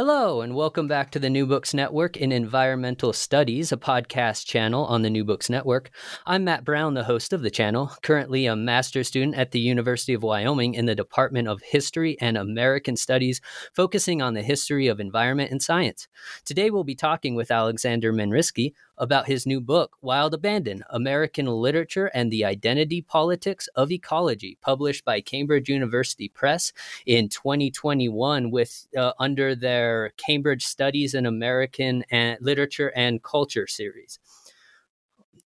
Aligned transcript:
Hello, 0.00 0.42
and 0.42 0.54
welcome 0.54 0.86
back 0.86 1.10
to 1.10 1.18
the 1.18 1.28
New 1.28 1.44
Books 1.44 1.74
Network 1.74 2.16
in 2.16 2.30
Environmental 2.30 3.12
Studies, 3.12 3.72
a 3.72 3.76
podcast 3.76 4.46
channel 4.46 4.84
on 4.84 5.02
the 5.02 5.10
New 5.10 5.24
Books 5.24 5.50
Network. 5.50 5.90
I'm 6.24 6.44
Matt 6.44 6.62
Brown, 6.62 6.94
the 6.94 7.02
host 7.02 7.32
of 7.32 7.42
the 7.42 7.50
channel, 7.50 7.90
currently 8.04 8.46
a 8.46 8.54
master's 8.54 9.08
student 9.08 9.34
at 9.34 9.50
the 9.50 9.58
University 9.58 10.14
of 10.14 10.22
Wyoming 10.22 10.74
in 10.74 10.86
the 10.86 10.94
Department 10.94 11.48
of 11.48 11.62
History 11.62 12.16
and 12.20 12.36
American 12.36 12.94
Studies, 12.96 13.40
focusing 13.74 14.22
on 14.22 14.34
the 14.34 14.42
history 14.42 14.86
of 14.86 15.00
environment 15.00 15.50
and 15.50 15.60
science. 15.60 16.06
Today, 16.44 16.70
we'll 16.70 16.84
be 16.84 16.94
talking 16.94 17.34
with 17.34 17.50
Alexander 17.50 18.12
Menrisky 18.12 18.74
about 18.98 19.26
his 19.26 19.46
new 19.46 19.60
book, 19.60 19.96
Wild 20.02 20.34
Abandon 20.34 20.82
American 20.90 21.46
Literature 21.46 22.06
and 22.14 22.30
the 22.30 22.44
Identity 22.44 23.02
Politics 23.02 23.68
of 23.74 23.90
Ecology, 23.90 24.58
published 24.60 25.04
by 25.04 25.20
Cambridge 25.20 25.68
University 25.68 26.28
Press 26.28 26.72
in 27.06 27.28
2021 27.28 28.50
with 28.50 28.86
uh, 28.96 29.12
under 29.18 29.54
their 29.54 30.12
Cambridge 30.16 30.66
Studies 30.66 31.14
in 31.14 31.26
American 31.26 32.04
and 32.10 32.38
Literature 32.40 32.92
and 32.94 33.22
Culture 33.22 33.66
series. 33.66 34.18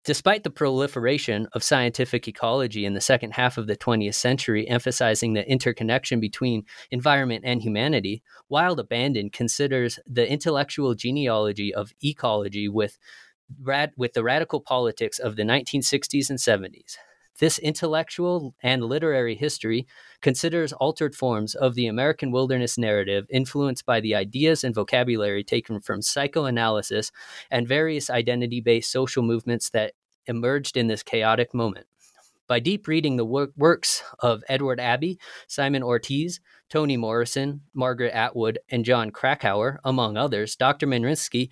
Despite 0.04 0.44
the 0.44 0.50
proliferation 0.50 1.48
of 1.54 1.62
scientific 1.62 2.28
ecology 2.28 2.84
in 2.84 2.92
the 2.92 3.00
second 3.00 3.30
half 3.32 3.56
of 3.56 3.66
the 3.66 3.76
20th 3.76 4.16
century, 4.16 4.68
emphasizing 4.68 5.32
the 5.32 5.48
interconnection 5.50 6.20
between 6.20 6.66
environment 6.90 7.44
and 7.46 7.62
humanity, 7.62 8.22
Wild 8.50 8.78
Abandon 8.78 9.30
considers 9.30 9.98
the 10.06 10.30
intellectual 10.30 10.94
genealogy 10.94 11.72
of 11.72 11.94
ecology 12.02 12.68
with 12.68 12.98
rad- 13.60 13.92
with 13.96 14.12
the 14.12 14.24
radical 14.24 14.60
politics 14.60 15.18
of 15.18 15.36
the 15.36 15.42
1960s 15.42 16.30
and 16.30 16.38
70s. 16.38 16.96
This 17.40 17.58
intellectual 17.58 18.54
and 18.62 18.84
literary 18.84 19.34
history 19.34 19.88
considers 20.22 20.72
altered 20.72 21.16
forms 21.16 21.56
of 21.56 21.74
the 21.74 21.88
American 21.88 22.30
wilderness 22.30 22.78
narrative 22.78 23.26
influenced 23.28 23.84
by 23.84 24.00
the 24.00 24.14
ideas 24.14 24.62
and 24.62 24.72
vocabulary 24.74 25.42
taken 25.42 25.80
from 25.80 26.00
psychoanalysis 26.00 27.10
and 27.50 27.66
various 27.66 28.08
identity 28.08 28.60
based 28.60 28.92
social 28.92 29.24
movements 29.24 29.70
that 29.70 29.94
emerged 30.26 30.76
in 30.76 30.86
this 30.86 31.02
chaotic 31.02 31.52
moment. 31.52 31.86
By 32.46 32.60
deep 32.60 32.86
reading 32.86 33.16
the 33.16 33.24
work- 33.24 33.52
works 33.56 34.02
of 34.20 34.44
Edward 34.48 34.78
Abbey, 34.78 35.18
Simon 35.48 35.82
Ortiz, 35.82 36.40
Toni 36.68 36.96
Morrison, 36.96 37.62
Margaret 37.72 38.12
Atwood, 38.12 38.58
and 38.68 38.84
Jon 38.84 39.10
Krakauer, 39.10 39.80
among 39.84 40.16
others, 40.16 40.54
Dr. 40.54 40.86
Menrisky 40.86 41.50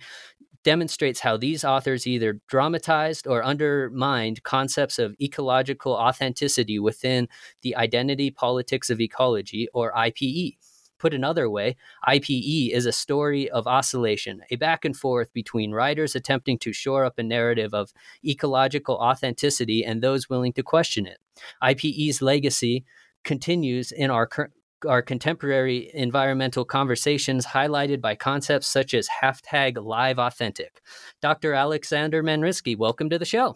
demonstrates 0.63 1.19
how 1.19 1.37
these 1.37 1.63
authors 1.63 2.07
either 2.07 2.39
dramatized 2.47 3.27
or 3.27 3.43
undermined 3.43 4.43
concepts 4.43 4.97
of 4.99 5.15
ecological 5.21 5.93
authenticity 5.93 6.79
within 6.79 7.27
the 7.61 7.75
identity 7.75 8.31
politics 8.31 8.89
of 8.89 9.01
ecology, 9.01 9.67
or 9.73 9.91
IPE. 9.93 10.57
Put 10.99 11.13
another 11.13 11.49
way, 11.49 11.75
IPE 12.07 12.71
is 12.71 12.85
a 12.85 12.93
story 12.93 13.49
of 13.49 13.67
oscillation, 13.67 14.41
a 14.49 14.55
back 14.55 14.85
and 14.85 14.95
forth 14.95 15.33
between 15.33 15.71
writers 15.71 16.15
attempting 16.15 16.57
to 16.59 16.71
shore 16.71 17.03
up 17.03 17.19
a 17.19 17.23
narrative 17.23 17.73
of 17.73 17.91
ecological 18.23 18.95
authenticity 18.95 19.83
and 19.83 20.01
those 20.01 20.29
willing 20.29 20.53
to 20.53 20.63
question 20.63 21.05
it. 21.05 21.17
IPE's 21.61 22.21
legacy 22.21 22.85
continues 23.25 23.91
in 23.91 24.09
our 24.11 24.25
current 24.25 24.53
our 24.85 25.01
contemporary 25.01 25.89
environmental 25.93 26.65
conversations 26.65 27.45
highlighted 27.45 28.01
by 28.01 28.15
concepts 28.15 28.67
such 28.67 28.93
as 28.93 29.07
hashtag 29.21 29.83
live 29.83 30.19
authentic. 30.19 30.81
Dr. 31.21 31.53
Alexander 31.53 32.23
Menrisky, 32.23 32.77
welcome 32.77 33.09
to 33.09 33.19
the 33.19 33.25
show. 33.25 33.55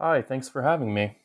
Hi, 0.00 0.22
thanks 0.22 0.48
for 0.48 0.62
having 0.62 0.92
me. 0.92 1.16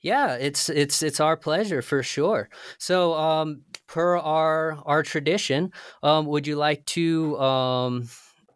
Yeah, 0.00 0.34
it's 0.34 0.68
it's 0.68 1.02
it's 1.02 1.20
our 1.20 1.36
pleasure 1.36 1.80
for 1.80 2.02
sure. 2.02 2.50
So, 2.78 3.14
um, 3.14 3.62
per 3.86 4.18
our 4.18 4.78
our 4.84 5.02
tradition, 5.02 5.72
um, 6.02 6.26
would 6.26 6.46
you 6.46 6.56
like 6.56 6.84
to 6.86 7.38
um, 7.40 8.08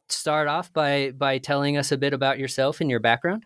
start 0.09 0.49
off 0.49 0.73
by 0.73 1.13
by 1.13 1.39
telling 1.39 1.77
us 1.77 1.91
a 1.91 1.97
bit 1.97 2.13
about 2.13 2.39
yourself 2.39 2.81
and 2.81 2.91
your 2.91 3.01
background? 3.01 3.45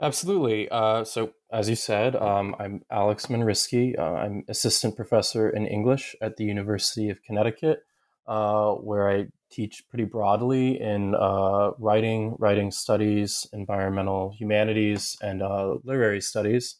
Absolutely. 0.00 0.68
Uh, 0.68 1.04
so, 1.04 1.32
as 1.52 1.68
you 1.68 1.76
said, 1.76 2.16
um, 2.16 2.54
I'm 2.58 2.82
Alex 2.90 3.26
Menrisky. 3.26 3.98
Uh, 3.98 4.14
I'm 4.14 4.44
assistant 4.48 4.96
professor 4.96 5.50
in 5.50 5.66
English 5.66 6.14
at 6.20 6.36
the 6.36 6.44
University 6.44 7.10
of 7.10 7.22
Connecticut, 7.22 7.84
uh, 8.26 8.72
where 8.72 9.10
I 9.10 9.26
teach 9.50 9.84
pretty 9.88 10.04
broadly 10.04 10.80
in 10.80 11.14
uh, 11.14 11.72
writing, 11.78 12.36
writing 12.38 12.70
studies, 12.70 13.46
environmental 13.52 14.30
humanities, 14.38 15.16
and 15.20 15.42
uh, 15.42 15.76
literary 15.82 16.20
studies. 16.20 16.76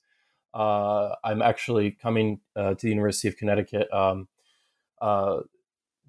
Uh, 0.55 1.15
I'm 1.25 1.43
actually 1.43 1.91
coming 1.91 2.41
to 2.57 2.77
the 2.81 2.89
University 2.89 3.29
of 3.29 3.37
Connecticut 3.37 3.93
um, 3.93 4.29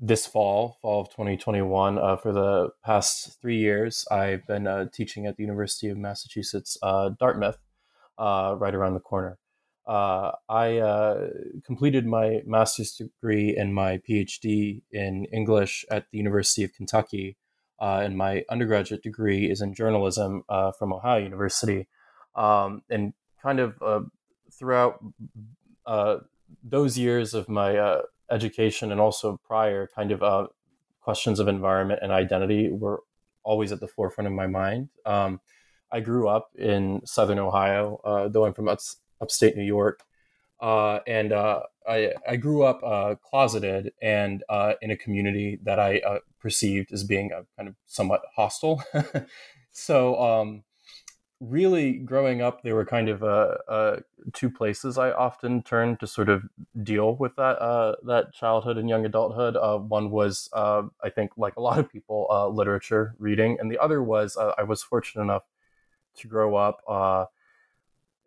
this 0.02 0.26
fall, 0.26 0.78
fall 0.82 1.02
of 1.02 1.10
2021. 1.10 2.00
Uh, 2.00 2.16
for 2.18 2.34
the 2.34 2.70
past 2.84 3.40
three 3.40 3.58
years, 3.58 4.06
I've 4.10 4.46
been 4.48 4.66
uh, 4.66 4.88
teaching 4.92 5.28
at 5.28 5.38
the 5.38 5.44
University 5.44 5.90
of 5.90 5.98
Massachusetts, 5.98 6.78
uh, 6.82 7.12
Dartmouth, 7.20 7.60
uh, 8.22 8.56
right 8.58 8.76
around 8.76 8.94
the 8.94 9.00
corner. 9.00 9.38
Uh, 9.88 10.32
I 10.48 10.78
uh, 10.78 11.28
completed 11.66 12.06
my 12.06 12.42
master's 12.46 12.92
degree 12.92 13.56
and 13.58 13.74
my 13.74 14.00
PhD 14.08 14.84
in 14.92 15.26
English 15.34 15.84
at 15.90 16.06
the 16.12 16.18
University 16.20 16.64
of 16.64 16.74
Kentucky, 16.74 17.38
and 17.80 18.16
my 18.16 18.44
undergraduate 18.50 19.02
degree 19.02 19.50
is 19.50 19.60
in 19.60 19.74
journalism 19.74 20.44
from 20.78 20.94
Ohio 20.94 21.22
University. 21.22 21.88
Um, 22.36 22.84
and 22.90 23.14
kind 23.42 23.60
of 23.60 23.76
throughout 24.52 25.04
those 26.64 26.98
years 26.98 27.34
of 27.34 27.50
my 27.50 28.02
education 28.32 28.92
and 28.92 29.02
also 29.02 29.40
prior 29.46 29.88
kind 29.94 30.12
of 30.12 30.24
uh, 30.24 30.48
questions 31.02 31.40
of 31.40 31.48
environment 31.48 32.00
and 32.02 32.12
identity 32.12 32.72
were 32.72 33.02
always 33.44 33.72
at 33.72 33.80
the 33.80 33.88
forefront 33.88 34.28
of 34.28 34.34
my 34.34 34.48
mind. 34.48 34.90
Um, 35.06 35.42
I 35.92 36.00
grew 36.00 36.28
up 36.28 36.52
in 36.58 37.02
Southern 37.06 37.40
Ohio, 37.40 38.00
uh, 38.04 38.28
though 38.28 38.46
I'm 38.46 38.54
from 38.54 38.68
ups, 38.68 38.98
upstate 39.22 39.56
New 39.56 39.64
York. 39.64 40.04
Uh, 40.60 41.00
and 41.08 41.34
uh, 41.34 41.62
I, 41.88 42.14
I, 42.30 42.36
grew 42.36 42.62
up 42.64 42.82
uh, 42.84 43.16
closeted 43.16 43.94
and 44.00 44.44
uh, 44.48 44.74
in 44.84 44.92
a 44.92 44.96
community 44.96 45.58
that 45.64 45.80
I 45.80 46.20
perceived 46.40 46.92
as 46.94 47.04
being 47.04 47.32
kind 47.58 47.68
of 47.68 47.74
somewhat 47.88 48.22
hostile. 48.36 48.84
so 49.72 50.22
um, 50.22 50.64
really 51.42 51.94
growing 51.94 52.42
up, 52.42 52.62
there 52.62 52.76
were 52.76 52.86
kind 52.86 53.10
of 53.10 53.24
uh, 53.24 53.56
uh, 53.68 54.00
two 54.32 54.50
places 54.50 54.98
I 54.98 55.12
often 55.12 55.64
turned 55.64 56.00
to 56.00 56.08
sort 56.08 56.30
of 56.30 56.44
deal 56.84 57.16
with 57.16 57.36
that 57.36 57.60
uh, 57.60 57.96
that 58.06 58.34
childhood 58.34 58.78
and 58.78 58.88
young 58.88 59.06
adulthood. 59.06 59.58
Uh, 59.58 59.80
one 59.80 60.12
was, 60.12 60.50
uh, 60.54 60.84
I 61.04 61.10
think, 61.10 61.32
like 61.38 61.56
a 61.58 61.62
lot 61.62 61.80
of 61.80 61.92
people, 61.92 62.28
uh, 62.30 62.48
literature 62.48 63.16
reading, 63.18 63.58
and 63.60 63.72
the 63.72 63.80
other 63.80 64.02
was 64.02 64.38
I 64.38 64.64
was 64.64 64.84
fortunate 64.84 65.24
enough 65.24 65.44
to 66.18 66.28
grow 66.28 66.56
up 66.56 67.30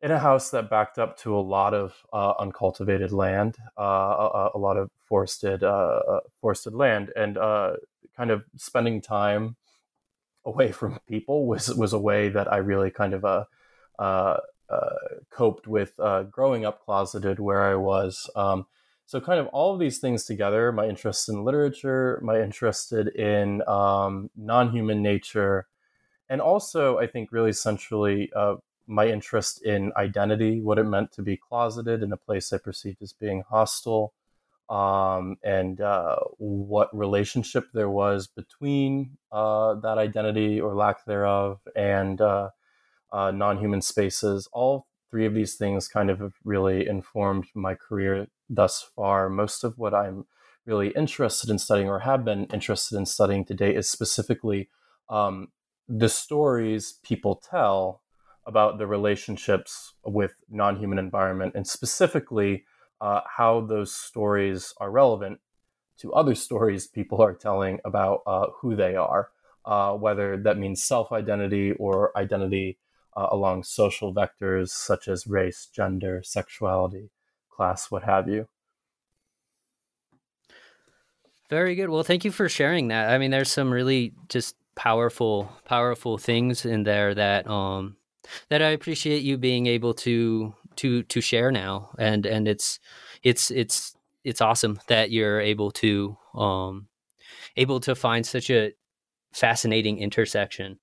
in 0.02 0.10
a 0.10 0.18
house 0.18 0.50
that 0.50 0.68
backed 0.68 0.98
up 0.98 1.16
to 1.18 1.34
a 1.34 1.40
lot 1.40 1.74
of 1.74 1.94
uncultivated 2.12 3.12
land, 3.12 3.56
a, 3.76 4.50
a, 4.54 4.58
lot 4.58 4.76
of 4.76 4.90
forested 5.06 5.62
forested 6.40 6.74
land, 6.74 7.10
and 7.16 7.36
kind 8.16 8.30
of 8.30 8.44
spending 8.56 9.00
time 9.00 9.56
away 10.44 10.72
from 10.72 10.98
people 11.08 11.46
was 11.46 11.74
was 11.74 11.92
a 11.92 11.98
way 11.98 12.28
that 12.28 12.52
I 12.52 12.58
really 12.58 12.90
kind 12.90 13.14
of 13.14 13.24
uh, 13.24 13.44
uh, 13.98 14.36
uh, 14.68 14.96
coped 15.30 15.66
with 15.66 15.98
uh, 15.98 16.24
growing 16.24 16.64
up 16.64 16.84
closeted 16.84 17.40
where 17.40 17.62
I 17.62 17.74
was. 17.74 18.28
Um, 18.36 18.66
so 19.06 19.20
kind 19.20 19.38
of 19.38 19.46
all 19.48 19.74
of 19.74 19.80
these 19.80 19.98
things 19.98 20.24
together 20.24 20.72
my 20.72 20.88
interest 20.88 21.28
in 21.28 21.44
literature 21.44 22.18
my 22.22 22.40
interest 22.40 22.92
in 22.92 23.62
um, 23.68 24.30
non-human 24.36 25.02
nature 25.02 25.66
and 26.28 26.40
also 26.40 26.98
i 26.98 27.06
think 27.06 27.32
really 27.32 27.52
centrally 27.52 28.30
uh, 28.36 28.54
my 28.86 29.06
interest 29.08 29.64
in 29.64 29.92
identity 29.96 30.60
what 30.60 30.78
it 30.78 30.84
meant 30.84 31.10
to 31.12 31.22
be 31.22 31.36
closeted 31.36 32.02
in 32.02 32.12
a 32.12 32.16
place 32.16 32.52
i 32.52 32.58
perceived 32.58 33.02
as 33.02 33.12
being 33.12 33.42
hostile 33.48 34.12
um, 34.70 35.36
and 35.44 35.82
uh, 35.82 36.16
what 36.38 36.88
relationship 36.96 37.66
there 37.74 37.90
was 37.90 38.26
between 38.26 39.18
uh, 39.30 39.74
that 39.74 39.98
identity 39.98 40.58
or 40.58 40.74
lack 40.74 41.04
thereof 41.04 41.60
and 41.76 42.20
uh, 42.20 42.48
uh 43.12 43.30
non-human 43.30 43.82
spaces 43.82 44.48
all 44.52 44.86
three 45.14 45.26
of 45.26 45.34
these 45.34 45.54
things 45.54 45.86
kind 45.86 46.10
of 46.10 46.34
really 46.42 46.88
informed 46.88 47.44
my 47.54 47.72
career 47.72 48.26
thus 48.50 48.84
far. 48.96 49.28
Most 49.28 49.62
of 49.62 49.78
what 49.78 49.94
I'm 49.94 50.26
really 50.66 50.88
interested 50.88 51.50
in 51.50 51.58
studying 51.60 51.88
or 51.88 52.00
have 52.00 52.24
been 52.24 52.46
interested 52.46 52.96
in 52.96 53.06
studying 53.06 53.44
today 53.44 53.76
is 53.76 53.88
specifically 53.88 54.68
um, 55.08 55.52
the 55.88 56.08
stories 56.08 56.94
people 57.02 57.36
tell 57.36 58.02
about 58.46 58.78
the 58.78 58.86
relationships 58.86 59.94
with 60.04 60.32
non-human 60.50 60.98
environment 60.98 61.52
and 61.54 61.66
specifically 61.66 62.64
uh, 63.00 63.20
how 63.36 63.60
those 63.60 63.94
stories 63.94 64.74
are 64.78 64.90
relevant 64.90 65.40
to 65.98 66.12
other 66.12 66.34
stories 66.34 66.86
people 66.86 67.22
are 67.22 67.34
telling 67.34 67.78
about 67.84 68.22
uh, 68.26 68.46
who 68.60 68.76
they 68.76 68.96
are 68.96 69.30
uh, 69.64 69.92
whether 69.92 70.36
that 70.36 70.58
means 70.58 70.82
self-identity 70.84 71.72
or 71.72 72.16
identity 72.18 72.78
uh, 73.16 73.28
along 73.30 73.62
social 73.62 74.14
vectors 74.14 74.70
such 74.70 75.08
as 75.08 75.26
race 75.26 75.68
gender 75.72 76.20
sexuality 76.22 77.10
class, 77.50 77.90
what 77.90 78.02
have 78.02 78.28
you. 78.28 78.48
Very 81.48 81.74
good. 81.74 81.88
Well, 81.88 82.02
thank 82.02 82.24
you 82.24 82.30
for 82.30 82.48
sharing 82.48 82.88
that. 82.88 83.10
I 83.10 83.18
mean, 83.18 83.30
there's 83.30 83.50
some 83.50 83.72
really 83.72 84.12
just 84.28 84.56
powerful, 84.74 85.50
powerful 85.64 86.18
things 86.18 86.64
in 86.64 86.84
there 86.84 87.14
that 87.14 87.46
um 87.48 87.96
that 88.48 88.62
I 88.62 88.68
appreciate 88.70 89.22
you 89.22 89.36
being 89.38 89.66
able 89.66 89.94
to 89.94 90.54
to 90.76 91.02
to 91.04 91.20
share 91.20 91.50
now, 91.50 91.90
and 91.98 92.26
and 92.26 92.48
it's 92.48 92.78
it's 93.22 93.50
it's 93.50 93.96
it's 94.24 94.40
awesome 94.40 94.80
that 94.88 95.10
you're 95.10 95.40
able 95.40 95.70
to 95.72 96.16
um 96.34 96.88
able 97.56 97.80
to 97.80 97.94
find 97.94 98.26
such 98.26 98.50
a 98.50 98.72
fascinating 99.32 99.98
intersection 99.98 100.78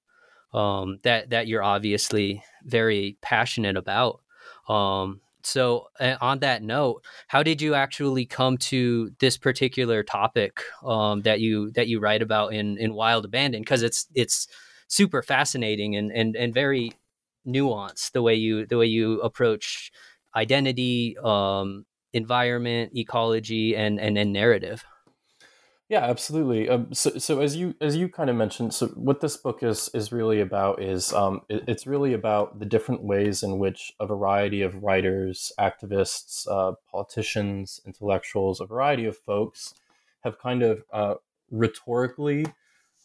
um 0.53 0.99
that 1.03 1.29
that 1.29 1.47
you're 1.47 1.63
obviously 1.63 2.43
very 2.63 3.17
passionate 3.21 3.77
about. 3.77 4.21
Um 4.67 5.21
so 5.45 5.87
on 6.21 6.39
that 6.39 6.63
note 6.63 7.03
how 7.27 7.43
did 7.43 7.61
you 7.61 7.73
actually 7.73 8.25
come 8.25 8.57
to 8.57 9.11
this 9.19 9.37
particular 9.37 10.03
topic 10.03 10.61
um, 10.83 11.21
that 11.21 11.39
you 11.39 11.71
that 11.71 11.87
you 11.87 11.99
write 11.99 12.21
about 12.21 12.53
in 12.53 12.77
in 12.77 12.93
wild 12.93 13.25
abandon? 13.25 13.61
Because 13.61 13.83
it's 13.83 14.07
it's 14.15 14.47
super 14.87 15.21
fascinating 15.21 15.95
and 15.95 16.11
and 16.11 16.35
and 16.35 16.53
very 16.53 16.91
nuanced 17.47 18.11
the 18.11 18.21
way 18.21 18.35
you 18.35 18.65
the 18.65 18.77
way 18.77 18.85
you 18.85 19.19
approach 19.21 19.91
identity 20.35 21.17
um, 21.23 21.85
environment 22.13 22.91
ecology 22.95 23.75
and 23.75 23.99
and, 23.99 24.17
and 24.17 24.33
narrative 24.33 24.83
yeah, 25.91 26.05
absolutely. 26.05 26.69
Um, 26.69 26.93
so, 26.93 27.17
so 27.17 27.41
as 27.41 27.57
you 27.57 27.75
as 27.81 27.97
you 27.97 28.07
kind 28.07 28.29
of 28.29 28.37
mentioned, 28.37 28.73
so 28.73 28.87
what 28.95 29.19
this 29.19 29.35
book 29.35 29.61
is 29.61 29.89
is 29.93 30.13
really 30.13 30.39
about 30.39 30.81
is 30.81 31.11
um, 31.11 31.41
it, 31.49 31.65
it's 31.67 31.85
really 31.85 32.13
about 32.13 32.59
the 32.59 32.65
different 32.65 33.03
ways 33.03 33.43
in 33.43 33.59
which 33.59 33.91
a 33.99 34.07
variety 34.07 34.61
of 34.61 34.81
writers, 34.81 35.51
activists, 35.59 36.47
uh, 36.49 36.75
politicians, 36.89 37.81
intellectuals, 37.85 38.61
a 38.61 38.65
variety 38.65 39.03
of 39.03 39.17
folks 39.17 39.73
have 40.21 40.39
kind 40.39 40.63
of 40.63 40.81
uh, 40.93 41.15
rhetorically 41.51 42.45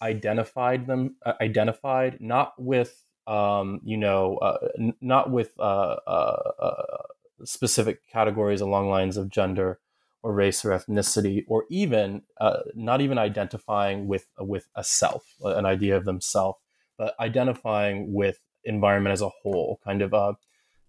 identified 0.00 0.87
them 0.87 1.17
uh, 1.27 1.33
identified 1.41 2.21
not 2.21 2.53
with 2.56 3.05
um, 3.27 3.81
you 3.83 3.97
know 3.97 4.37
uh, 4.37 4.59
n- 4.79 4.94
not 5.00 5.33
with 5.33 5.59
uh, 5.59 5.97
uh, 6.06 7.03
specific 7.43 8.06
categories 8.06 8.61
along 8.61 8.88
lines 8.88 9.17
of 9.17 9.29
gender 9.29 9.81
or 10.26 10.32
race 10.32 10.64
or 10.64 10.70
ethnicity, 10.70 11.44
or 11.46 11.67
even 11.70 12.20
uh, 12.40 12.58
not 12.75 13.00
even 13.00 13.17
identifying 13.17 14.08
with 14.08 14.26
with 14.40 14.67
a 14.75 14.82
self, 14.82 15.25
an 15.44 15.64
idea 15.64 15.96
of 15.96 16.05
themselves, 16.05 16.58
but 16.99 17.14
identifying 17.20 18.12
with 18.12 18.40
environment 18.64 19.12
as 19.12 19.23
a 19.23 19.28
whole, 19.28 19.78
kind 19.84 20.02
of 20.02 20.12
a 20.12 20.37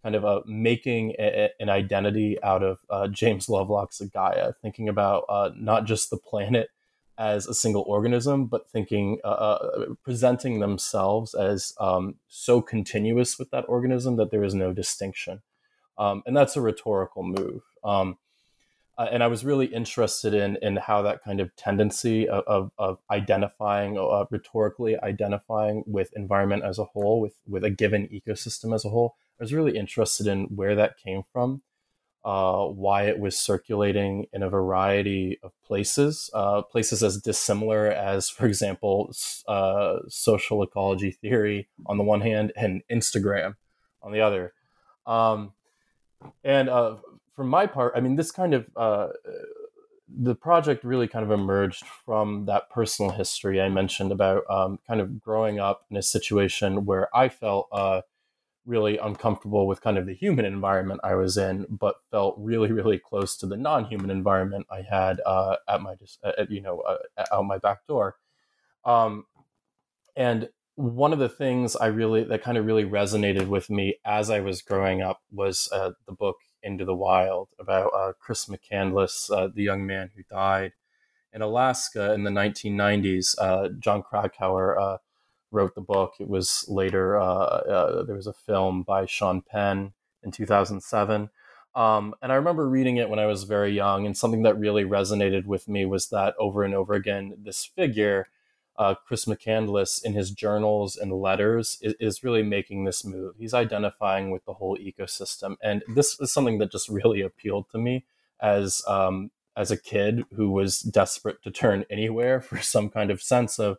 kind 0.01 0.15
of 0.15 0.23
a 0.23 0.41
making 0.47 1.13
a, 1.19 1.49
an 1.59 1.69
identity 1.69 2.41
out 2.41 2.63
of 2.63 2.79
uh, 2.89 3.07
James 3.07 3.47
Lovelock's 3.47 4.01
Gaia, 4.11 4.53
thinking 4.59 4.89
about 4.89 5.25
uh, 5.29 5.51
not 5.55 5.85
just 5.85 6.09
the 6.09 6.17
planet 6.17 6.69
as 7.19 7.45
a 7.45 7.53
single 7.53 7.83
organism, 7.83 8.47
but 8.47 8.67
thinking 8.71 9.19
uh, 9.23 9.27
uh, 9.27 9.85
presenting 10.03 10.61
themselves 10.61 11.35
as 11.35 11.75
um, 11.79 12.15
so 12.27 12.59
continuous 12.59 13.37
with 13.37 13.51
that 13.51 13.65
organism 13.67 14.15
that 14.15 14.31
there 14.31 14.43
is 14.43 14.55
no 14.55 14.73
distinction, 14.73 15.43
um, 15.99 16.23
and 16.25 16.35
that's 16.35 16.57
a 16.57 16.61
rhetorical 16.61 17.21
move. 17.21 17.61
Um, 17.83 18.17
uh, 18.97 19.07
and 19.11 19.23
I 19.23 19.27
was 19.27 19.45
really 19.45 19.67
interested 19.67 20.33
in 20.33 20.57
in 20.61 20.77
how 20.77 21.01
that 21.03 21.23
kind 21.23 21.39
of 21.39 21.55
tendency 21.55 22.27
of, 22.27 22.43
of, 22.47 22.71
of 22.77 22.97
identifying 23.11 23.97
uh, 23.97 24.25
rhetorically 24.31 24.97
identifying 25.01 25.83
with 25.85 26.11
environment 26.15 26.63
as 26.63 26.79
a 26.79 26.85
whole, 26.85 27.21
with 27.21 27.35
with 27.47 27.63
a 27.63 27.69
given 27.69 28.07
ecosystem 28.07 28.73
as 28.73 28.85
a 28.85 28.89
whole. 28.89 29.15
I 29.39 29.43
was 29.43 29.53
really 29.53 29.77
interested 29.77 30.25
in 30.25 30.45
where 30.45 30.75
that 30.75 30.97
came 30.97 31.21
from, 31.31 31.61
uh, 32.25 32.65
why 32.65 33.03
it 33.03 33.19
was 33.19 33.37
circulating 33.37 34.25
in 34.33 34.41
a 34.41 34.49
variety 34.49 35.39
of 35.43 35.51
places, 35.63 36.31
uh, 36.33 36.63
places 36.63 37.03
as 37.03 37.21
dissimilar 37.21 37.85
as, 37.87 38.29
for 38.29 38.47
example, 38.47 39.13
uh, 39.47 39.97
social 40.09 40.63
ecology 40.63 41.11
theory 41.11 41.69
on 41.85 41.97
the 41.97 42.03
one 42.03 42.21
hand 42.21 42.51
and 42.55 42.81
Instagram 42.91 43.55
on 44.01 44.11
the 44.11 44.21
other. 44.21 44.53
Um, 45.05 45.53
and 46.43 46.67
uh, 46.67 46.95
for 47.37 47.43
my 47.43 47.67
part, 47.67 47.93
I 47.95 47.99
mean, 47.99 48.15
this 48.15 48.31
kind 48.31 48.55
of 48.55 48.67
uh, 48.75 49.09
the 50.09 50.33
project 50.33 50.83
really 50.83 51.07
kind 51.07 51.23
of 51.23 51.29
emerged 51.29 51.85
from 51.85 52.45
that 52.47 52.71
personal 52.71 53.11
history 53.11 53.61
I 53.61 53.69
mentioned 53.69 54.11
about 54.11 54.43
um, 54.49 54.79
kind 54.87 54.99
of 54.99 55.21
growing 55.21 55.59
up 55.59 55.85
in 55.91 55.97
a 55.97 56.01
situation 56.01 56.83
where 56.85 57.15
I 57.15 57.29
felt 57.29 57.67
uh, 57.71 58.01
really 58.65 58.97
uncomfortable 58.97 59.67
with 59.67 59.81
kind 59.81 59.99
of 59.99 60.07
the 60.07 60.15
human 60.15 60.45
environment 60.45 61.01
I 61.03 61.13
was 61.13 61.37
in, 61.37 61.67
but 61.69 61.97
felt 62.09 62.35
really, 62.39 62.71
really 62.71 62.97
close 62.97 63.37
to 63.37 63.45
the 63.45 63.55
non-human 63.55 64.09
environment 64.09 64.65
I 64.71 64.81
had 64.81 65.21
uh, 65.23 65.57
at 65.69 65.79
my 65.79 65.93
just 65.93 66.17
you 66.49 66.61
know 66.61 66.79
uh, 66.79 66.97
out 67.31 67.45
my 67.45 67.59
back 67.59 67.85
door. 67.85 68.15
Um, 68.83 69.25
and 70.15 70.49
one 70.73 71.13
of 71.13 71.19
the 71.19 71.29
things 71.29 71.75
I 71.75 71.85
really 71.85 72.23
that 72.23 72.41
kind 72.41 72.57
of 72.57 72.65
really 72.65 72.85
resonated 72.85 73.47
with 73.47 73.69
me 73.69 73.99
as 74.03 74.31
I 74.31 74.39
was 74.39 74.63
growing 74.63 75.03
up 75.03 75.21
was 75.31 75.69
uh, 75.71 75.91
the 76.07 76.13
book 76.13 76.37
into 76.63 76.85
the 76.85 76.95
Wild 76.95 77.49
about 77.59 77.91
uh, 77.93 78.13
Chris 78.19 78.45
McCandless, 78.45 79.31
uh, 79.31 79.49
the 79.53 79.63
young 79.63 79.85
man 79.85 80.11
who 80.15 80.23
died 80.29 80.73
in 81.33 81.41
Alaska 81.41 82.13
in 82.13 82.23
the 82.23 82.31
1990s. 82.31 83.35
Uh, 83.39 83.69
Jon 83.79 84.03
Krakauer 84.03 84.79
uh, 84.79 84.97
wrote 85.51 85.75
the 85.75 85.81
book. 85.81 86.15
It 86.19 86.27
was 86.27 86.65
later, 86.67 87.19
uh, 87.19 87.23
uh, 87.23 88.03
there 88.03 88.15
was 88.15 88.27
a 88.27 88.33
film 88.33 88.83
by 88.83 89.05
Sean 89.05 89.41
Penn 89.41 89.93
in 90.23 90.31
2007. 90.31 91.29
Um, 91.75 92.15
and 92.21 92.31
I 92.31 92.35
remember 92.35 92.67
reading 92.67 92.97
it 92.97 93.09
when 93.09 93.19
I 93.19 93.27
was 93.27 93.43
very 93.43 93.71
young, 93.71 94.07
and 94.07 94.17
something 94.17 94.41
that 94.43 94.57
really 94.57 94.83
resonated 94.83 95.45
with 95.45 95.67
me 95.67 95.85
was 95.85 96.09
that 96.09 96.33
over 96.39 96.63
and 96.63 96.73
over 96.73 96.95
again, 96.95 97.35
this 97.37 97.65
figure 97.65 98.29
uh, 98.77 98.95
Chris 99.05 99.25
McCandless 99.25 100.03
in 100.03 100.13
his 100.13 100.31
journals 100.31 100.95
and 100.95 101.11
letters 101.11 101.79
is, 101.81 101.95
is, 101.99 102.23
really 102.23 102.43
making 102.43 102.83
this 102.83 103.03
move. 103.03 103.35
He's 103.39 103.53
identifying 103.53 104.29
with 104.29 104.45
the 104.45 104.53
whole 104.53 104.77
ecosystem, 104.77 105.55
and 105.63 105.83
this 105.95 106.19
is 106.19 106.31
something 106.31 106.59
that 106.59 106.71
just 106.71 106.87
really 106.87 107.21
appealed 107.21 107.69
to 107.71 107.79
me 107.79 108.05
as 108.39 108.83
um, 108.87 109.31
as 109.55 109.71
a 109.71 109.77
kid 109.77 110.23
who 110.35 110.51
was 110.51 110.81
desperate 110.81 111.41
to 111.43 111.51
turn 111.51 111.85
anywhere 111.89 112.39
for 112.39 112.59
some 112.61 112.89
kind 112.89 113.09
of 113.09 113.21
sense 113.21 113.57
of 113.57 113.77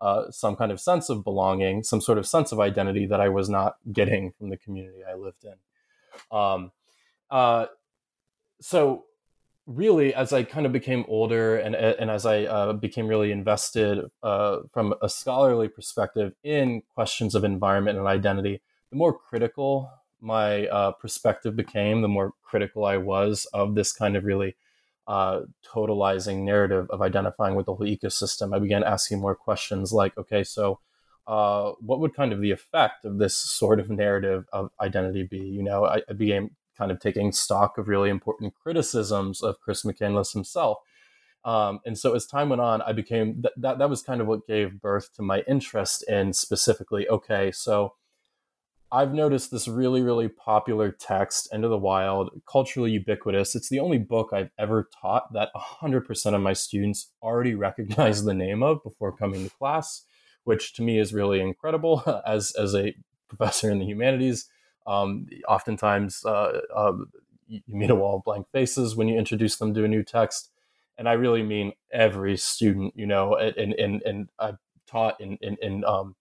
uh, 0.00 0.30
some 0.30 0.54
kind 0.56 0.70
of 0.70 0.80
sense 0.80 1.08
of 1.08 1.24
belonging, 1.24 1.82
some 1.82 2.00
sort 2.00 2.18
of 2.18 2.26
sense 2.26 2.52
of 2.52 2.60
identity 2.60 3.06
that 3.06 3.20
I 3.20 3.28
was 3.28 3.48
not 3.48 3.76
getting 3.92 4.30
from 4.30 4.50
the 4.50 4.56
community 4.56 4.98
I 5.08 5.14
lived 5.14 5.44
in. 5.44 6.36
Um, 6.36 6.72
uh, 7.30 7.66
so 8.60 9.05
really, 9.66 10.14
as 10.14 10.32
I 10.32 10.44
kind 10.44 10.64
of 10.64 10.72
became 10.72 11.04
older 11.08 11.56
and 11.56 11.74
and 11.74 12.10
as 12.10 12.24
I 12.24 12.44
uh, 12.44 12.72
became 12.72 13.08
really 13.08 13.32
invested 13.32 14.04
uh, 14.22 14.58
from 14.72 14.94
a 15.02 15.08
scholarly 15.08 15.68
perspective 15.68 16.32
in 16.42 16.82
questions 16.94 17.34
of 17.34 17.44
environment 17.44 17.98
and 17.98 18.06
identity, 18.06 18.62
the 18.90 18.96
more 18.96 19.16
critical 19.16 19.90
my 20.20 20.66
uh, 20.68 20.92
perspective 20.92 21.56
became, 21.56 22.00
the 22.00 22.08
more 22.08 22.32
critical 22.42 22.84
I 22.84 22.96
was 22.96 23.46
of 23.52 23.74
this 23.74 23.92
kind 23.92 24.16
of 24.16 24.24
really 24.24 24.56
uh, 25.06 25.42
totalizing 25.64 26.44
narrative 26.44 26.88
of 26.90 27.02
identifying 27.02 27.54
with 27.54 27.66
the 27.66 27.74
whole 27.74 27.86
ecosystem. 27.86 28.54
I 28.54 28.58
began 28.58 28.82
asking 28.84 29.20
more 29.20 29.34
questions 29.34 29.92
like, 29.92 30.16
okay, 30.18 30.44
so. 30.44 30.80
Uh, 31.28 31.72
what 31.80 31.98
would 31.98 32.14
kind 32.14 32.32
of 32.32 32.40
the 32.40 32.52
effect 32.52 33.04
of 33.04 33.18
this 33.18 33.34
sort 33.34 33.80
of 33.80 33.90
narrative 33.90 34.44
of 34.52 34.70
identity 34.80 35.24
be? 35.24 35.38
You 35.38 35.64
know, 35.64 35.84
I, 35.84 36.00
I 36.08 36.12
became 36.12 36.50
kind 36.76 36.90
of 36.90 37.00
taking 37.00 37.32
stock 37.32 37.78
of 37.78 37.88
really 37.88 38.10
important 38.10 38.54
criticisms 38.54 39.42
of 39.42 39.60
Chris 39.60 39.82
McCandless 39.82 40.32
himself. 40.32 40.78
Um, 41.44 41.78
and 41.86 41.96
so 41.96 42.14
as 42.14 42.26
time 42.26 42.48
went 42.48 42.60
on, 42.60 42.82
I 42.82 42.92
became 42.92 43.42
th- 43.42 43.54
that 43.58 43.78
that 43.78 43.88
was 43.88 44.02
kind 44.02 44.20
of 44.20 44.26
what 44.26 44.46
gave 44.46 44.80
birth 44.80 45.14
to 45.14 45.22
my 45.22 45.42
interest 45.46 46.02
in 46.08 46.32
specifically. 46.32 47.08
Okay, 47.08 47.52
so 47.52 47.94
I've 48.90 49.12
noticed 49.12 49.50
this 49.50 49.66
really, 49.66 50.00
really 50.00 50.28
popular 50.28 50.92
text, 50.92 51.48
Into 51.52 51.68
the 51.68 51.78
Wild, 51.78 52.30
culturally 52.50 52.92
ubiquitous. 52.92 53.54
It's 53.54 53.68
the 53.68 53.80
only 53.80 53.98
book 53.98 54.30
I've 54.32 54.50
ever 54.58 54.88
taught 55.00 55.32
that 55.32 55.50
100% 55.54 56.34
of 56.34 56.40
my 56.40 56.52
students 56.52 57.10
already 57.20 57.54
recognize 57.54 58.24
the 58.24 58.34
name 58.34 58.62
of 58.62 58.82
before 58.82 59.16
coming 59.16 59.44
to 59.44 59.56
class, 59.56 60.02
which 60.44 60.72
to 60.74 60.82
me 60.82 60.98
is 60.98 61.12
really 61.12 61.40
incredible 61.40 62.02
as, 62.26 62.52
as 62.52 62.74
a 62.74 62.94
professor 63.28 63.70
in 63.70 63.80
the 63.80 63.86
humanities. 63.86 64.48
Um, 64.86 65.26
oftentimes, 65.48 66.24
uh, 66.24 66.60
uh, 66.74 66.92
you 67.48 67.60
meet 67.68 67.90
a 67.90 67.94
wall 67.94 68.16
of 68.16 68.24
blank 68.24 68.46
faces 68.52 68.96
when 68.96 69.08
you 69.08 69.18
introduce 69.18 69.56
them 69.56 69.74
to 69.74 69.84
a 69.84 69.88
new 69.88 70.02
text. 70.02 70.50
And 70.98 71.08
I 71.08 71.12
really 71.12 71.42
mean 71.42 71.72
every 71.92 72.36
student, 72.36 72.94
you 72.96 73.06
know, 73.06 73.34
and, 73.36 73.74
and, 73.74 74.02
and 74.02 74.28
I've 74.38 74.58
taught 74.86 75.20
in, 75.20 75.36
in, 75.42 75.56
in 75.60 75.84
um, 75.84 76.16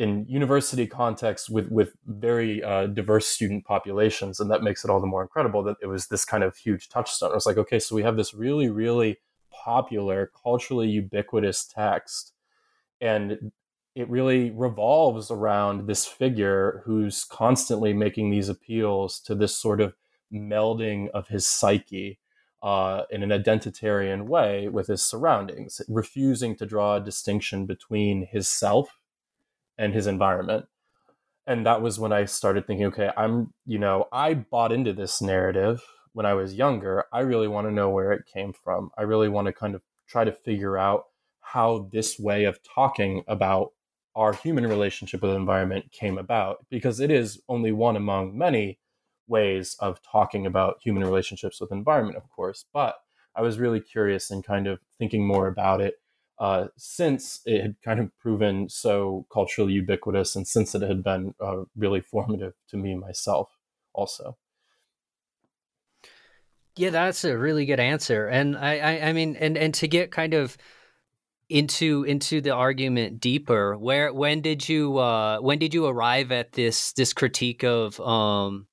in 0.00 0.24
university 0.26 0.86
context 0.86 1.50
with 1.50 1.70
with 1.70 1.92
very 2.06 2.62
uh, 2.64 2.86
diverse 2.86 3.26
student 3.26 3.66
populations, 3.66 4.40
and 4.40 4.50
that 4.50 4.62
makes 4.62 4.82
it 4.82 4.90
all 4.90 4.98
the 4.98 5.06
more 5.06 5.20
incredible 5.20 5.62
that 5.62 5.76
it 5.82 5.86
was 5.86 6.06
this 6.06 6.24
kind 6.24 6.42
of 6.42 6.56
huge 6.56 6.88
touchstone. 6.88 7.32
I 7.32 7.34
was 7.34 7.44
like, 7.44 7.58
okay, 7.58 7.78
so 7.78 7.94
we 7.94 8.02
have 8.02 8.16
this 8.16 8.32
really, 8.32 8.70
really 8.70 9.18
popular, 9.50 10.30
culturally 10.42 10.88
ubiquitous 10.88 11.66
text, 11.66 12.32
and 12.98 13.52
it 13.94 14.08
really 14.08 14.50
revolves 14.50 15.30
around 15.30 15.86
this 15.86 16.06
figure 16.06 16.82
who's 16.84 17.24
constantly 17.24 17.92
making 17.92 18.30
these 18.30 18.48
appeals 18.48 19.20
to 19.20 19.34
this 19.34 19.56
sort 19.56 19.80
of 19.80 19.94
melding 20.32 21.08
of 21.10 21.28
his 21.28 21.46
psyche 21.46 22.18
uh, 22.62 23.02
in 23.10 23.22
an 23.22 23.30
identitarian 23.30 24.26
way 24.26 24.68
with 24.68 24.86
his 24.86 25.02
surroundings, 25.02 25.80
refusing 25.88 26.54
to 26.56 26.66
draw 26.66 26.96
a 26.96 27.00
distinction 27.00 27.66
between 27.66 28.26
his 28.30 28.48
self 28.48 29.00
and 29.78 29.94
his 29.94 30.06
environment. 30.06 30.66
And 31.46 31.66
that 31.66 31.82
was 31.82 31.98
when 31.98 32.12
I 32.12 32.26
started 32.26 32.66
thinking, 32.66 32.86
okay, 32.86 33.10
I'm, 33.16 33.54
you 33.66 33.78
know, 33.78 34.06
I 34.12 34.34
bought 34.34 34.72
into 34.72 34.92
this 34.92 35.20
narrative 35.20 35.82
when 36.12 36.26
I 36.26 36.34
was 36.34 36.54
younger. 36.54 37.06
I 37.12 37.20
really 37.20 37.48
want 37.48 37.66
to 37.66 37.72
know 37.72 37.88
where 37.88 38.12
it 38.12 38.26
came 38.32 38.52
from. 38.52 38.90
I 38.96 39.02
really 39.02 39.28
want 39.28 39.46
to 39.46 39.52
kind 39.52 39.74
of 39.74 39.82
try 40.06 40.24
to 40.24 40.32
figure 40.32 40.76
out 40.76 41.06
how 41.40 41.88
this 41.90 42.18
way 42.18 42.44
of 42.44 42.60
talking 42.62 43.24
about 43.26 43.72
our 44.20 44.34
human 44.34 44.66
relationship 44.66 45.22
with 45.22 45.30
the 45.30 45.36
environment 45.36 45.90
came 45.92 46.18
about 46.18 46.66
because 46.68 47.00
it 47.00 47.10
is 47.10 47.40
only 47.48 47.72
one 47.72 47.96
among 47.96 48.36
many 48.36 48.78
ways 49.26 49.76
of 49.80 49.98
talking 50.02 50.44
about 50.44 50.76
human 50.84 51.02
relationships 51.02 51.58
with 51.58 51.72
environment 51.72 52.18
of 52.18 52.28
course 52.28 52.66
but 52.74 52.96
i 53.34 53.40
was 53.40 53.58
really 53.58 53.80
curious 53.80 54.30
and 54.30 54.44
kind 54.44 54.66
of 54.66 54.78
thinking 54.98 55.26
more 55.26 55.48
about 55.48 55.80
it 55.80 55.94
uh, 56.38 56.68
since 56.76 57.40
it 57.44 57.60
had 57.60 57.76
kind 57.82 58.00
of 58.00 58.10
proven 58.18 58.68
so 58.68 59.26
culturally 59.30 59.74
ubiquitous 59.74 60.36
and 60.36 60.48
since 60.48 60.74
it 60.74 60.80
had 60.80 61.02
been 61.04 61.34
uh, 61.38 61.64
really 61.76 62.00
formative 62.00 62.54
to 62.66 62.78
me 62.78 62.94
myself 62.94 63.58
also. 63.92 64.38
Yeah 66.76 66.88
that's 66.88 67.24
a 67.24 67.36
really 67.36 67.66
good 67.66 67.80
answer 67.80 68.26
and 68.26 68.56
I, 68.56 68.78
I 68.78 69.08
i 69.08 69.12
mean 69.12 69.36
and 69.36 69.58
and 69.58 69.74
to 69.74 69.88
get 69.88 70.12
kind 70.12 70.32
of 70.32 70.56
into 71.50 72.04
into 72.04 72.40
the 72.40 72.50
argument 72.50 73.20
deeper 73.20 73.76
where 73.76 74.12
when 74.12 74.40
did 74.40 74.68
you 74.68 74.98
uh 74.98 75.38
when 75.40 75.58
did 75.58 75.74
you 75.74 75.86
arrive 75.86 76.30
at 76.30 76.52
this 76.52 76.92
this 76.92 77.12
critique 77.12 77.64
of 77.64 77.98
um 78.00 78.66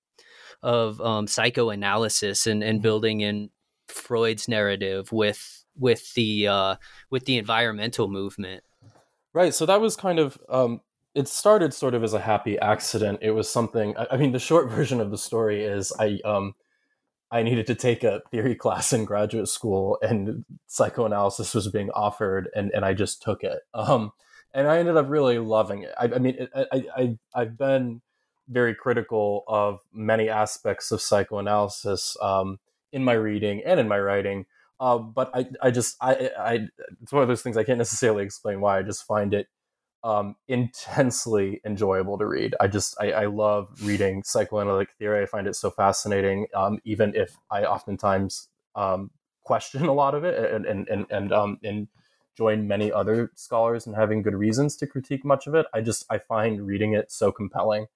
of 0.61 1.01
um 1.01 1.27
psychoanalysis 1.27 2.45
and 2.47 2.63
and 2.63 2.77
mm-hmm. 2.77 2.83
building 2.83 3.21
in 3.21 3.49
freud's 3.87 4.47
narrative 4.47 5.11
with 5.11 5.57
with 5.77 6.13
the 6.13 6.47
uh, 6.47 6.75
with 7.09 7.25
the 7.25 7.37
environmental 7.37 8.07
movement. 8.07 8.63
Right. 9.33 9.53
So 9.53 9.65
that 9.65 9.81
was 9.81 9.95
kind 9.95 10.19
of 10.19 10.37
um, 10.49 10.81
it 11.13 11.27
started 11.27 11.73
sort 11.73 11.93
of 11.93 12.03
as 12.03 12.13
a 12.13 12.19
happy 12.19 12.57
accident. 12.59 13.19
It 13.21 13.31
was 13.31 13.49
something. 13.49 13.95
I, 13.97 14.07
I 14.11 14.17
mean, 14.17 14.31
the 14.31 14.39
short 14.39 14.69
version 14.71 14.99
of 14.99 15.11
the 15.11 15.17
story 15.17 15.63
is 15.63 15.93
I 15.99 16.19
um, 16.25 16.55
I 17.29 17.43
needed 17.43 17.67
to 17.67 17.75
take 17.75 18.03
a 18.03 18.21
theory 18.31 18.55
class 18.55 18.93
in 18.93 19.05
graduate 19.05 19.49
school, 19.49 19.97
and 20.01 20.45
psychoanalysis 20.67 21.53
was 21.53 21.67
being 21.67 21.89
offered, 21.91 22.49
and 22.55 22.71
and 22.73 22.85
I 22.85 22.93
just 22.93 23.21
took 23.21 23.43
it. 23.43 23.59
Um, 23.73 24.11
and 24.53 24.67
I 24.67 24.79
ended 24.79 24.97
up 24.97 25.09
really 25.09 25.39
loving 25.39 25.83
it. 25.83 25.93
I, 25.99 26.05
I 26.05 26.19
mean, 26.19 26.47
I, 26.55 26.83
I 26.95 27.17
I've 27.35 27.57
been 27.57 28.01
very 28.49 28.73
critical 28.73 29.43
of 29.47 29.79
many 29.93 30.29
aspects 30.29 30.91
of 30.91 31.01
psychoanalysis 31.01 32.15
um, 32.21 32.59
in 32.91 33.03
my 33.03 33.13
reading 33.13 33.61
and 33.65 33.79
in 33.79 33.87
my 33.87 33.99
writing. 33.99 34.45
Uh, 34.79 34.97
but 34.97 35.29
I, 35.33 35.47
I 35.61 35.71
just, 35.71 35.97
I, 35.99 36.31
I, 36.39 36.67
it's 37.01 37.11
one 37.11 37.23
of 37.23 37.27
those 37.27 37.41
things 37.41 37.57
I 37.57 37.63
can't 37.63 37.77
necessarily 37.77 38.23
explain 38.23 38.61
why. 38.61 38.77
I 38.77 38.83
just 38.83 39.05
find 39.05 39.33
it 39.33 39.47
um, 40.03 40.35
intensely 40.47 41.61
enjoyable 41.65 42.17
to 42.17 42.25
read. 42.25 42.55
I 42.59 42.67
just, 42.67 42.95
I, 42.99 43.11
I, 43.11 43.25
love 43.25 43.69
reading 43.83 44.23
psychoanalytic 44.23 44.89
theory. 44.97 45.23
I 45.23 45.25
find 45.25 45.47
it 45.47 45.55
so 45.55 45.69
fascinating, 45.69 46.47
um, 46.55 46.79
even 46.85 47.15
if 47.15 47.37
I 47.51 47.63
oftentimes 47.63 48.47
um, 48.75 49.11
question 49.43 49.85
a 49.87 49.93
lot 49.93 50.13
of 50.13 50.23
it 50.23 50.53
and 50.53 50.65
and 50.65 50.87
and 50.87 51.05
and, 51.09 51.33
um, 51.33 51.59
and 51.63 51.87
join 52.37 52.67
many 52.67 52.91
other 52.91 53.31
scholars 53.35 53.87
in 53.87 53.93
having 53.93 54.21
good 54.21 54.35
reasons 54.35 54.75
to 54.77 54.85
critique 54.85 55.25
much 55.25 55.47
of 55.47 55.55
it. 55.55 55.65
I 55.73 55.81
just, 55.81 56.05
I 56.09 56.19
find 56.19 56.67
reading 56.67 56.93
it 56.93 57.11
so 57.11 57.31
compelling. 57.31 57.87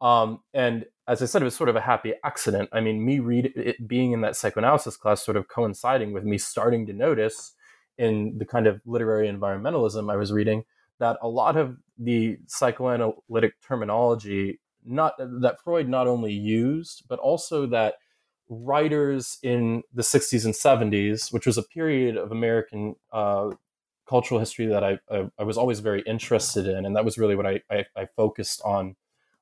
Um, 0.00 0.40
and 0.54 0.86
as 1.08 1.20
I 1.20 1.26
said, 1.26 1.42
it 1.42 1.44
was 1.44 1.56
sort 1.56 1.68
of 1.68 1.74
a 1.74 1.80
happy 1.80 2.14
accident. 2.24 2.68
I 2.72 2.80
mean, 2.80 3.04
me 3.04 3.18
read 3.18 3.52
it 3.56 3.88
being 3.88 4.12
in 4.12 4.20
that 4.20 4.36
psychoanalysis 4.36 4.96
class, 4.96 5.24
sort 5.24 5.36
of 5.36 5.48
coinciding 5.48 6.12
with 6.12 6.22
me 6.22 6.38
starting 6.38 6.86
to 6.86 6.92
notice 6.92 7.54
in 7.98 8.38
the 8.38 8.44
kind 8.44 8.66
of 8.66 8.80
literary 8.86 9.28
environmentalism 9.28 10.10
I 10.10 10.16
was 10.16 10.32
reading 10.32 10.64
that 10.98 11.18
a 11.22 11.28
lot 11.28 11.56
of 11.56 11.76
the 11.98 12.38
psychoanalytic 12.46 13.54
terminology, 13.66 14.60
not 14.84 15.14
that 15.18 15.56
Freud 15.62 15.88
not 15.88 16.06
only 16.06 16.32
used, 16.32 17.04
but 17.08 17.18
also 17.18 17.66
that 17.66 17.94
writers 18.48 19.38
in 19.42 19.82
the 19.92 20.02
60s 20.02 20.44
and 20.44 20.54
70s, 20.54 21.32
which 21.32 21.46
was 21.46 21.56
a 21.56 21.62
period 21.62 22.16
of 22.16 22.32
American 22.32 22.96
uh, 23.12 23.50
cultural 24.08 24.40
history 24.40 24.66
that 24.66 24.84
I, 24.84 24.98
I, 25.10 25.30
I, 25.38 25.44
was 25.44 25.56
always 25.56 25.80
very 25.80 26.02
interested 26.02 26.66
in, 26.66 26.84
and 26.84 26.94
that 26.96 27.04
was 27.04 27.16
really 27.16 27.34
what 27.36 27.46
I, 27.46 27.60
I, 27.70 27.86
I 27.96 28.06
focused 28.16 28.60
on 28.64 28.96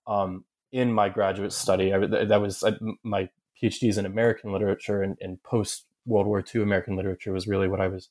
um, 0.07 0.45
in 0.71 0.93
my 0.93 1.09
graduate 1.09 1.53
study. 1.53 1.91
That 1.91 2.41
was 2.41 2.63
my 3.03 3.29
PhDs 3.61 3.99
in 3.99 4.07
American 4.07 4.53
literature 4.53 5.03
and, 5.03 5.17
and 5.21 5.43
post 5.43 5.87
World 6.07 6.27
War 6.27 6.45
II 6.55 6.63
American 6.63 6.97
literature 6.97 7.33
was 7.33 7.47
really 7.47 7.69
what 7.69 7.81
I 7.81 7.89
was 7.89 8.09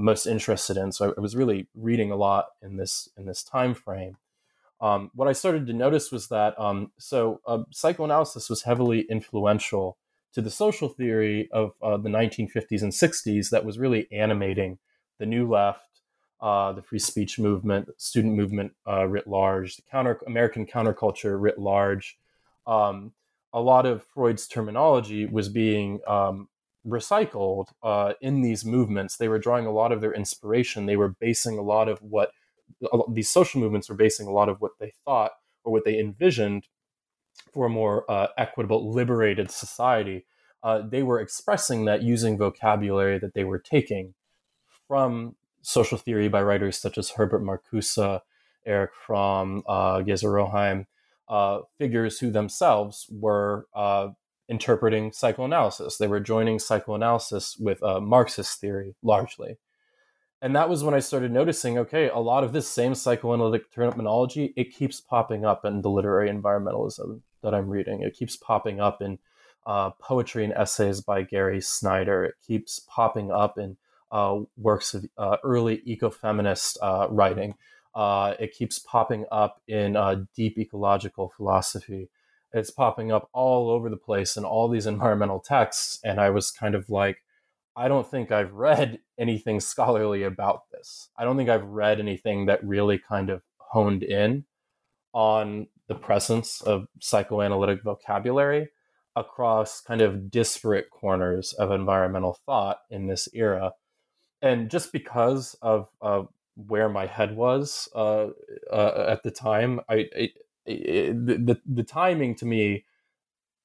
most 0.00 0.26
interested 0.26 0.76
in. 0.76 0.92
So 0.92 1.14
I 1.16 1.20
was 1.20 1.36
really 1.36 1.68
reading 1.74 2.10
a 2.10 2.16
lot 2.16 2.46
in 2.62 2.76
this 2.76 3.08
in 3.16 3.26
this 3.26 3.42
time 3.42 3.74
frame. 3.74 4.16
Um, 4.80 5.10
what 5.14 5.28
I 5.28 5.32
started 5.32 5.66
to 5.66 5.72
notice 5.72 6.10
was 6.10 6.28
that 6.28 6.58
um, 6.58 6.92
so 6.98 7.40
uh, 7.46 7.64
psychoanalysis 7.70 8.48
was 8.48 8.62
heavily 8.62 9.02
influential 9.10 9.98
to 10.32 10.40
the 10.40 10.50
social 10.50 10.88
theory 10.88 11.48
of 11.52 11.72
uh, 11.82 11.96
the 11.96 12.08
1950s 12.08 12.82
and 12.82 12.92
60s 12.92 13.50
that 13.50 13.64
was 13.64 13.78
really 13.78 14.06
animating 14.12 14.78
the 15.18 15.26
new 15.26 15.48
left 15.48 15.90
uh, 16.40 16.72
the 16.72 16.82
free 16.82 16.98
speech 16.98 17.38
movement, 17.38 17.88
student 17.98 18.34
movement 18.34 18.72
uh, 18.88 19.06
writ 19.06 19.26
large, 19.26 19.76
the 19.76 19.82
counter 19.90 20.18
American 20.26 20.66
counterculture 20.66 21.38
writ 21.38 21.58
large. 21.58 22.18
Um, 22.66 23.12
a 23.52 23.60
lot 23.60 23.84
of 23.84 24.04
Freud's 24.04 24.46
terminology 24.46 25.26
was 25.26 25.48
being 25.48 26.00
um, 26.06 26.48
recycled 26.86 27.66
uh, 27.82 28.14
in 28.20 28.42
these 28.42 28.64
movements. 28.64 29.16
They 29.16 29.28
were 29.28 29.38
drawing 29.38 29.66
a 29.66 29.72
lot 29.72 29.92
of 29.92 30.00
their 30.00 30.12
inspiration. 30.12 30.86
They 30.86 30.96
were 30.96 31.14
basing 31.20 31.58
a 31.58 31.62
lot 31.62 31.88
of 31.88 32.00
what 32.02 32.30
these 33.12 33.28
social 33.28 33.60
movements 33.60 33.88
were 33.88 33.96
basing 33.96 34.26
a 34.26 34.32
lot 34.32 34.48
of 34.48 34.60
what 34.60 34.72
they 34.78 34.92
thought 35.04 35.32
or 35.64 35.72
what 35.72 35.84
they 35.84 35.98
envisioned 35.98 36.68
for 37.52 37.66
a 37.66 37.70
more 37.70 38.10
uh, 38.10 38.28
equitable, 38.38 38.90
liberated 38.92 39.50
society. 39.50 40.24
Uh, 40.62 40.82
they 40.86 41.02
were 41.02 41.20
expressing 41.20 41.84
that 41.86 42.02
using 42.02 42.38
vocabulary 42.38 43.18
that 43.18 43.34
they 43.34 43.44
were 43.44 43.58
taking 43.58 44.14
from 44.86 45.34
social 45.62 45.98
theory 45.98 46.28
by 46.28 46.42
writers 46.42 46.78
such 46.78 46.96
as 46.96 47.10
Herbert 47.10 47.42
Marcuse, 47.42 48.20
Erich 48.66 48.90
Fromm, 49.06 49.62
uh, 49.66 50.00
Geza 50.02 50.26
Roheim, 50.26 50.86
uh, 51.28 51.60
figures 51.78 52.18
who 52.18 52.30
themselves 52.30 53.06
were 53.10 53.66
uh, 53.74 54.08
interpreting 54.50 55.12
psychoanalysis. 55.12 55.96
They 55.96 56.08
were 56.08 56.20
joining 56.20 56.58
psychoanalysis 56.58 57.56
with 57.56 57.82
uh, 57.82 58.00
Marxist 58.00 58.60
theory 58.60 58.96
largely. 59.02 59.56
And 60.42 60.56
that 60.56 60.68
was 60.68 60.82
when 60.82 60.94
I 60.94 61.00
started 61.00 61.30
noticing 61.30 61.78
okay, 61.78 62.08
a 62.08 62.18
lot 62.18 62.44
of 62.44 62.52
this 62.52 62.68
same 62.68 62.94
psychoanalytic 62.94 63.70
terminology, 63.70 64.52
it 64.56 64.74
keeps 64.74 65.00
popping 65.00 65.44
up 65.44 65.64
in 65.64 65.82
the 65.82 65.90
literary 65.90 66.28
environmentalism 66.28 67.20
that 67.42 67.54
I'm 67.54 67.68
reading. 67.68 68.02
It 68.02 68.14
keeps 68.14 68.36
popping 68.36 68.80
up 68.80 69.00
in 69.00 69.18
uh, 69.66 69.90
poetry 69.90 70.44
and 70.44 70.52
essays 70.54 71.00
by 71.00 71.22
Gary 71.22 71.60
Snyder. 71.60 72.24
It 72.24 72.34
keeps 72.46 72.80
popping 72.80 73.30
up 73.30 73.58
in 73.58 73.76
uh, 74.10 74.40
works 74.56 74.94
of 74.94 75.06
uh, 75.16 75.36
early 75.44 75.82
ecofeminist 75.86 76.78
uh, 76.82 77.06
writing. 77.10 77.54
Uh, 77.94 78.34
it 78.40 78.52
keeps 78.52 78.78
popping 78.78 79.26
up 79.30 79.60
in 79.68 79.96
uh, 79.96 80.24
deep 80.34 80.58
ecological 80.58 81.28
philosophy. 81.36 82.08
It's 82.52 82.70
popping 82.70 83.12
up 83.12 83.28
all 83.32 83.70
over 83.70 83.88
the 83.88 83.96
place 83.96 84.36
in 84.36 84.44
all 84.44 84.68
these 84.68 84.86
environmental 84.94 85.40
texts. 85.40 86.00
And 86.04 86.20
I 86.20 86.30
was 86.30 86.50
kind 86.50 86.74
of 86.74 86.88
like, 86.90 87.18
I 87.76 87.88
don't 87.88 88.08
think 88.10 88.32
I've 88.32 88.52
read 88.52 88.98
anything 89.18 89.60
scholarly 89.60 90.22
about 90.22 90.70
this. 90.72 91.08
I 91.16 91.24
don't 91.24 91.36
think 91.36 91.48
I've 91.48 91.64
read 91.64 92.00
anything 92.00 92.46
that 92.46 92.64
really 92.64 92.98
kind 92.98 93.30
of 93.30 93.42
honed 93.58 94.02
in 94.02 94.44
on 95.12 95.66
the 95.88 95.94
presence 95.94 96.60
of 96.60 96.86
psychoanalytic 97.00 97.82
vocabulary 97.82 98.68
across 99.16 99.80
kind 99.80 100.00
of 100.00 100.30
disparate 100.30 100.90
corners 100.90 101.52
of 101.54 101.70
environmental 101.70 102.38
thought 102.46 102.78
in 102.90 103.06
this 103.06 103.28
era. 103.34 103.72
And 104.42 104.70
just 104.70 104.92
because 104.92 105.56
of 105.62 105.88
uh, 106.00 106.22
where 106.54 106.88
my 106.88 107.06
head 107.06 107.36
was 107.36 107.88
uh, 107.94 108.28
uh, 108.72 109.06
at 109.08 109.22
the 109.22 109.30
time, 109.30 109.80
I, 109.88 110.06
it, 110.12 110.32
the, 110.66 111.60
the 111.66 111.82
timing 111.82 112.34
to 112.36 112.46
me 112.46 112.84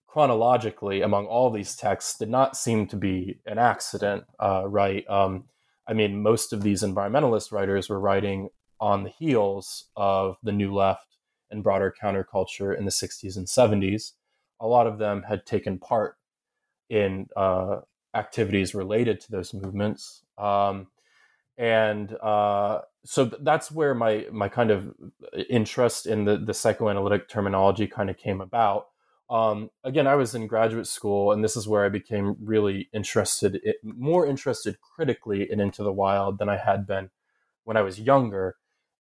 chronologically 0.08 1.02
among 1.02 1.26
all 1.26 1.52
these 1.52 1.76
texts 1.76 2.18
did 2.18 2.30
not 2.30 2.56
seem 2.56 2.88
to 2.88 2.96
be 2.96 3.40
an 3.46 3.58
accident, 3.58 4.24
uh, 4.40 4.64
right? 4.66 5.08
Um, 5.10 5.44
I 5.88 5.94
mean, 5.94 6.24
most 6.24 6.54
of 6.54 6.64
these 6.64 6.84
environmentalist 6.84 7.52
writers 7.52 7.90
were 7.90 8.00
writing 8.00 8.50
on 8.80 9.04
the 9.04 9.10
heels 9.10 9.86
of 9.96 10.38
the 10.42 10.52
New 10.52 10.74
Left 10.74 11.18
and 11.52 11.62
broader 11.62 11.94
counterculture 12.02 12.78
in 12.78 12.86
the 12.86 12.92
60s 12.92 13.38
and 13.38 13.46
70s. 13.46 14.14
A 14.62 14.68
lot 14.68 14.88
of 14.88 15.00
them 15.00 15.24
had 15.24 15.46
taken 15.46 15.80
part 15.80 16.16
in 16.90 17.28
uh, 17.36 17.82
activities 18.14 18.74
related 18.74 19.20
to 19.20 19.32
those 19.32 19.54
movements. 19.54 20.24
Um, 20.38 20.88
and 21.58 22.14
uh, 22.22 22.82
so 23.06 23.26
that's 23.26 23.72
where 23.72 23.96
my 23.96 24.26
my 24.32 24.50
kind 24.50 24.72
of 24.72 24.94
interest 25.50 26.06
in 26.06 26.26
the 26.26 26.38
the 26.38 26.54
psychoanalytic 26.54 27.30
terminology 27.30 27.88
kind 27.88 28.10
of 28.10 28.18
came 28.18 28.42
about. 28.42 28.88
Um, 29.30 29.70
again, 29.84 30.06
I 30.06 30.16
was 30.16 30.36
in 30.36 30.48
graduate 30.48 30.88
school, 30.88 31.32
and 31.32 31.44
this 31.44 31.56
is 31.56 31.68
where 31.68 31.84
I 31.84 31.90
became 31.90 32.36
really 32.40 32.90
interested, 32.94 33.56
in, 33.56 33.74
more 33.84 34.28
interested 34.28 34.78
critically 34.82 35.50
in 35.52 35.60
Into 35.60 35.82
the 35.84 35.94
Wild 35.94 36.38
than 36.38 36.50
I 36.50 36.58
had 36.58 36.86
been 36.86 37.10
when 37.64 37.76
I 37.78 37.82
was 37.82 38.00
younger. 38.00 38.56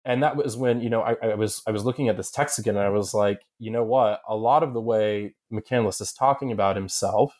And 0.07 0.23
that 0.23 0.37
was 0.37 0.57
when 0.57 0.81
you 0.81 0.91
know 0.91 1.03
I, 1.03 1.15
I 1.23 1.35
was 1.35 1.63
I 1.67 1.71
was 1.73 1.85
looking 1.85 2.09
at 2.09 2.17
this 2.17 2.31
text 2.31 2.59
again, 2.59 2.77
and 2.77 2.85
I 2.87 2.91
was 2.91 3.15
like, 3.15 3.41
you 3.59 3.71
know 3.71 3.85
what? 3.85 4.21
A 4.29 4.37
lot 4.37 4.63
of 4.63 4.75
the 4.75 4.81
way 4.81 5.35
McCandless 5.53 6.01
is 6.01 6.13
talking 6.13 6.53
about 6.53 6.77
himself, 6.77 7.35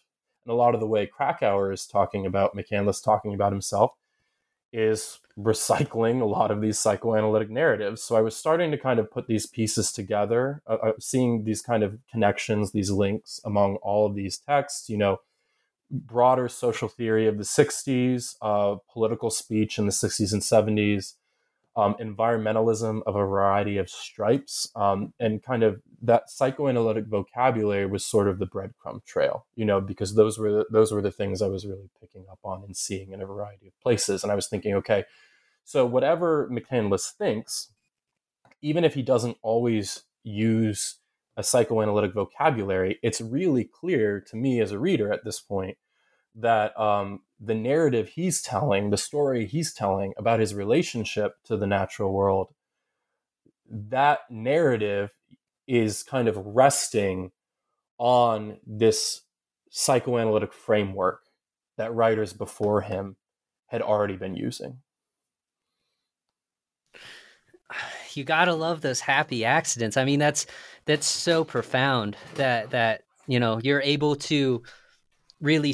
and 0.45 0.53
a 0.53 0.57
lot 0.57 0.75
of 0.75 0.81
the 0.81 0.87
way 0.87 1.07
Krakauer 1.07 1.73
is 1.73 1.87
talking 1.87 2.27
about 2.27 2.57
McCandless 2.57 3.03
talking 3.05 3.35
about 3.35 3.53
himself, 3.53 3.93
is 4.75 5.21
recycling 5.39 6.21
a 6.21 6.27
lot 6.27 6.51
of 6.51 6.61
these 6.61 6.79
psychoanalytic 6.79 7.49
narratives. 7.49 8.03
So 8.03 8.17
I 8.17 8.21
was 8.21 8.37
starting 8.37 8.71
to 8.73 8.79
kind 8.79 8.99
of 8.99 9.11
put 9.11 9.27
these 9.27 9.47
pieces 9.47 9.93
together, 9.93 10.63
uh, 10.67 10.79
uh, 10.83 10.93
seeing 11.01 11.45
these 11.45 11.63
kind 11.63 11.83
of 11.83 11.99
connections, 12.11 12.73
these 12.73 12.91
links 12.91 13.41
among 13.45 13.77
all 13.77 14.07
of 14.07 14.15
these 14.15 14.39
texts, 14.39 14.91
you 14.91 14.99
know, 14.99 15.21
broader 15.91 16.49
social 16.49 16.89
theory 16.89 17.27
of 17.27 17.39
the 17.39 17.45
60s, 17.45 18.37
uh, 18.43 18.77
political 18.93 19.31
speech 19.31 19.79
in 19.79 19.87
the 19.87 19.93
60s 19.93 20.33
and 20.33 20.43
70s, 20.43 21.15
um, 21.77 21.95
environmentalism 22.01 23.03
of 23.07 23.17
a 23.17 23.19
variety 23.19 23.79
of 23.79 23.91
stripes, 23.91 24.71
um, 24.77 25.13
and 25.19 25.43
kind 25.43 25.63
of 25.63 25.81
that 26.03 26.31
psychoanalytic 26.31 27.07
vocabulary 27.07 27.87
was 27.87 28.07
sort 28.07 28.29
of 28.29 28.39
the 28.39 28.47
breadcrumb 28.47 29.05
trail, 29.05 29.47
you 29.57 29.65
know, 29.65 29.81
because 29.81 30.15
those 30.15 30.39
were 30.39 30.53
the, 30.53 30.67
those 30.71 30.93
were 30.93 31.03
the 31.03 31.11
things 31.11 31.43
I 31.43 31.49
was 31.49 31.67
really 31.67 31.91
picking 32.01 32.27
up 32.31 32.39
on 32.45 32.63
and 32.63 32.77
seeing 32.77 33.13
in 33.13 33.21
a 33.21 33.27
variety 33.27 33.67
of 33.67 33.81
places. 33.81 34.23
And 34.23 34.31
I 34.31 34.35
was 34.37 34.47
thinking, 34.47 34.75
okay, 34.75 35.05
so 35.65 35.85
whatever 35.85 36.49
McCandless 36.49 37.11
thinks, 37.13 37.73
even 38.63 38.85
if 38.85 38.95
he 38.95 39.03
doesn't 39.03 39.39
always 39.43 40.05
use 40.23 40.99
a 41.37 41.43
psychoanalytic 41.43 42.15
vocabulary, 42.15 42.99
it's 43.03 43.21
really 43.21 43.65
clear 43.65 44.21
to 44.21 44.37
me 44.37 44.61
as 44.61 44.71
a 44.71 44.79
reader 44.79 45.13
at 45.13 45.25
this 45.25 45.41
point 45.41 45.77
that 46.35 46.79
um, 46.79 47.21
the 47.41 47.55
narrative 47.55 48.09
he's 48.09 48.43
telling, 48.43 48.91
the 48.91 48.97
story 48.97 49.47
he's 49.47 49.73
telling 49.73 50.15
about 50.17 50.41
his 50.41 50.55
relationship 50.55 51.37
to 51.45 51.57
the 51.57 51.67
natural 51.67 52.13
world, 52.13 52.49
that 53.69 54.21
narrative 54.31 55.11
is 55.67 56.03
kind 56.03 56.29
of 56.29 56.37
resting 56.37 57.31
on 57.99 58.59
this 58.67 59.23
psychoanalytic 59.71 60.53
framework 60.53 61.23
that 61.77 61.95
writers 61.95 62.33
before 62.33 62.83
him 62.83 63.17
had 63.67 63.83
already 63.83 64.17
been 64.17 64.37
using. 64.37 64.79
You 68.15 68.23
gotta 68.23 68.55
love 68.55 68.81
those 68.81 69.01
happy 69.01 69.45
accidents. 69.45 69.97
I 69.97 70.05
mean, 70.05 70.21
that's 70.21 70.47
that's 70.85 71.07
so 71.07 71.43
profound 71.43 72.17
that 72.37 72.71
that 72.71 73.03
you 73.27 73.41
know 73.41 73.59
you're 73.61 73.81
able 73.81 74.15
to 74.17 74.63
really 75.41 75.73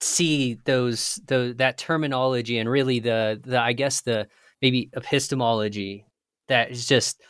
see 0.00 0.58
those 0.64 1.20
the 1.26 1.54
that 1.58 1.78
terminology 1.78 2.58
and 2.58 2.68
really 2.68 3.00
the 3.00 3.40
the 3.42 3.60
I 3.60 3.72
guess 3.72 4.02
the 4.02 4.28
maybe 4.60 4.90
epistemology 4.94 6.06
that 6.48 6.70
is 6.70 6.86
just 6.86 7.20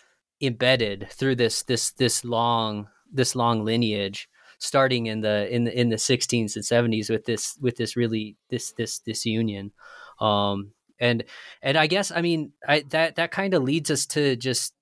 embedded 0.40 1.08
through 1.10 1.36
this 1.36 1.62
this 1.62 1.92
this 1.92 2.24
long 2.24 2.88
this 3.12 3.34
long 3.36 3.64
lineage 3.64 4.28
starting 4.58 5.06
in 5.06 5.20
the 5.20 5.52
in 5.54 5.64
the 5.64 5.78
in 5.78 5.90
the 5.90 5.96
16s 5.96 6.56
and 6.56 6.64
70s 6.64 7.10
with 7.10 7.24
this 7.24 7.56
with 7.60 7.76
this 7.76 7.96
really 7.96 8.36
this 8.50 8.72
this 8.72 8.98
this 9.00 9.24
union. 9.26 9.72
Um 10.20 10.72
and 10.98 11.24
and 11.62 11.76
i 11.76 11.86
guess 11.86 12.10
i 12.10 12.22
mean 12.22 12.52
I, 12.66 12.82
that 12.88 13.16
that 13.16 13.30
kind 13.30 13.52
of 13.54 13.62
leads 13.62 13.90
us 13.90 14.06
to 14.06 14.34
just 14.36 14.72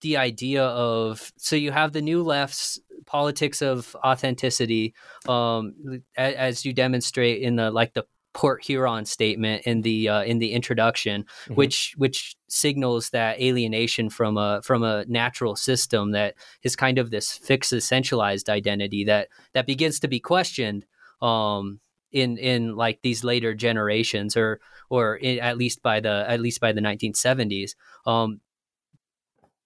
the 0.00 0.16
idea 0.16 0.64
of 0.64 1.32
so 1.36 1.56
you 1.56 1.72
have 1.72 1.92
the 1.92 2.02
new 2.02 2.22
left's 2.22 2.78
politics 3.06 3.62
of 3.62 3.96
authenticity 4.04 4.94
um 5.28 5.74
as, 6.16 6.34
as 6.34 6.64
you 6.64 6.72
demonstrate 6.72 7.42
in 7.42 7.56
the 7.56 7.70
like 7.70 7.94
the 7.94 8.04
Port 8.32 8.64
Huron 8.64 9.04
statement 9.04 9.62
in 9.66 9.82
the 9.82 10.08
uh, 10.08 10.22
in 10.22 10.38
the 10.38 10.52
introduction, 10.52 11.24
mm-hmm. 11.24 11.54
which 11.54 11.94
which 11.96 12.36
signals 12.48 13.10
that 13.10 13.40
alienation 13.40 14.08
from 14.08 14.36
a 14.36 14.60
from 14.62 14.84
a 14.84 15.04
natural 15.08 15.56
system 15.56 16.12
that 16.12 16.34
is 16.62 16.76
kind 16.76 16.98
of 16.98 17.10
this 17.10 17.32
fixed 17.32 17.72
essentialized 17.72 18.48
identity 18.48 19.04
that 19.04 19.28
that 19.52 19.66
begins 19.66 19.98
to 20.00 20.08
be 20.08 20.20
questioned 20.20 20.86
um, 21.20 21.80
in 22.12 22.38
in 22.38 22.76
like 22.76 23.00
these 23.02 23.24
later 23.24 23.52
generations 23.52 24.36
or 24.36 24.60
or 24.88 25.16
in, 25.16 25.40
at 25.40 25.58
least 25.58 25.82
by 25.82 25.98
the 25.98 26.24
at 26.28 26.40
least 26.40 26.60
by 26.60 26.72
the 26.72 26.80
1970s. 26.80 27.72
Um, 28.06 28.40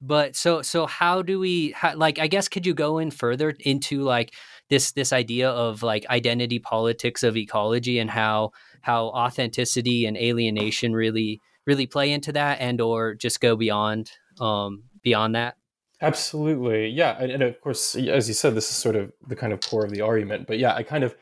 but 0.00 0.36
so 0.36 0.62
so 0.62 0.86
how 0.86 1.22
do 1.22 1.38
we 1.38 1.72
how, 1.72 1.94
like 1.96 2.18
I 2.18 2.26
guess 2.26 2.48
could 2.48 2.66
you 2.66 2.74
go 2.74 2.98
in 2.98 3.10
further 3.10 3.54
into 3.60 4.02
like 4.02 4.34
this 4.70 4.92
this 4.92 5.12
idea 5.12 5.50
of 5.50 5.82
like 5.82 6.06
identity 6.10 6.58
politics 6.58 7.22
of 7.22 7.36
ecology 7.36 7.98
and 7.98 8.10
how 8.10 8.50
how 8.82 9.06
authenticity 9.06 10.04
and 10.06 10.16
alienation 10.16 10.92
really 10.94 11.40
really 11.66 11.86
play 11.86 12.12
into 12.12 12.32
that 12.32 12.60
and 12.60 12.80
or 12.80 13.14
just 13.14 13.40
go 13.40 13.56
beyond 13.56 14.10
um 14.40 14.84
beyond 15.02 15.34
that? 15.34 15.56
Absolutely. 16.02 16.88
Yeah 16.88 17.16
and, 17.18 17.32
and 17.32 17.42
of 17.42 17.60
course 17.60 17.94
as 17.94 18.28
you 18.28 18.34
said 18.34 18.54
this 18.54 18.68
is 18.68 18.76
sort 18.76 18.96
of 18.96 19.12
the 19.26 19.36
kind 19.36 19.52
of 19.52 19.60
core 19.60 19.84
of 19.84 19.90
the 19.90 20.02
argument 20.02 20.46
but 20.46 20.58
yeah 20.58 20.74
i 20.74 20.82
kind 20.82 21.04
of 21.04 21.14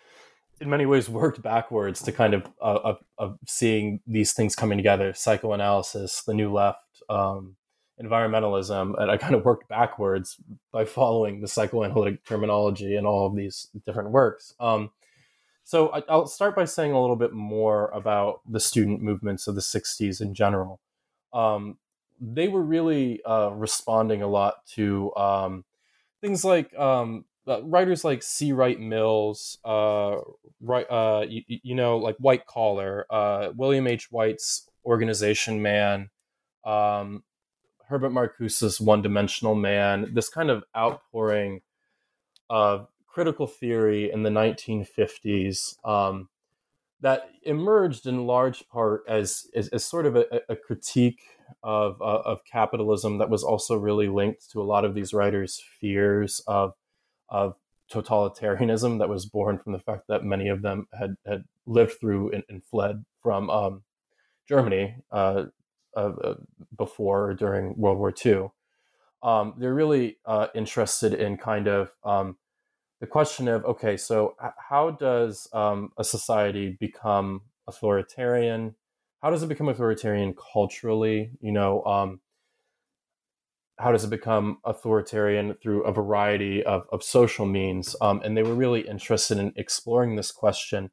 in 0.60 0.70
many 0.70 0.86
ways 0.86 1.08
worked 1.08 1.42
backwards 1.42 2.02
to 2.02 2.12
kind 2.12 2.34
of 2.34 2.44
uh, 2.60 2.78
of, 2.84 2.98
of 3.18 3.38
seeing 3.46 4.00
these 4.06 4.32
things 4.32 4.56
coming 4.56 4.78
together 4.78 5.12
psychoanalysis 5.12 6.22
the 6.22 6.34
new 6.34 6.52
left 6.52 6.78
um, 7.08 7.56
environmentalism 8.02 9.00
and 9.00 9.10
i 9.10 9.16
kind 9.16 9.34
of 9.34 9.44
worked 9.44 9.68
backwards 9.68 10.36
by 10.72 10.84
following 10.84 11.40
the 11.40 11.48
psychoanalytic 11.48 12.24
terminology 12.24 12.96
in 12.96 13.06
all 13.06 13.26
of 13.26 13.36
these 13.36 13.68
different 13.86 14.10
works 14.10 14.54
um, 14.60 14.90
so 15.64 15.90
I, 15.90 16.02
will 16.08 16.26
start 16.26 16.56
by 16.56 16.64
saying 16.64 16.92
a 16.92 17.00
little 17.00 17.16
bit 17.16 17.32
more 17.32 17.88
about 17.90 18.40
the 18.48 18.60
student 18.60 19.00
movements 19.00 19.46
of 19.46 19.54
the 19.54 19.60
60s 19.60 20.20
in 20.20 20.34
general 20.34 20.80
um, 21.32 21.78
they 22.20 22.48
were 22.48 22.62
really 22.62 23.22
uh, 23.24 23.50
responding 23.50 24.22
a 24.22 24.28
lot 24.28 24.66
to 24.74 25.14
um, 25.16 25.64
things 26.20 26.44
like 26.44 26.76
um, 26.78 27.24
uh, 27.46 27.62
writers 27.64 28.04
like 28.04 28.22
C. 28.22 28.52
Wright 28.52 28.78
Mills, 28.78 29.58
uh, 29.64 30.18
right, 30.60 30.86
uh, 30.88 31.26
you, 31.28 31.42
you, 31.48 31.74
know, 31.74 31.98
like 31.98 32.16
White 32.18 32.46
Collar, 32.46 33.06
uh, 33.10 33.50
William 33.56 33.86
H. 33.86 34.10
Whyte's 34.10 34.68
Organization 34.86 35.60
Man, 35.60 36.10
um, 36.64 37.24
Herbert 37.88 38.10
Marcuse's 38.10 38.80
One 38.80 39.02
Dimensional 39.02 39.54
Man, 39.54 40.10
this 40.12 40.28
kind 40.28 40.50
of 40.50 40.64
outpouring 40.76 41.60
of 42.48 42.88
critical 43.06 43.46
theory 43.46 44.10
in 44.10 44.22
the 44.22 44.30
1950s 44.30 45.76
um, 45.86 46.28
that 47.00 47.28
emerged 47.42 48.06
in 48.06 48.26
large 48.26 48.66
part 48.68 49.04
as, 49.08 49.46
as, 49.54 49.68
as 49.68 49.84
sort 49.84 50.06
of 50.06 50.16
a, 50.16 50.40
a 50.48 50.56
critique 50.56 51.20
of, 51.62 52.00
uh, 52.00 52.22
of 52.24 52.44
capitalism 52.44 53.18
that 53.18 53.28
was 53.28 53.42
also 53.42 53.76
really 53.76 54.08
linked 54.08 54.50
to 54.50 54.60
a 54.60 54.64
lot 54.64 54.84
of 54.84 54.94
these 54.94 55.12
writers' 55.12 55.62
fears 55.80 56.40
of, 56.46 56.74
of 57.28 57.56
totalitarianism 57.92 58.98
that 58.98 59.08
was 59.08 59.26
born 59.26 59.58
from 59.58 59.72
the 59.72 59.78
fact 59.78 60.04
that 60.08 60.24
many 60.24 60.48
of 60.48 60.62
them 60.62 60.86
had, 60.98 61.16
had 61.26 61.44
lived 61.66 61.98
through 62.00 62.30
and, 62.30 62.44
and 62.48 62.64
fled 62.64 63.04
from 63.22 63.50
um, 63.50 63.82
Germany 64.48 64.96
uh, 65.10 65.44
uh, 65.96 66.34
before 66.76 67.30
or 67.30 67.34
during 67.34 67.76
World 67.76 67.98
War 67.98 68.12
II. 68.24 68.50
um, 69.22 69.54
they're 69.58 69.74
really 69.74 70.18
uh, 70.26 70.48
interested 70.54 71.14
in 71.14 71.36
kind 71.36 71.68
of 71.68 71.92
um, 72.04 72.36
the 73.00 73.06
question 73.06 73.48
of 73.48 73.64
okay, 73.64 73.96
so 73.96 74.36
how 74.58 74.90
does 74.90 75.48
um, 75.52 75.90
a 75.98 76.04
society 76.04 76.76
become 76.78 77.42
authoritarian? 77.66 78.74
How 79.22 79.30
does 79.30 79.42
it 79.42 79.48
become 79.48 79.68
authoritarian 79.68 80.34
culturally? 80.52 81.32
You 81.40 81.52
know, 81.52 81.82
um, 81.84 82.20
how 83.78 83.90
does 83.90 84.04
it 84.04 84.10
become 84.10 84.58
authoritarian 84.64 85.54
through 85.60 85.82
a 85.82 85.92
variety 85.92 86.62
of, 86.62 86.86
of 86.92 87.02
social 87.02 87.46
means? 87.46 87.96
Um, 88.00 88.20
and 88.24 88.36
they 88.36 88.44
were 88.44 88.54
really 88.54 88.82
interested 88.82 89.38
in 89.38 89.52
exploring 89.56 90.14
this 90.14 90.30
question 90.30 90.90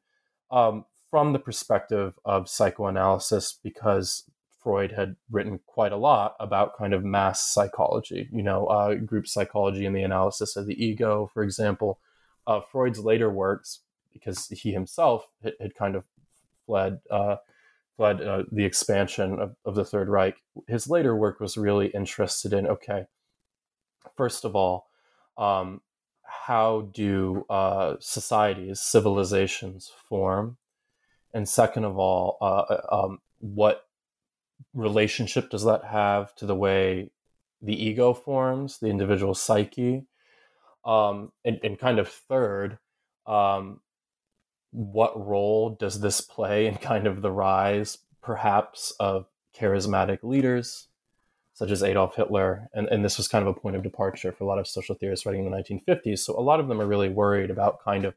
um, 0.50 0.86
from 1.10 1.32
the 1.32 1.38
perspective 1.38 2.14
of 2.24 2.48
psychoanalysis 2.48 3.56
because 3.62 4.24
Freud 4.62 4.92
had 4.92 5.16
written 5.30 5.58
quite 5.66 5.92
a 5.92 5.96
lot 5.96 6.36
about 6.38 6.76
kind 6.76 6.92
of 6.92 7.04
mass 7.04 7.42
psychology, 7.42 8.28
you 8.32 8.42
know, 8.42 8.66
uh, 8.66 8.94
group 8.94 9.26
psychology 9.26 9.86
and 9.86 9.96
the 9.96 10.02
analysis 10.02 10.56
of 10.56 10.66
the 10.66 10.84
ego, 10.84 11.30
for 11.32 11.42
example. 11.42 11.98
Uh, 12.46 12.60
Freud's 12.60 12.98
later 12.98 13.30
works, 13.30 13.80
because 14.12 14.48
he 14.48 14.72
himself 14.72 15.28
had, 15.42 15.54
had 15.60 15.74
kind 15.74 15.96
of 15.96 16.04
fled 16.66 17.00
uh, 17.10 17.36
fled 17.96 18.22
uh, 18.22 18.44
the 18.50 18.64
expansion 18.64 19.38
of, 19.38 19.56
of 19.64 19.74
the 19.74 19.84
Third 19.84 20.08
Reich, 20.08 20.36
his 20.68 20.88
later 20.88 21.14
work 21.14 21.40
was 21.40 21.58
really 21.58 21.88
interested 21.88 22.52
in 22.52 22.66
okay, 22.66 23.04
first 24.16 24.44
of 24.44 24.56
all, 24.56 24.88
um, 25.36 25.80
how 26.22 26.88
do 26.92 27.44
uh, 27.50 27.96
societies, 28.00 28.80
civilizations 28.80 29.90
form? 30.08 30.56
And 31.34 31.48
second 31.48 31.84
of 31.84 31.98
all, 31.98 32.38
uh, 32.40 32.76
um, 32.90 33.18
what 33.38 33.86
relationship 34.74 35.50
does 35.50 35.64
that 35.64 35.84
have 35.84 36.34
to 36.36 36.46
the 36.46 36.54
way 36.54 37.10
the 37.62 37.84
ego 37.84 38.14
forms, 38.14 38.78
the 38.78 38.88
individual 38.88 39.34
psyche? 39.34 40.06
Um, 40.84 41.32
and, 41.44 41.60
and, 41.62 41.78
kind 41.78 41.98
of 41.98 42.08
third, 42.08 42.78
um, 43.26 43.80
what 44.70 45.26
role 45.26 45.76
does 45.78 46.00
this 46.00 46.22
play 46.22 46.66
in 46.66 46.76
kind 46.76 47.06
of 47.06 47.20
the 47.20 47.30
rise, 47.30 47.98
perhaps, 48.22 48.92
of 48.98 49.26
charismatic 49.58 50.22
leaders 50.22 50.88
such 51.52 51.70
as 51.70 51.82
Adolf 51.82 52.16
Hitler? 52.16 52.68
And, 52.72 52.88
and 52.88 53.04
this 53.04 53.18
was 53.18 53.28
kind 53.28 53.46
of 53.46 53.54
a 53.54 53.60
point 53.60 53.76
of 53.76 53.82
departure 53.82 54.32
for 54.32 54.44
a 54.44 54.46
lot 54.46 54.58
of 54.58 54.66
social 54.66 54.94
theorists 54.94 55.26
writing 55.26 55.44
in 55.44 55.50
the 55.50 55.56
1950s. 55.56 56.20
So 56.20 56.38
a 56.38 56.40
lot 56.40 56.60
of 56.60 56.68
them 56.68 56.80
are 56.80 56.86
really 56.86 57.10
worried 57.10 57.50
about 57.50 57.84
kind 57.84 58.06
of 58.06 58.14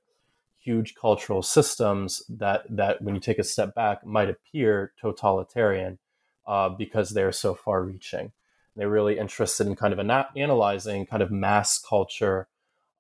huge 0.60 0.96
cultural 0.96 1.42
systems 1.42 2.24
that, 2.30 2.64
that 2.70 3.02
when 3.02 3.16
you 3.16 3.20
take 3.20 3.40
a 3.40 3.44
step 3.44 3.76
back, 3.76 4.06
might 4.06 4.30
appear 4.30 4.94
totalitarian 5.02 6.00
uh, 6.46 6.70
because 6.70 7.10
they're 7.10 7.32
so 7.32 7.54
far 7.54 7.84
reaching. 7.84 8.32
They're 8.76 8.90
really 8.90 9.18
interested 9.18 9.68
in 9.68 9.76
kind 9.76 9.94
of 9.94 10.00
ana- 10.00 10.30
analyzing 10.36 11.06
kind 11.06 11.22
of 11.22 11.32
mass 11.32 11.78
culture 11.78 12.48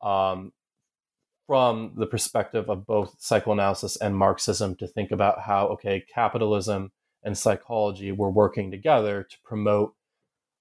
um, 0.02 0.54
from 1.48 1.94
the 1.98 2.06
perspective 2.06 2.70
of 2.70 2.86
both 2.86 3.16
psychoanalysis 3.20 3.98
and 3.98 4.18
Marxism 4.18 4.76
to 4.76 4.88
think 4.88 5.12
about 5.12 5.42
how, 5.42 5.68
okay, 5.68 6.04
capitalism 6.14 6.92
and 7.24 7.38
psychology 7.38 8.12
were 8.12 8.32
working 8.32 8.72
together 8.72 9.24
to 9.24 9.38
promote 9.44 9.96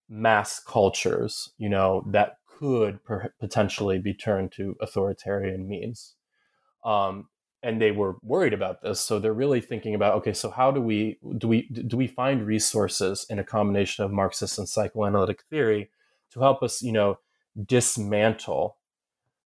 mass 0.08 0.60
cultures, 0.60 1.50
you 1.58 1.68
know, 1.68 2.04
that 2.08 2.36
could 2.46 3.02
per- 3.04 3.32
potentially 3.40 3.98
be 3.98 4.14
turned 4.14 4.52
to 4.52 4.76
authoritarian 4.80 5.68
means. 5.68 6.14
Um, 6.84 7.28
and 7.62 7.80
they 7.80 7.92
were 7.92 8.16
worried 8.22 8.52
about 8.52 8.82
this, 8.82 9.00
so 9.00 9.18
they're 9.18 9.32
really 9.32 9.60
thinking 9.60 9.94
about, 9.94 10.14
okay, 10.14 10.32
so 10.32 10.50
how 10.50 10.70
do 10.70 10.80
we 10.80 11.18
do 11.38 11.48
we 11.48 11.68
do 11.68 11.96
we 11.96 12.06
find 12.06 12.46
resources 12.46 13.26
in 13.30 13.38
a 13.38 13.44
combination 13.44 14.04
of 14.04 14.10
Marxist 14.10 14.58
and 14.58 14.68
psychoanalytic 14.68 15.42
theory 15.50 15.90
to 16.32 16.40
help 16.40 16.62
us, 16.62 16.82
you 16.82 16.92
know, 16.92 17.18
dismantle 17.66 18.76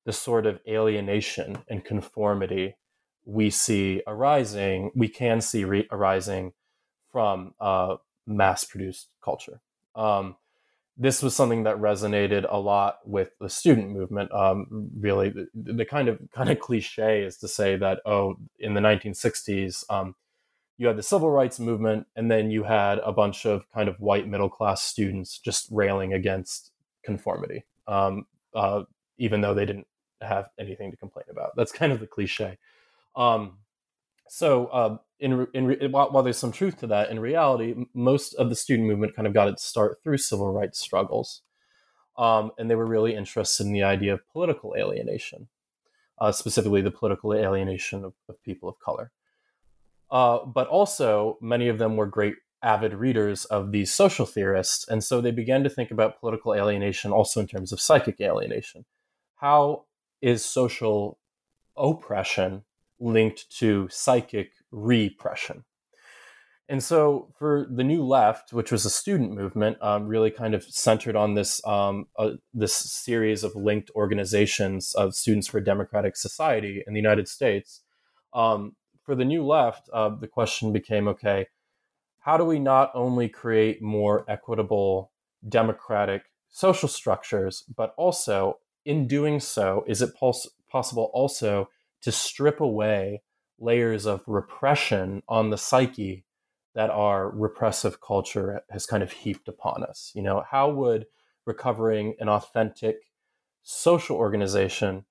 the 0.06 0.14
sort 0.14 0.46
of 0.46 0.60
alienation 0.68 1.58
and 1.68 1.84
conformity 1.84 2.76
we 3.26 3.50
see 3.50 4.02
arising, 4.06 4.92
we 4.96 5.08
can 5.08 5.42
see 5.42 5.64
re- 5.66 5.88
arising 5.92 6.54
from 7.12 7.54
uh, 7.60 7.96
mass 8.28 8.64
produced 8.64 9.10
culture. 9.24 9.62
Um, 9.96 10.36
this 10.98 11.22
was 11.22 11.36
something 11.36 11.64
that 11.64 11.78
resonated 11.78 12.46
a 12.50 12.58
lot 12.58 13.00
with 13.06 13.32
the 13.40 13.50
student 13.50 13.90
movement. 13.90 14.32
Um, 14.32 14.90
really, 14.98 15.30
the, 15.30 15.48
the, 15.54 15.86
kind 15.86 16.08
of 16.08 16.20
kind 16.34 16.50
of 16.50 16.60
cliche 16.60 17.24
is 17.24 17.38
to 17.38 17.48
say 17.48 17.76
that 17.76 18.00
oh, 18.06 18.38
in 18.60 18.74
the 18.74 18.82
1960s, 18.82 19.84
um, 19.90 20.16
you 20.78 20.88
had 20.88 20.98
the 20.98 21.04
civil 21.04 21.30
rights 21.30 21.60
movement, 21.60 22.08
and 22.16 22.32
then 22.32 22.50
you 22.50 22.64
had 22.64 23.00
a 23.00 23.12
bunch 23.12 23.46
of 23.46 23.70
kind 23.72 23.90
of 23.90 24.00
white 24.00 24.28
middle 24.28 24.50
class 24.50 24.82
students 24.82 25.38
just 25.38 25.68
railing 25.70 26.14
against 26.14 26.72
conformity, 27.04 27.66
um, 27.88 28.26
uh, 28.54 28.84
even 29.18 29.42
though 29.42 29.54
they 29.54 29.66
didn't 29.66 29.88
have 30.22 30.50
anything 30.60 30.92
to 30.92 30.98
complain 30.98 31.26
about. 31.30 31.56
That's 31.56 31.72
kind 31.72 31.92
of 31.92 32.00
the 32.00 32.08
cliche. 32.08 32.58
Um, 33.16 33.58
so, 34.28 34.68
uh, 34.68 34.98
in, 35.20 35.48
in 35.54 35.92
while, 35.92 36.12
while, 36.12 36.24
there's 36.24 36.38
some 36.38 36.52
truth 36.52 36.80
to 36.80 36.88
that, 36.88 37.10
in 37.10 37.20
reality, 37.20 37.76
most 37.94 38.34
of 38.34 38.50
the 38.50 38.56
student 38.56 38.88
movement 38.88 39.16
kind 39.16 39.28
of 39.28 39.34
got 39.34 39.48
its 39.48 39.64
start 39.64 40.00
through 40.04 40.18
civil 40.18 40.52
rights 40.52 40.80
struggles, 40.80 41.42
um, 42.18 42.52
and 42.58 42.70
they 42.70 42.76
were 42.76 42.86
really 42.86 43.16
interested 43.16 43.66
in 43.66 43.74
the 43.74 43.84
idea 43.84 44.14
of 44.14 44.28
political 44.30 44.76
alienation, 44.78 45.48
uh, 46.20 46.32
specifically 46.32 46.82
the 46.82 46.92
political 46.92 47.34
alienation 47.34 48.04
of, 48.04 48.14
of 48.28 48.42
people 48.44 48.68
of 48.68 48.80
color. 48.80 49.12
Uh, 50.12 50.46
but 50.46 50.68
also, 50.68 51.38
many 51.42 51.68
of 51.68 51.78
them 51.78 51.96
were 51.96 52.06
great 52.06 52.36
avid 52.62 52.94
readers 52.94 53.46
of 53.46 53.72
these 53.72 53.94
social 53.94 54.26
theorists, 54.26 54.88
and 54.88 55.04
so 55.04 55.22
they 55.22 55.32
began 55.32 55.64
to 55.64 55.70
think 55.70 55.92
about 55.92 56.20
political 56.20 56.54
alienation 56.54 57.12
also 57.12 57.40
in 57.40 57.48
terms 57.48 57.72
of 57.72 57.80
psychic 57.80 58.20
alienation. 58.20 58.86
How 59.36 59.86
is 60.22 60.44
social 60.44 61.20
oppression 61.78 62.64
linked 63.00 63.50
to 63.60 63.88
psychic 63.90 64.52
repression. 64.72 65.64
And 66.68 66.84
so, 66.84 67.32
for 67.38 67.68
the 67.70 67.84
New 67.84 68.04
Left, 68.04 68.52
which 68.52 68.72
was 68.72 68.86
a 68.86 68.90
student 68.90 69.34
movement, 69.34 69.78
um, 69.82 70.08
really 70.08 70.32
kind 70.32 70.56
of 70.56 70.64
centered 70.64 71.16
on 71.16 71.36
this 71.36 71.66
um, 71.66 72.08
uh, 72.18 72.32
this 72.56 72.74
series 72.74 73.44
of 73.44 73.56
linked 73.56 73.92
organizations 73.96 74.94
of 74.96 75.14
Students 75.14 75.48
for 75.48 75.60
a 75.60 75.64
Democratic 75.64 76.16
Society 76.16 76.84
in 76.88 76.94
the 76.94 77.00
United 77.00 77.28
States. 77.28 77.82
Um, 78.34 78.76
for 79.04 79.14
the 79.14 79.26
New 79.26 79.46
Left, 79.46 79.88
uh, 79.94 80.10
the 80.10 80.28
question 80.28 80.74
became: 80.74 81.08
Okay, 81.08 81.46
how 82.22 82.36
do 82.36 82.44
we 82.44 82.58
not 82.58 82.90
only 82.96 83.30
create 83.30 83.84
more 83.84 84.26
equitable 84.28 85.12
democratic 85.48 86.24
social 86.50 86.90
structures, 86.90 87.64
but 87.76 87.94
also 87.96 88.58
in 88.86 89.08
doing 89.08 89.40
so, 89.40 89.84
is 89.88 90.02
it 90.02 90.16
pos- 90.16 90.50
possible 90.68 91.12
also 91.14 91.70
to 92.06 92.12
strip 92.12 92.62
away 92.62 93.22
layers 93.60 94.06
of 94.06 94.22
repression 94.28 95.22
on 95.28 95.50
the 95.50 95.58
psyche 95.58 96.24
that 96.76 96.90
our 96.90 97.30
repressive 97.30 98.00
culture 98.00 98.62
has 98.70 98.86
kind 98.86 99.04
of 99.04 99.12
heaped 99.12 99.48
upon 99.48 99.84
us? 99.84 100.12
You 100.16 100.22
know, 100.22 100.44
how 100.50 100.70
would 100.70 101.08
recovering 101.46 102.16
an 102.20 102.30
authentic 102.30 102.98
social 103.64 104.18
organization 104.18 105.06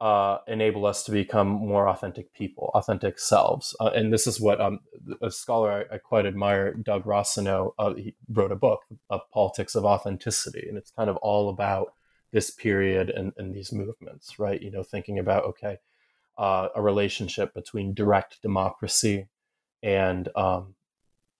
uh, 0.00 0.38
enable 0.46 0.86
us 0.86 1.02
to 1.04 1.10
become 1.10 1.48
more 1.48 1.88
authentic 1.88 2.32
people, 2.32 2.70
authentic 2.74 3.18
selves. 3.18 3.74
Uh, 3.80 3.90
and 3.94 4.12
this 4.12 4.28
is 4.28 4.40
what 4.40 4.60
um, 4.60 4.78
a 5.20 5.30
scholar 5.30 5.86
I, 5.90 5.96
I, 5.96 5.98
quite 5.98 6.24
admire, 6.24 6.72
Doug 6.74 7.04
Rossinow, 7.04 7.72
uh, 7.78 7.94
he 7.94 8.14
wrote 8.32 8.52
a 8.52 8.56
book, 8.56 8.82
of 9.10 9.22
Politics 9.32 9.74
of 9.74 9.84
Authenticity, 9.84 10.66
and 10.68 10.78
it's 10.78 10.92
kind 10.92 11.10
of 11.10 11.16
all 11.16 11.48
about 11.48 11.94
this 12.30 12.50
period 12.50 13.10
and, 13.10 13.32
and 13.38 13.52
these 13.52 13.72
movements, 13.72 14.38
right? 14.38 14.62
You 14.62 14.70
know, 14.70 14.84
thinking 14.84 15.18
about, 15.18 15.44
okay, 15.44 15.78
uh, 16.38 16.68
a 16.74 16.80
relationship 16.80 17.52
between 17.52 17.94
direct 17.94 18.40
democracy 18.40 19.28
and 19.82 20.28
um, 20.36 20.74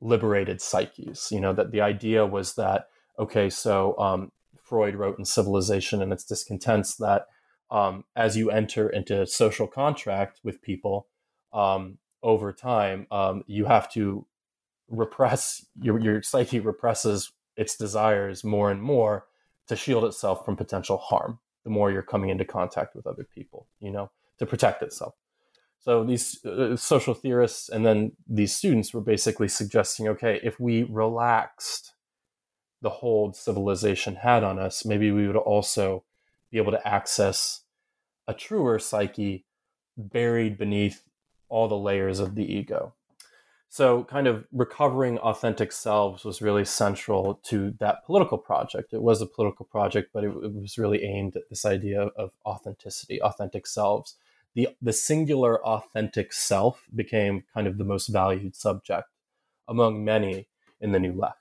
liberated 0.01 0.61
psyches. 0.61 1.29
You 1.31 1.41
know, 1.41 1.53
that 1.53 1.71
the 1.71 1.81
idea 1.81 2.27
was 2.27 2.55
that, 2.57 2.89
okay, 3.19 3.49
so 3.49 3.97
um, 3.99 4.33
Freud 4.57 4.97
wrote 4.97 5.19
in 5.19 5.25
Civilization 5.25 6.03
and 6.03 6.13
its 6.13 6.25
Discontents 6.25 6.97
that 6.97 7.27
um, 7.71 8.05
as 8.17 8.37
you 8.37 8.51
enter 8.51 8.89
into 8.89 9.27
social 9.27 9.67
contract 9.67 10.41
with 10.43 10.63
people 10.63 11.07
um, 11.53 11.99
over 12.23 12.53
time, 12.53 13.07
um, 13.11 13.45
you 13.47 13.67
have 13.67 13.91
to 13.93 14.27
repress 14.89 15.65
your, 15.81 15.99
your 15.99 16.23
psyche 16.23 16.61
represses 16.61 17.33
its 17.57 17.77
desires 17.77 18.43
more 18.45 18.71
and 18.71 18.83
more 18.83 19.27
to 19.67 19.77
shield 19.77 20.05
itself 20.05 20.45
from 20.45 20.57
potential 20.57 20.97
harm 20.97 21.39
the 21.65 21.71
more 21.71 21.91
you're 21.91 22.03
coming 22.03 22.31
into 22.31 22.45
contact 22.45 22.95
with 22.97 23.07
other 23.07 23.27
people 23.35 23.67
you 23.81 23.91
know 23.91 24.11
to 24.39 24.47
protect 24.47 24.83
itself 24.83 25.15
so 25.81 26.05
these 26.05 26.45
uh, 26.45 26.77
social 26.77 27.15
theorists 27.15 27.69
and 27.69 27.87
then 27.87 28.13
these 28.29 28.55
students 28.55 28.93
were 28.93 29.01
basically 29.01 29.49
suggesting 29.49 30.09
okay 30.09 30.41
if 30.43 30.59
we 30.61 30.83
relaxed 30.85 31.95
the 32.83 32.91
hold 32.91 33.37
civilization 33.37 34.17
had 34.17 34.45
on 34.45 34.59
us 34.59 34.85
maybe 34.85 35.11
we 35.11 35.27
would 35.27 35.37
also 35.37 36.05
be 36.51 36.59
able 36.59 36.73
to 36.73 36.89
access 36.89 37.63
a 38.27 38.35
truer 38.35 38.79
psyche 38.79 39.45
buried 39.97 40.57
beneath 40.59 41.03
all 41.49 41.69
the 41.69 41.77
layers 41.77 42.21
of 42.21 42.35
the 42.35 42.45
ego 42.45 42.95
So, 43.71 44.05
kind 44.05 44.27
of 44.27 44.47
recovering 44.53 45.19
authentic 45.19 45.73
selves 45.73 46.25
was 46.25 46.41
really 46.41 46.65
central 46.65 47.41
to 47.45 47.75
that 47.81 48.05
political 48.07 48.39
project. 48.39 48.95
It 48.95 49.03
was 49.03 49.21
a 49.21 49.27
political 49.27 49.67
project, 49.67 50.11
but 50.15 50.25
it, 50.25 50.29
it 50.29 50.55
was 50.55 50.79
really 50.79 51.05
aimed 51.05 51.37
at 51.37 51.49
this 51.51 51.67
idea 51.67 52.03
of 52.17 52.31
authenticity, 52.47 53.21
authentic 53.21 53.67
selves. 53.67 54.17
The, 54.59 54.71
the 54.83 54.93
singular 54.93 55.65
authentic 55.65 56.33
self 56.33 56.85
became 56.93 57.45
kind 57.55 57.69
of 57.69 57.79
the 57.79 57.85
most 57.85 58.09
valued 58.09 58.57
subject 58.57 59.07
among 59.69 60.05
many 60.05 60.49
in 60.81 60.91
the 60.91 60.99
New 60.99 61.13
Left. 61.13 61.39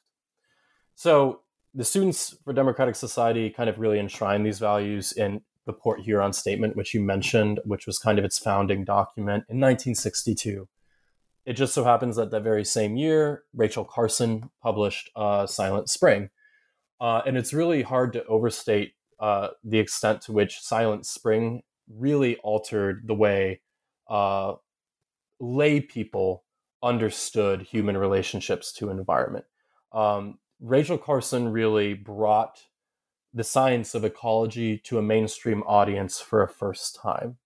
So, 0.94 1.42
the 1.74 1.84
Students 1.84 2.36
for 2.44 2.54
Democratic 2.54 2.96
Society 2.96 3.50
kind 3.50 3.72
of 3.72 3.80
really 3.80 4.00
enshrined 4.00 4.46
these 4.46 4.60
values 4.60 5.14
in 5.14 5.42
the 5.66 5.74
Port 5.74 6.02
Huron 6.02 6.32
Statement, 6.32 6.76
which 6.76 6.94
you 6.94 7.02
mentioned, 7.02 7.60
which 7.66 7.88
was 7.88 7.98
kind 7.98 8.20
of 8.20 8.26
its 8.26 8.38
founding 8.38 8.86
document 8.86 9.46
in 9.50 9.60
1962 9.60 10.68
it 11.48 11.54
just 11.54 11.74
so 11.74 11.86
happens 11.86 12.18
that 12.18 12.30
that 12.32 12.44
very 12.44 12.66
same 12.66 12.98
year, 12.98 13.44
Rachel 13.56 13.86
Carson 13.86 14.50
published 14.62 15.10
uh, 15.16 15.48
Silent 15.48 15.90
Spring. 15.90 16.30
Uh, 17.00 17.22
and 17.26 17.38
it's 17.38 17.54
really 17.54 17.84
hard 17.84 18.12
to 18.14 18.26
overstate 18.26 18.96
uh, 19.22 19.48
the 19.64 19.80
extent 19.80 20.22
to 20.24 20.34
which 20.34 20.60
Silent 20.60 21.06
Spring 21.06 21.64
really 21.94 22.38
altered 22.38 23.08
the 23.08 23.14
way 23.14 23.62
uh, 24.10 24.54
lay 25.40 25.82
people 25.82 26.44
understood 26.84 27.62
human 27.62 27.98
relationships 27.98 28.72
to 28.74 28.90
environment. 28.90 29.46
Um, 29.92 30.40
Rachel 30.60 30.98
Carson 30.98 31.50
really 31.50 31.94
brought 31.94 32.64
the 33.34 33.44
science 33.44 33.94
of 33.94 34.04
ecology 34.04 34.78
to 34.80 34.98
a 34.98 35.02
mainstream 35.02 35.64
audience 35.64 36.20
for 36.20 36.42
a 36.42 36.48
first 36.48 36.96
time 37.02 37.38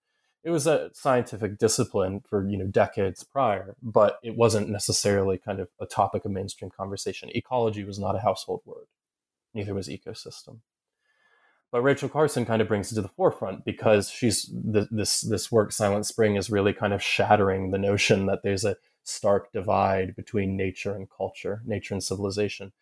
it 0.44 0.50
was 0.50 0.66
a 0.66 0.90
scientific 0.94 1.58
discipline 1.58 2.22
for 2.28 2.48
you 2.48 2.58
know 2.58 2.66
decades 2.66 3.24
prior, 3.24 3.76
but 3.82 4.18
it 4.24 4.36
wasn't 4.36 4.70
necessarily 4.70 5.38
kind 5.38 5.60
of 5.60 5.70
a 5.80 5.86
topic 5.86 6.26
of 6.26 6.32
mainstream 6.32 6.72
conversation. 6.72 7.30
Ecology 7.36 7.84
was 7.84 8.00
not 8.00 8.16
a 8.16 8.20
household 8.20 8.62
word, 8.66 8.88
neither 9.54 9.74
was 9.74 9.88
ecosystem. 9.88 10.60
But 11.72 11.84
Rachel 11.84 12.10
Carson 12.10 12.46
kind 12.46 12.62
of 12.62 12.68
brings 12.68 12.92
it 12.92 12.96
to 12.96 13.02
the 13.02 13.08
forefront 13.08 13.64
because 13.64 14.10
she's 14.10 14.44
the, 14.54 14.88
this 14.92 15.22
this 15.22 15.52
work, 15.52 15.72
Silent 15.72 16.06
Spring, 16.06 16.36
is 16.36 16.50
really 16.50 16.74
kind 16.74 16.94
of 16.94 17.02
shattering 17.02 17.72
the 17.72 17.78
notion 17.78 18.26
that 18.26 18.44
there's 18.44 18.66
a 18.66 18.76
stark 19.04 19.52
divide 19.54 20.16
between 20.16 20.58
nature 20.58 20.94
and 20.94 21.08
culture, 21.10 21.62
nature 21.66 21.94
and 21.94 22.04
civilization. 22.04 22.74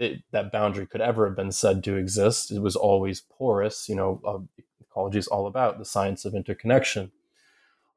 It, 0.00 0.22
that 0.32 0.50
boundary 0.50 0.86
could 0.86 1.00
ever 1.00 1.26
have 1.26 1.36
been 1.36 1.52
said 1.52 1.84
to 1.84 1.96
exist. 1.96 2.50
It 2.50 2.60
was 2.60 2.74
always 2.74 3.20
porous. 3.20 3.88
You 3.88 3.94
know, 3.94 4.20
uh, 4.26 4.62
ecology 4.80 5.18
is 5.18 5.28
all 5.28 5.46
about 5.46 5.78
the 5.78 5.84
science 5.84 6.24
of 6.24 6.34
interconnection. 6.34 7.12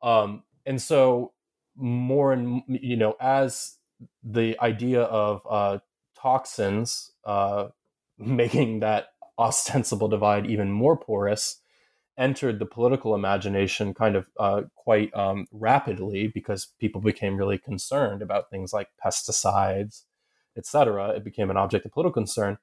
Um, 0.04 0.43
and 0.67 0.80
so, 0.80 1.34
more 1.76 2.32
and 2.32 2.62
you 2.67 2.95
know, 2.95 3.15
as 3.19 3.78
the 4.23 4.56
idea 4.60 5.02
of 5.02 5.41
uh, 5.50 5.80
toxins 6.15 7.12
uh, 7.26 7.69
making 8.19 8.82
that 8.82 9.10
ostensible 9.38 10.08
divide 10.08 10.45
even 10.45 10.71
more 10.71 10.97
porous 10.97 11.62
entered 12.17 12.58
the 12.58 12.65
political 12.65 13.13
imagination 13.13 13.93
kind 13.93 14.15
of 14.15 14.28
uh, 14.39 14.63
quite 14.76 15.13
um, 15.15 15.45
rapidly 15.52 16.28
because 16.28 16.69
people 16.80 17.00
became 17.00 17.38
really 17.38 17.60
concerned 17.60 18.23
about 18.23 18.50
things 18.50 18.73
like 18.73 18.89
pesticides, 19.04 20.04
etc. 20.58 21.10
It 21.10 21.23
became 21.23 21.52
an 21.52 21.58
object 21.58 21.86
of 21.86 21.91
political 21.91 22.13
concern 22.13 22.58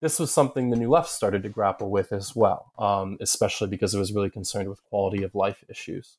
this 0.00 0.18
was 0.18 0.32
something 0.32 0.70
the 0.70 0.76
New 0.76 0.90
Left 0.90 1.08
started 1.08 1.42
to 1.42 1.48
grapple 1.48 1.90
with 1.90 2.12
as 2.12 2.36
well, 2.36 2.72
um, 2.78 3.16
especially 3.20 3.68
because 3.68 3.94
it 3.94 3.98
was 3.98 4.12
really 4.12 4.30
concerned 4.30 4.68
with 4.68 4.84
quality 4.84 5.22
of 5.22 5.34
life 5.34 5.64
issues. 5.68 6.18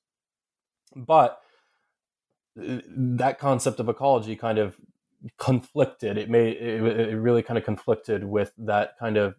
But 0.95 1.39
uh, 2.60 2.79
that 2.88 3.38
concept 3.39 3.79
of 3.79 3.88
ecology 3.88 4.36
kind 4.36 4.57
of 4.57 4.77
conflicted. 5.38 6.17
It 6.17 6.29
made 6.29 6.57
it, 6.57 6.83
it 6.83 7.15
really 7.15 7.43
kind 7.43 7.57
of 7.57 7.63
conflicted 7.63 8.23
with 8.23 8.51
that 8.57 8.97
kind 8.99 9.17
of 9.17 9.36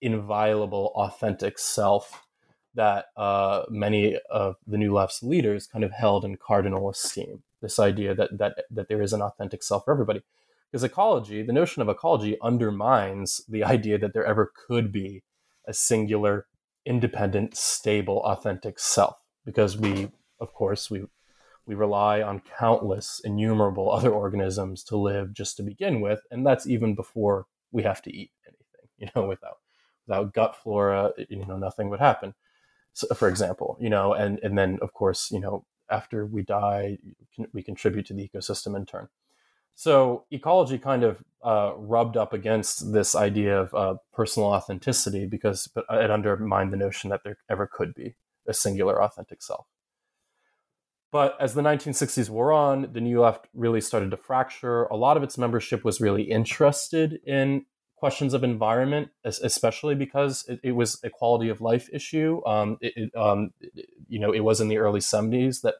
inviolable, 0.00 0.92
authentic 0.94 1.58
self 1.58 2.26
that 2.74 3.06
uh, 3.16 3.62
many 3.68 4.18
of 4.30 4.56
the 4.66 4.78
New 4.78 4.94
Left's 4.94 5.22
leaders 5.22 5.66
kind 5.66 5.84
of 5.84 5.92
held 5.92 6.24
in 6.24 6.36
cardinal 6.36 6.88
esteem. 6.88 7.42
This 7.60 7.78
idea 7.78 8.14
that 8.14 8.38
that 8.38 8.64
that 8.70 8.88
there 8.88 9.02
is 9.02 9.12
an 9.12 9.20
authentic 9.22 9.62
self 9.62 9.84
for 9.84 9.92
everybody. 9.92 10.22
Because 10.70 10.84
ecology, 10.84 11.42
the 11.42 11.52
notion 11.52 11.82
of 11.82 11.88
ecology 11.88 12.36
undermines 12.42 13.40
the 13.48 13.64
idea 13.64 13.98
that 13.98 14.12
there 14.12 14.24
ever 14.24 14.52
could 14.66 14.92
be 14.92 15.22
a 15.66 15.72
singular, 15.72 16.46
independent, 16.84 17.56
stable, 17.56 18.20
authentic 18.24 18.78
self. 18.78 19.16
Because 19.44 19.78
we, 19.78 20.10
of 20.40 20.52
course, 20.52 20.90
we 20.90 21.04
we 21.66 21.74
rely 21.74 22.22
on 22.22 22.42
countless, 22.58 23.20
innumerable 23.24 23.90
other 23.92 24.10
organisms 24.10 24.84
to 24.84 24.96
live 24.96 25.34
just 25.34 25.56
to 25.56 25.62
begin 25.62 26.00
with, 26.00 26.20
and 26.30 26.46
that's 26.46 26.66
even 26.66 26.94
before 26.94 27.46
we 27.72 27.82
have 27.82 28.02
to 28.02 28.14
eat 28.14 28.30
anything. 28.46 28.56
You 28.98 29.08
know, 29.14 29.28
without 29.28 29.58
without 30.08 30.32
gut 30.32 30.56
flora, 30.56 31.12
you 31.28 31.44
know, 31.44 31.58
nothing 31.58 31.90
would 31.90 32.00
happen. 32.00 32.34
So, 32.94 33.06
for 33.14 33.28
example, 33.28 33.76
you 33.80 33.90
know, 33.90 34.14
and 34.14 34.40
and 34.42 34.58
then 34.58 34.78
of 34.82 34.92
course, 34.94 35.30
you 35.30 35.40
know, 35.40 35.64
after 35.90 36.26
we 36.26 36.42
die, 36.42 36.98
we 37.52 37.62
contribute 37.62 38.06
to 38.06 38.14
the 38.14 38.28
ecosystem 38.28 38.74
in 38.74 38.86
turn. 38.86 39.08
So 39.74 40.24
ecology 40.32 40.76
kind 40.76 41.04
of 41.04 41.22
uh, 41.44 41.72
rubbed 41.76 42.16
up 42.16 42.32
against 42.32 42.92
this 42.92 43.14
idea 43.14 43.60
of 43.60 43.74
uh, 43.74 43.94
personal 44.12 44.48
authenticity 44.48 45.24
because 45.24 45.68
it 45.76 46.10
undermined 46.10 46.72
the 46.72 46.76
notion 46.76 47.10
that 47.10 47.22
there 47.22 47.38
ever 47.48 47.68
could 47.72 47.94
be 47.94 48.16
a 48.48 48.52
singular 48.52 49.00
authentic 49.00 49.40
self. 49.40 49.66
But 51.12 51.36
as 51.40 51.54
the 51.54 51.62
1960s 51.62 52.28
wore 52.28 52.52
on, 52.52 52.90
the 52.92 53.00
New 53.00 53.20
Left 53.20 53.46
really 53.54 53.80
started 53.80 54.10
to 54.10 54.16
fracture. 54.16 54.84
A 54.86 54.96
lot 54.96 55.16
of 55.16 55.22
its 55.22 55.38
membership 55.38 55.84
was 55.84 56.00
really 56.00 56.24
interested 56.24 57.20
in 57.24 57.64
questions 57.98 58.34
of 58.34 58.44
environment, 58.44 59.08
especially 59.24 59.94
because 59.94 60.44
it, 60.48 60.60
it 60.62 60.72
was 60.72 61.00
a 61.02 61.10
quality 61.10 61.48
of 61.48 61.60
life 61.60 61.88
issue. 61.92 62.40
Um, 62.46 62.78
it, 62.80 63.14
um, 63.16 63.50
you 64.08 64.20
know, 64.20 64.32
it 64.32 64.40
was 64.40 64.60
in 64.60 64.68
the 64.68 64.78
early 64.78 65.00
70s 65.00 65.62
that 65.62 65.74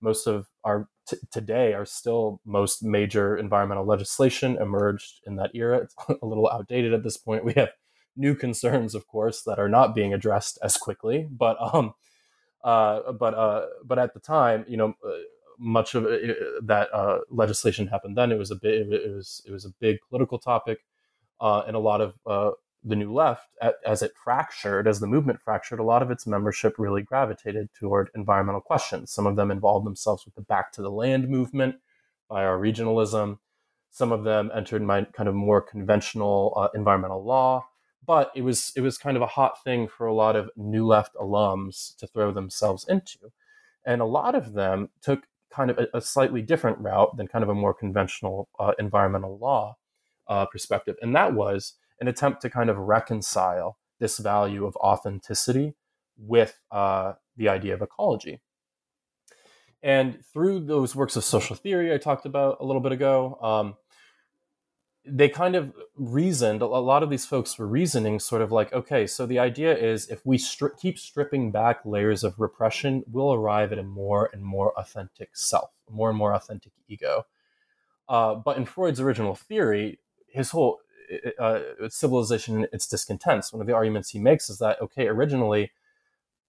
most 0.00 0.26
of 0.26 0.48
our 0.62 0.88
t- 1.08 1.16
today 1.32 1.74
are 1.74 1.84
still 1.84 2.40
most 2.44 2.82
major 2.82 3.36
environmental 3.36 3.86
legislation 3.86 4.56
emerged 4.58 5.20
in 5.26 5.36
that 5.36 5.50
era. 5.54 5.78
It's 5.78 5.94
a 6.22 6.26
little 6.26 6.48
outdated 6.48 6.92
at 6.92 7.02
this 7.02 7.16
point. 7.16 7.44
We 7.44 7.54
have 7.54 7.70
new 8.16 8.34
concerns, 8.34 8.94
of 8.94 9.06
course, 9.06 9.42
that 9.42 9.58
are 9.58 9.68
not 9.68 9.94
being 9.94 10.14
addressed 10.14 10.58
as 10.62 10.76
quickly. 10.76 11.26
But 11.30 11.56
um, 11.60 11.94
uh, 12.62 13.12
but 13.12 13.34
uh, 13.34 13.66
but 13.84 13.98
at 13.98 14.14
the 14.14 14.20
time, 14.20 14.64
you 14.68 14.76
know, 14.76 14.94
uh, 15.04 15.10
much 15.58 15.94
of 15.94 16.06
it, 16.06 16.36
that 16.66 16.92
uh, 16.92 17.18
legislation 17.30 17.86
happened 17.88 18.16
then. 18.16 18.32
It 18.32 18.38
was 18.38 18.50
a 18.50 18.56
bit. 18.56 18.86
It 18.92 19.12
was 19.12 19.42
it 19.46 19.52
was 19.52 19.64
a 19.64 19.70
big 19.80 19.98
political 20.08 20.38
topic, 20.38 20.78
uh, 21.40 21.62
and 21.66 21.76
a 21.76 21.80
lot 21.80 22.00
of 22.00 22.14
uh, 22.26 22.50
the 22.84 22.96
new 22.96 23.12
left, 23.12 23.48
as 23.86 24.02
it 24.02 24.12
fractured, 24.22 24.86
as 24.86 25.00
the 25.00 25.06
movement 25.06 25.40
fractured, 25.40 25.80
a 25.80 25.84
lot 25.84 26.02
of 26.02 26.10
its 26.10 26.26
membership 26.26 26.74
really 26.78 27.02
gravitated 27.02 27.70
toward 27.72 28.10
environmental 28.14 28.60
questions. 28.60 29.10
Some 29.10 29.26
of 29.26 29.36
them 29.36 29.50
involved 29.50 29.86
themselves 29.86 30.24
with 30.26 30.34
the 30.34 30.42
Back 30.42 30.70
to 30.72 30.82
the 30.82 30.90
Land 30.90 31.28
movement, 31.28 31.76
bioregionalism. 32.30 33.38
Some 33.90 34.12
of 34.12 34.24
them 34.24 34.50
entered 34.54 34.82
my 34.82 35.04
kind 35.04 35.28
of 35.28 35.34
more 35.34 35.62
conventional 35.62 36.52
uh, 36.56 36.68
environmental 36.74 37.24
law. 37.24 37.66
But 38.06 38.30
it 38.34 38.42
was 38.42 38.70
it 38.76 38.82
was 38.82 38.98
kind 38.98 39.16
of 39.16 39.22
a 39.22 39.26
hot 39.26 39.64
thing 39.64 39.88
for 39.88 40.06
a 40.06 40.12
lot 40.12 40.36
of 40.36 40.50
new 40.56 40.86
left 40.86 41.14
alums 41.14 41.96
to 41.96 42.06
throw 42.06 42.32
themselves 42.32 42.84
into, 42.86 43.32
and 43.86 44.02
a 44.02 44.04
lot 44.04 44.34
of 44.34 44.52
them 44.52 44.90
took 45.00 45.22
kind 45.50 45.70
of 45.70 45.78
a, 45.78 45.86
a 45.94 46.00
slightly 46.02 46.42
different 46.42 46.76
route 46.80 47.16
than 47.16 47.28
kind 47.28 47.42
of 47.42 47.48
a 47.48 47.54
more 47.54 47.72
conventional 47.72 48.50
uh, 48.58 48.72
environmental 48.78 49.38
law 49.38 49.78
uh, 50.28 50.46
perspective, 50.46 50.96
and 51.02 51.14
that 51.14 51.34
was 51.34 51.74
an 52.00 52.08
attempt 52.08 52.42
to 52.42 52.50
kind 52.50 52.70
of 52.70 52.76
reconcile 52.76 53.78
this 53.98 54.18
value 54.18 54.66
of 54.66 54.76
authenticity 54.76 55.74
with 56.16 56.60
uh, 56.70 57.14
the 57.36 57.48
idea 57.48 57.74
of 57.74 57.82
ecology. 57.82 58.40
And 59.82 60.24
through 60.32 60.60
those 60.60 60.96
works 60.96 61.14
of 61.16 61.24
social 61.24 61.56
theory 61.56 61.92
I 61.92 61.98
talked 61.98 62.26
about 62.26 62.56
a 62.60 62.64
little 62.64 62.80
bit 62.80 62.92
ago, 62.92 63.38
um, 63.42 63.76
they 65.06 65.28
kind 65.28 65.54
of 65.54 65.74
reasoned, 65.96 66.62
a 66.62 66.66
lot 66.66 67.02
of 67.02 67.10
these 67.10 67.26
folks 67.26 67.58
were 67.58 67.66
reasoning 67.66 68.18
sort 68.18 68.40
of 68.40 68.50
like, 68.50 68.72
okay, 68.72 69.06
so 69.06 69.26
the 69.26 69.38
idea 69.38 69.76
is 69.76 70.08
if 70.08 70.24
we 70.24 70.38
stri- 70.38 70.78
keep 70.80 70.98
stripping 70.98 71.50
back 71.50 71.80
layers 71.84 72.24
of 72.24 72.40
repression, 72.40 73.04
we'll 73.10 73.34
arrive 73.34 73.70
at 73.70 73.78
a 73.78 73.82
more 73.82 74.30
and 74.32 74.42
more 74.42 74.72
authentic 74.78 75.36
self, 75.36 75.70
more 75.90 76.08
and 76.08 76.16
more 76.16 76.32
authentic 76.32 76.72
ego. 76.88 77.26
Uh, 78.08 78.34
but 78.34 78.56
in 78.56 78.64
Freud's 78.64 79.00
original 79.00 79.34
theory, 79.34 79.98
his 80.34 80.50
whole 80.50 80.80
uh, 81.38 81.60
civilization 81.88 82.66
its 82.72 82.86
discontents. 82.86 83.52
One 83.52 83.60
of 83.60 83.66
the 83.66 83.74
arguments 83.74 84.10
he 84.10 84.18
makes 84.18 84.50
is 84.50 84.58
that 84.58 84.80
okay, 84.80 85.06
originally 85.06 85.70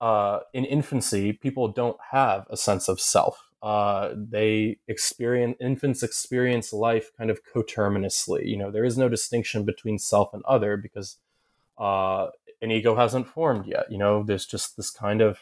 uh, 0.02 0.39
in 0.54 0.65
infancy, 0.65 1.34
people 1.34 1.67
don't 1.67 1.98
have 2.12 2.48
a 2.50 2.58
sense 2.58 2.88
of 2.88 3.00
self. 3.00 3.50
Uh, 3.62 4.13
they 4.15 4.78
experience 4.88 5.58
infants 5.60 6.04
experience 6.04 6.74
life 6.74 7.12
kind 7.17 7.30
of 7.30 7.39
coterminously. 7.45 8.48
You 8.48 8.58
know, 8.58 8.71
there 8.71 8.86
is 8.86 8.98
no 8.98 9.10
distinction 9.10 9.63
between 9.63 9.98
self 9.98 10.34
and 10.34 10.43
other 10.45 10.78
because 10.78 11.17
uh, 11.78 12.28
an 12.62 12.71
ego 12.71 12.95
hasn't 12.95 13.28
formed 13.28 13.65
yet. 13.65 13.91
You 13.91 13.98
know, 13.98 14.24
there's 14.24 14.45
just 14.45 14.78
this 14.78 14.91
kind 14.91 15.21
of 15.21 15.39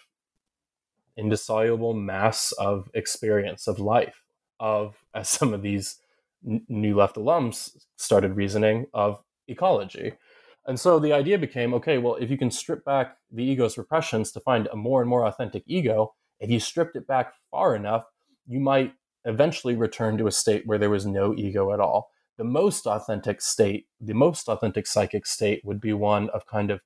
indissoluble 1.17 1.93
mass 1.93 2.51
of 2.53 2.89
experience 2.93 3.67
of 3.67 3.79
life. 3.79 4.23
of, 4.59 4.95
as 5.13 5.29
some 5.29 5.53
of 5.53 5.61
these 5.61 5.99
new 6.43 6.95
left 6.95 7.15
alums 7.15 7.77
started 7.95 8.35
reasoning, 8.35 8.85
of 8.93 9.21
ecology. 9.47 10.13
And 10.65 10.79
so 10.79 10.99
the 10.99 11.13
idea 11.13 11.37
became 11.37 11.73
okay, 11.73 11.97
well, 11.97 12.15
if 12.15 12.29
you 12.29 12.37
can 12.37 12.51
strip 12.51 12.85
back 12.85 13.17
the 13.31 13.43
ego's 13.43 13.77
repressions 13.77 14.31
to 14.31 14.39
find 14.39 14.67
a 14.67 14.75
more 14.75 15.01
and 15.01 15.09
more 15.09 15.25
authentic 15.25 15.63
ego, 15.67 16.13
if 16.39 16.49
you 16.49 16.59
stripped 16.59 16.95
it 16.95 17.07
back 17.07 17.33
far 17.51 17.75
enough, 17.75 18.05
you 18.47 18.59
might 18.59 18.93
eventually 19.25 19.75
return 19.75 20.17
to 20.17 20.27
a 20.27 20.31
state 20.31 20.63
where 20.65 20.77
there 20.77 20.89
was 20.89 21.05
no 21.05 21.33
ego 21.35 21.73
at 21.73 21.79
all. 21.79 22.09
The 22.37 22.43
most 22.43 22.87
authentic 22.87 23.41
state, 23.41 23.87
the 23.99 24.13
most 24.13 24.47
authentic 24.47 24.87
psychic 24.87 25.25
state 25.25 25.61
would 25.63 25.79
be 25.79 25.93
one 25.93 26.29
of 26.29 26.45
kind 26.45 26.71
of 26.71 26.81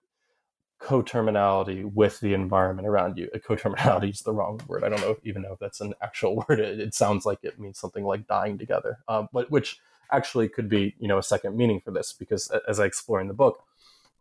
coterminality 0.80 1.92
with 1.92 2.20
the 2.20 2.34
environment 2.34 2.88
around 2.88 3.18
you. 3.18 3.30
A 3.34 3.40
coterminality 3.40 4.12
is 4.12 4.22
the 4.22 4.34
wrong 4.34 4.60
word. 4.68 4.84
I 4.84 4.90
don't 4.90 5.02
know 5.02 5.18
even 5.24 5.42
know 5.42 5.54
if 5.54 5.60
that's 5.60 5.82
an 5.82 5.94
actual 6.02 6.36
word. 6.50 6.60
It, 6.60 6.80
it 6.80 6.94
sounds 6.94 7.26
like 7.26 7.40
it 7.44 7.60
means 7.60 7.80
something 7.80 8.04
like 8.04 8.28
dying 8.28 8.58
together, 8.58 9.00
um, 9.08 9.28
but 9.34 9.50
which 9.52 9.80
actually 10.12 10.48
could 10.48 10.70
be 10.70 10.96
you 11.00 11.08
know 11.08 11.18
a 11.18 11.24
second 11.24 11.58
meaning 11.58 11.82
for 11.82 11.92
this 11.92 12.14
because 12.14 12.52
as 12.68 12.80
I 12.80 12.86
explore 12.86 13.20
in 13.20 13.28
the 13.28 13.34
book, 13.34 13.64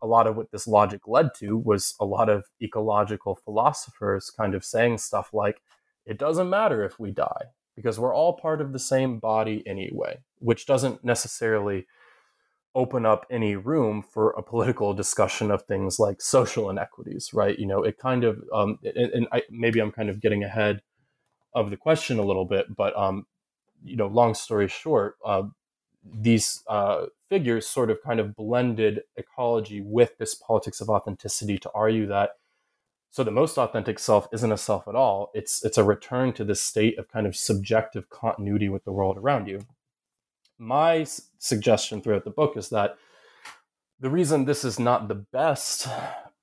a 0.01 0.07
lot 0.07 0.27
of 0.27 0.35
what 0.35 0.51
this 0.51 0.67
logic 0.67 1.07
led 1.07 1.33
to 1.35 1.57
was 1.57 1.95
a 1.99 2.05
lot 2.05 2.29
of 2.29 2.45
ecological 2.61 3.35
philosophers 3.35 4.29
kind 4.29 4.55
of 4.55 4.65
saying 4.65 4.97
stuff 4.97 5.33
like, 5.33 5.61
"It 6.05 6.17
doesn't 6.17 6.49
matter 6.49 6.83
if 6.83 6.99
we 6.99 7.11
die 7.11 7.51
because 7.75 7.99
we're 7.99 8.15
all 8.15 8.33
part 8.33 8.61
of 8.61 8.73
the 8.73 8.79
same 8.79 9.19
body 9.19 9.63
anyway," 9.67 10.19
which 10.39 10.65
doesn't 10.65 11.03
necessarily 11.03 11.85
open 12.77 13.07
up 13.07 13.25
any 13.31 13.55
room 13.55 14.03
for 14.03 14.29
a 14.31 14.43
political 14.43 14.93
discussion 14.93 15.49
of 15.49 15.63
things 15.63 15.97
like 15.97 16.21
social 16.21 16.69
inequities, 16.69 17.33
right? 17.33 17.57
You 17.57 17.65
know, 17.65 17.81
it 17.81 17.97
kind 17.97 18.23
of, 18.23 18.39
um, 18.53 18.77
and, 18.83 19.11
and 19.11 19.27
I, 19.31 19.41
maybe 19.49 19.79
I'm 19.79 19.91
kind 19.91 20.09
of 20.09 20.21
getting 20.21 20.43
ahead 20.43 20.81
of 21.55 21.71
the 21.71 21.77
question 21.77 22.19
a 22.19 22.23
little 22.23 22.45
bit, 22.45 22.75
but, 22.75 22.95
um, 22.95 23.25
you 23.83 23.95
know, 23.95 24.05
long 24.05 24.35
story 24.35 24.67
short, 24.67 25.15
uh, 25.25 25.43
these 26.03 26.63
uh, 26.67 27.07
figures 27.29 27.67
sort 27.67 27.89
of 27.89 28.01
kind 28.03 28.19
of 28.19 28.35
blended 28.35 29.01
ecology 29.15 29.81
with 29.81 30.15
this 30.19 30.35
politics 30.35 30.79
of 30.79 30.89
authenticity 30.89 31.57
to 31.57 31.71
argue 31.73 32.05
that 32.05 32.31
so 33.09 33.23
the 33.23 33.31
most 33.31 33.57
authentic 33.57 33.97
self 33.97 34.27
isn't 34.31 34.51
a 34.51 34.57
self 34.57 34.87
at 34.87 34.95
all 34.95 35.31
it's 35.33 35.63
it's 35.65 35.77
a 35.77 35.83
return 35.83 36.31
to 36.33 36.43
this 36.43 36.61
state 36.61 36.97
of 36.97 37.07
kind 37.09 37.27
of 37.27 37.35
subjective 37.35 38.09
continuity 38.09 38.69
with 38.69 38.83
the 38.85 38.91
world 38.91 39.17
around 39.17 39.47
you 39.47 39.65
my 40.57 41.05
suggestion 41.37 42.01
throughout 42.01 42.23
the 42.23 42.31
book 42.31 42.57
is 42.57 42.69
that 42.69 42.97
the 43.99 44.09
reason 44.09 44.45
this 44.45 44.63
is 44.63 44.79
not 44.79 45.07
the 45.07 45.15
best 45.15 45.87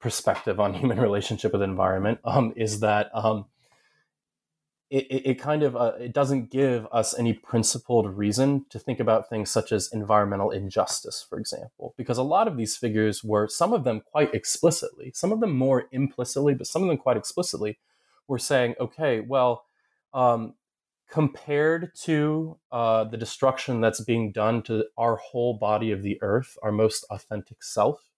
perspective 0.01 0.61
on 0.61 0.75
human 0.81 1.01
relationship 1.01 1.53
with 1.53 1.63
environment 1.63 2.19
um, 2.25 2.53
is 2.57 2.81
that 2.81 3.11
um, 3.15 3.47
it, 4.91 5.07
it, 5.11 5.31
it, 5.31 5.35
kind 5.41 5.63
of 5.63 5.75
uh, 5.75 5.93
it 5.99 6.13
doesn't 6.13 6.51
give 6.51 6.87
us 6.93 7.19
any 7.19 7.33
principled 7.33 8.17
reason 8.17 8.67
to 8.71 8.79
think 8.79 9.01
about 9.01 9.29
things 9.29 9.51
such 9.51 9.73
as 9.73 9.91
environmental 9.93 10.51
injustice 10.51 11.25
for 11.29 11.39
example 11.39 11.95
because 11.97 12.19
a 12.19 12.23
lot 12.23 12.47
of 12.47 12.57
these 12.57 12.77
figures 12.77 13.25
were 13.25 13.49
some 13.49 13.73
of 13.73 13.85
them 13.85 14.03
quite 14.13 14.33
explicitly 14.35 15.11
some 15.15 15.33
of 15.33 15.41
them 15.41 15.57
more 15.57 15.85
implicitly 15.91 16.55
but 16.55 16.67
some 16.67 16.83
of 16.83 16.89
them 16.89 16.99
quite 16.99 17.17
explicitly 17.17 17.79
were 18.29 18.39
saying 18.39 18.75
okay 18.79 19.21
well 19.21 19.65
um, 20.13 20.55
compared 21.15 21.95
to 21.95 22.59
uh, 22.73 23.05
the 23.05 23.17
destruction 23.17 23.81
that's 23.81 24.03
being 24.03 24.33
done 24.33 24.61
to 24.61 24.85
our 24.99 25.15
whole 25.15 25.57
body 25.57 25.93
of 25.93 26.03
the 26.03 26.19
earth, 26.23 26.59
our 26.61 26.73
most 26.73 27.07
authentic 27.09 27.63
self, 27.63 28.11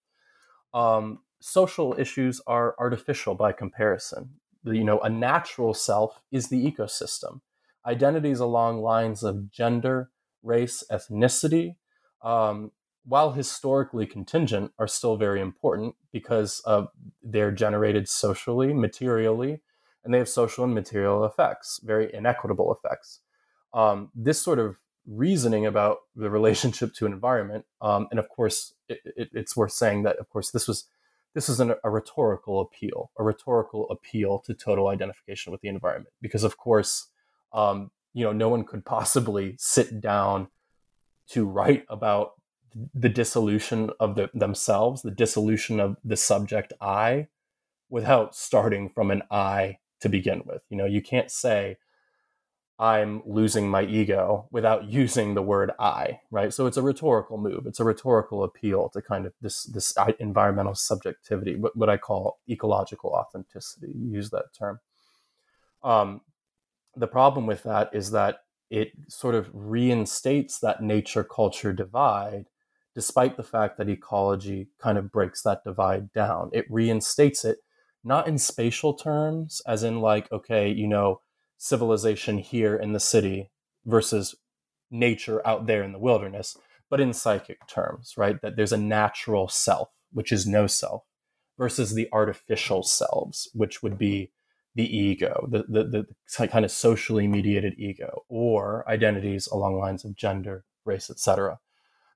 um, 0.73 1.19
social 1.39 1.95
issues 1.99 2.41
are 2.47 2.73
artificial 2.79 3.35
by 3.35 3.51
comparison. 3.51 4.31
You 4.63 4.83
know, 4.83 4.99
a 5.01 5.11
natural 5.11 5.75
self 5.75 6.19
is 6.31 6.49
the 6.49 6.71
ecosystem. 6.71 7.41
Identities 7.85 8.39
along 8.39 8.81
lines 8.81 9.21
of 9.21 9.51
gender, 9.51 10.09
race, 10.41 10.83
ethnicity, 10.91 11.75
um, 12.23 12.71
while 13.05 13.33
historically 13.33 14.07
contingent, 14.07 14.71
are 14.79 14.87
still 14.87 15.17
very 15.17 15.39
important 15.39 15.93
because 16.11 16.63
uh, 16.65 16.85
they're 17.21 17.51
generated 17.51 18.09
socially, 18.09 18.73
materially, 18.73 19.61
and 20.07 20.13
they 20.13 20.19
have 20.19 20.29
social 20.29 20.63
and 20.63 20.73
material 20.73 21.25
effects, 21.25 21.81
very 21.83 22.09
inequitable 22.13 22.73
effects. 22.73 23.19
Um, 23.73 24.09
this 24.15 24.41
sort 24.41 24.57
of 24.57 24.77
reasoning 25.05 25.65
about 25.65 25.97
the 26.15 26.29
relationship 26.29 26.93
to 26.93 27.05
environment, 27.05 27.65
um, 27.81 28.07
and 28.09 28.19
of 28.19 28.29
course, 28.29 28.73
it, 28.87 28.99
it, 29.03 29.29
it's 29.33 29.57
worth 29.57 29.73
saying 29.73 30.03
that, 30.03 30.15
of 30.15 30.29
course, 30.29 30.51
this 30.51 30.65
was 30.65 30.85
this 31.33 31.49
is 31.49 31.59
an, 31.59 31.75
a 31.83 31.89
rhetorical 31.89 32.61
appeal, 32.61 33.11
a 33.19 33.23
rhetorical 33.23 33.89
appeal 33.89 34.39
to 34.45 34.53
total 34.53 34.87
identification 34.87 35.51
with 35.51 35.59
the 35.59 35.67
environment, 35.67 36.13
because 36.21 36.45
of 36.45 36.55
course, 36.55 37.09
um, 37.51 37.91
you 38.13 38.23
know, 38.23 38.31
no 38.31 38.47
one 38.47 38.63
could 38.63 38.85
possibly 38.85 39.55
sit 39.59 39.99
down 39.99 40.47
to 41.27 41.45
write 41.45 41.85
about 41.89 42.31
the 42.93 43.09
dissolution 43.09 43.91
of 43.99 44.15
the, 44.15 44.29
themselves, 44.33 45.01
the 45.01 45.11
dissolution 45.11 45.81
of 45.81 45.97
the 46.03 46.17
subject 46.17 46.71
I, 46.79 47.27
without 47.89 48.35
starting 48.35 48.89
from 48.89 49.11
an 49.11 49.23
I 49.29 49.79
to 50.01 50.09
begin 50.09 50.43
with. 50.45 50.61
You 50.69 50.77
know, 50.77 50.85
you 50.85 51.01
can't 51.01 51.31
say, 51.31 51.77
I'm 52.79 53.23
losing 53.25 53.69
my 53.69 53.83
ego 53.83 54.47
without 54.51 54.85
using 54.89 55.33
the 55.33 55.41
word 55.41 55.71
I, 55.79 56.19
right? 56.31 56.53
So 56.53 56.67
it's 56.67 56.77
a 56.77 56.81
rhetorical 56.81 57.37
move. 57.37 57.65
It's 57.65 57.79
a 57.79 57.83
rhetorical 57.85 58.43
appeal 58.43 58.89
to 58.89 59.01
kind 59.01 59.25
of 59.25 59.33
this 59.41 59.63
this 59.63 59.95
environmental 60.19 60.75
subjectivity, 60.75 61.55
what, 61.55 61.75
what 61.75 61.89
I 61.89 61.97
call 61.97 62.39
ecological 62.49 63.11
authenticity. 63.11 63.93
Use 63.95 64.29
that 64.31 64.53
term. 64.57 64.79
Um, 65.83 66.21
the 66.95 67.07
problem 67.07 67.45
with 67.45 67.63
that 67.63 67.91
is 67.93 68.11
that 68.11 68.39
it 68.69 68.91
sort 69.07 69.35
of 69.35 69.49
reinstates 69.53 70.59
that 70.59 70.81
nature 70.81 71.23
culture 71.23 71.71
divide, 71.71 72.47
despite 72.93 73.37
the 73.37 73.43
fact 73.43 73.77
that 73.77 73.87
ecology 73.87 74.67
kind 74.79 74.97
of 74.97 75.11
breaks 75.11 75.41
that 75.43 75.63
divide 75.63 76.11
down. 76.11 76.49
It 76.53 76.69
reinstates 76.69 77.45
it 77.45 77.59
not 78.07 78.27
in 78.27 78.37
spatial 78.37 78.93
terms, 78.93 79.61
as 79.67 79.83
in 79.83 79.99
like, 79.99 80.31
okay, 80.31 80.71
you 80.71 80.87
know, 80.87 81.19
civilization 81.57 82.37
here 82.37 82.75
in 82.75 82.93
the 82.93 82.99
city 82.99 83.51
versus 83.85 84.35
nature 84.89 85.45
out 85.45 85.67
there 85.67 85.83
in 85.83 85.91
the 85.91 85.99
wilderness, 85.99 86.57
but 86.89 87.01
in 87.01 87.11
psychic 87.11 87.67
terms, 87.67 88.13
right? 88.15 88.41
That 88.41 88.55
there's 88.55 88.71
a 88.71 88.77
natural 88.77 89.49
self, 89.49 89.89
which 90.13 90.31
is 90.31 90.47
no 90.47 90.67
self, 90.67 91.03
versus 91.57 91.93
the 91.93 92.07
artificial 92.13 92.81
selves, 92.81 93.49
which 93.53 93.83
would 93.83 93.97
be 93.97 94.31
the 94.73 94.85
ego, 94.85 95.47
the, 95.51 95.65
the, 95.67 95.83
the 95.83 96.47
kind 96.47 96.63
of 96.63 96.71
socially 96.71 97.27
mediated 97.27 97.73
ego, 97.77 98.23
or 98.29 98.85
identities 98.87 99.47
along 99.47 99.77
lines 99.77 100.05
of 100.05 100.15
gender, 100.15 100.63
race, 100.85 101.09
etc. 101.09 101.59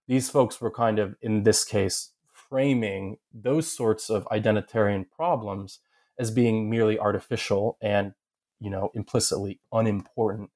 These 0.08 0.30
folks 0.30 0.62
were 0.62 0.72
kind 0.72 1.00
of, 1.00 1.16
in 1.22 1.44
this 1.44 1.66
case, 1.66 2.14
framing 2.52 3.18
those 3.34 3.72
sorts 3.72 4.10
of 4.10 4.26
identitarian 4.26 5.10
problems 5.10 5.80
as 6.20 6.30
being 6.30 6.70
merely 6.70 7.00
artificial 7.00 7.78
and 7.82 8.14
you 8.60 8.70
know 8.70 8.92
implicitly 8.94 9.62
unimportant 9.72 10.50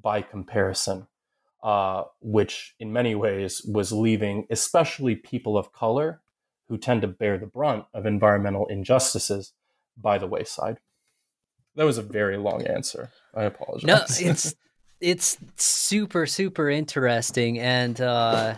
by 0.00 0.22
comparison 0.22 1.06
uh, 1.62 2.04
which 2.20 2.74
in 2.80 2.92
many 2.92 3.14
ways 3.14 3.60
was 3.66 3.92
leaving 3.92 4.46
especially 4.48 5.14
people 5.14 5.58
of 5.58 5.70
color 5.70 6.22
who 6.68 6.78
tend 6.78 7.02
to 7.02 7.08
bear 7.08 7.36
the 7.36 7.46
brunt 7.46 7.84
of 7.92 8.06
environmental 8.06 8.66
injustices 8.66 9.52
by 9.96 10.18
the 10.18 10.26
wayside. 10.26 10.78
That 11.74 11.84
was 11.84 11.98
a 11.98 12.02
very 12.02 12.36
long 12.36 12.66
answer. 12.66 13.10
I 13.34 13.44
apologize. 13.44 13.84
no 13.84 14.30
it's 14.30 14.54
it's 15.00 15.38
super 15.56 16.26
super 16.26 16.70
interesting 16.70 17.58
and 17.58 18.00
uh 18.00 18.54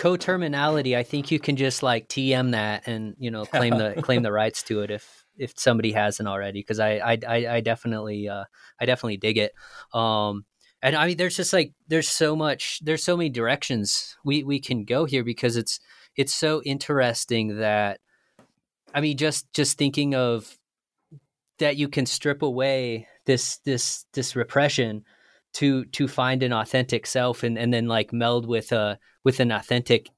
coterminality, 0.00 0.96
I 0.96 1.02
think 1.02 1.30
you 1.30 1.38
can 1.38 1.56
just 1.56 1.82
like 1.82 2.08
TM 2.08 2.52
that 2.52 2.88
and 2.88 3.14
you 3.18 3.30
know 3.30 3.44
claim 3.44 3.76
the 3.76 3.94
claim 4.02 4.22
the 4.22 4.32
rights 4.32 4.62
to 4.64 4.80
it 4.80 4.90
if 4.90 5.26
if 5.36 5.52
somebody 5.58 5.92
hasn't 5.92 6.28
already 6.28 6.60
because 6.60 6.80
I, 6.80 7.18
I 7.26 7.56
I 7.56 7.60
definitely 7.60 8.26
uh, 8.26 8.44
I 8.80 8.86
definitely 8.86 9.18
dig 9.18 9.36
it. 9.36 9.52
Um, 9.92 10.46
and 10.82 10.96
I 10.96 11.06
mean, 11.06 11.18
there's 11.18 11.36
just 11.36 11.52
like 11.52 11.74
there's 11.88 12.08
so 12.08 12.34
much 12.34 12.80
there's 12.82 13.04
so 13.04 13.14
many 13.14 13.28
directions 13.28 14.16
we 14.24 14.42
we 14.42 14.58
can 14.58 14.84
go 14.84 15.04
here 15.04 15.22
because 15.22 15.56
it's 15.58 15.80
it's 16.16 16.32
so 16.32 16.62
interesting 16.62 17.58
that 17.58 18.00
I 18.94 19.02
mean 19.02 19.18
just 19.18 19.52
just 19.52 19.76
thinking 19.76 20.14
of 20.14 20.58
that 21.58 21.76
you 21.76 21.88
can 21.88 22.06
strip 22.06 22.40
away 22.40 23.06
this 23.26 23.58
this 23.66 24.06
this 24.14 24.34
repression 24.34 25.04
to 25.54 25.84
to 25.86 26.06
find 26.06 26.42
an 26.42 26.52
authentic 26.52 27.06
self 27.06 27.42
and 27.42 27.58
and 27.58 27.72
then 27.72 27.86
like 27.86 28.12
meld 28.12 28.46
with 28.46 28.72
a 28.72 28.98
with 29.24 29.40
an 29.40 29.50
authentic 29.50 30.08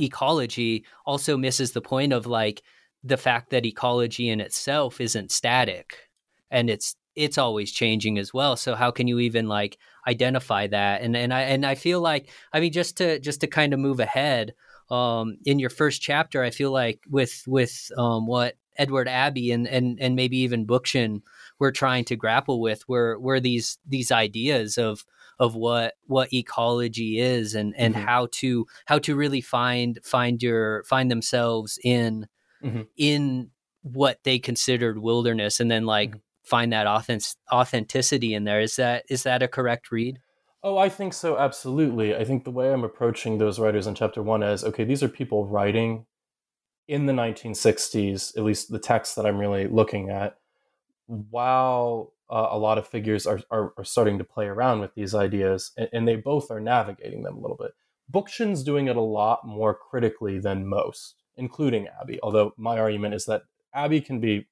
ecology 0.00 0.84
also 1.06 1.36
misses 1.36 1.72
the 1.72 1.80
point 1.80 2.12
of 2.12 2.26
like 2.26 2.62
the 3.04 3.16
fact 3.16 3.50
that 3.50 3.66
ecology 3.66 4.28
in 4.28 4.40
itself 4.40 5.00
isn't 5.00 5.30
static 5.30 6.08
and 6.50 6.70
it's 6.70 6.96
it's 7.14 7.36
always 7.36 7.70
changing 7.70 8.18
as 8.18 8.32
well. 8.32 8.56
So 8.56 8.74
how 8.74 8.90
can 8.90 9.06
you 9.06 9.18
even 9.18 9.46
like 9.46 9.78
identify 10.06 10.66
that? 10.68 11.02
And 11.02 11.16
and 11.16 11.32
I 11.32 11.42
and 11.42 11.66
I 11.66 11.74
feel 11.74 12.00
like 12.00 12.30
I 12.52 12.60
mean 12.60 12.72
just 12.72 12.96
to 12.98 13.18
just 13.18 13.40
to 13.40 13.46
kind 13.46 13.74
of 13.74 13.80
move 13.80 14.00
ahead 14.00 14.54
um 14.90 15.36
in 15.44 15.58
your 15.58 15.70
first 15.70 16.02
chapter 16.02 16.42
I 16.42 16.50
feel 16.50 16.70
like 16.70 17.00
with 17.10 17.44
with 17.46 17.90
um 17.98 18.26
what 18.26 18.56
Edward 18.76 19.08
Abbey 19.08 19.50
and 19.50 19.66
and 19.68 19.98
and 20.00 20.16
maybe 20.16 20.38
even 20.38 20.66
Bookchin 20.66 21.22
were 21.58 21.72
trying 21.72 22.04
to 22.04 22.16
grapple 22.16 22.60
with 22.60 22.86
were 22.88 23.18
were 23.18 23.40
these 23.40 23.78
these 23.86 24.10
ideas 24.10 24.78
of 24.78 25.04
of 25.38 25.54
what 25.54 25.94
what 26.06 26.32
ecology 26.32 27.18
is 27.18 27.54
and 27.54 27.74
and 27.76 27.94
mm-hmm. 27.94 28.04
how 28.04 28.28
to 28.30 28.66
how 28.86 28.98
to 28.98 29.16
really 29.16 29.40
find 29.40 29.98
find 30.04 30.42
your 30.42 30.84
find 30.84 31.10
themselves 31.10 31.78
in 31.82 32.26
mm-hmm. 32.62 32.82
in 32.96 33.50
what 33.82 34.18
they 34.22 34.38
considered 34.38 34.98
wilderness 34.98 35.58
and 35.58 35.70
then 35.70 35.84
like 35.84 36.10
mm-hmm. 36.10 36.18
find 36.44 36.72
that 36.72 36.86
authentic, 36.86 37.32
authenticity 37.52 38.34
in 38.34 38.44
there 38.44 38.60
is 38.60 38.76
that 38.76 39.04
is 39.08 39.24
that 39.24 39.42
a 39.42 39.48
correct 39.48 39.90
read 39.90 40.18
oh 40.62 40.78
i 40.78 40.88
think 40.88 41.12
so 41.12 41.36
absolutely 41.38 42.14
i 42.14 42.24
think 42.24 42.44
the 42.44 42.50
way 42.50 42.72
i'm 42.72 42.84
approaching 42.84 43.38
those 43.38 43.58
writers 43.58 43.86
in 43.86 43.94
chapter 43.94 44.22
one 44.22 44.42
is 44.42 44.62
okay 44.62 44.84
these 44.84 45.02
are 45.02 45.08
people 45.08 45.46
writing 45.46 46.06
in 46.86 47.06
the 47.06 47.12
1960s 47.12 48.36
at 48.36 48.44
least 48.44 48.70
the 48.70 48.78
text 48.78 49.16
that 49.16 49.26
i'm 49.26 49.38
really 49.38 49.66
looking 49.66 50.08
at 50.08 50.36
while 51.12 52.14
uh, 52.30 52.48
a 52.50 52.58
lot 52.58 52.78
of 52.78 52.88
figures 52.88 53.26
are, 53.26 53.40
are, 53.50 53.74
are, 53.76 53.84
starting 53.84 54.16
to 54.16 54.24
play 54.24 54.46
around 54.46 54.80
with 54.80 54.94
these 54.94 55.14
ideas 55.14 55.72
and, 55.76 55.88
and, 55.92 56.08
they 56.08 56.16
both 56.16 56.50
are 56.50 56.60
navigating 56.60 57.22
them 57.22 57.36
a 57.36 57.40
little 57.40 57.56
bit 57.56 57.72
bookchin's 58.10 58.64
doing 58.64 58.86
it 58.86 58.96
a 58.96 59.02
lot 59.02 59.46
more 59.46 59.74
critically 59.74 60.38
than 60.38 60.66
most 60.66 61.16
including 61.36 61.86
Abbey. 62.00 62.18
although 62.22 62.54
my 62.56 62.78
argument 62.78 63.14
is 63.14 63.26
that 63.26 63.42
Abbey 63.74 64.00
can 64.00 64.20
be 64.20 64.48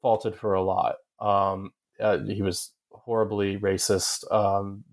faulted 0.00 0.36
for 0.36 0.54
a 0.54 0.62
lot 0.62 0.96
um, 1.18 1.72
uh, 1.98 2.18
he 2.18 2.42
was 2.42 2.70
horribly 2.92 3.58
racist 3.58 4.30
um, 4.32 4.84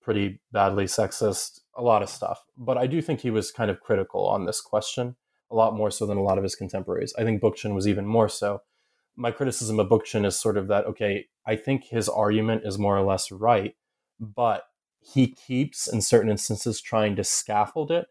pretty 0.00 0.40
badly 0.52 0.86
sexist 0.86 1.60
a 1.74 1.82
lot 1.82 2.02
of 2.02 2.08
stuff 2.08 2.44
but 2.56 2.78
i 2.78 2.86
do 2.86 3.02
think 3.02 3.20
he 3.20 3.30
was 3.30 3.50
kind 3.50 3.70
of 3.70 3.80
critical 3.80 4.26
on 4.26 4.46
this 4.46 4.62
question 4.62 5.16
a 5.50 5.54
lot 5.54 5.74
more 5.74 5.90
so 5.90 6.06
than 6.06 6.16
a 6.16 6.22
lot 6.22 6.38
of 6.38 6.44
his 6.44 6.56
contemporaries 6.56 7.12
i 7.18 7.24
think 7.24 7.42
bookchin 7.42 7.74
was 7.74 7.86
even 7.86 8.06
more 8.06 8.28
so 8.28 8.62
my 9.20 9.30
criticism 9.30 9.78
of 9.78 9.88
Bookchin 9.88 10.24
is 10.24 10.38
sort 10.38 10.56
of 10.56 10.68
that 10.68 10.86
okay, 10.86 11.26
I 11.46 11.56
think 11.56 11.84
his 11.84 12.08
argument 12.08 12.62
is 12.64 12.78
more 12.78 12.96
or 12.96 13.02
less 13.02 13.30
right, 13.30 13.74
but 14.18 14.64
he 15.00 15.28
keeps 15.28 15.86
in 15.86 16.00
certain 16.00 16.30
instances 16.30 16.80
trying 16.80 17.16
to 17.16 17.24
scaffold 17.24 17.90
it 17.90 18.06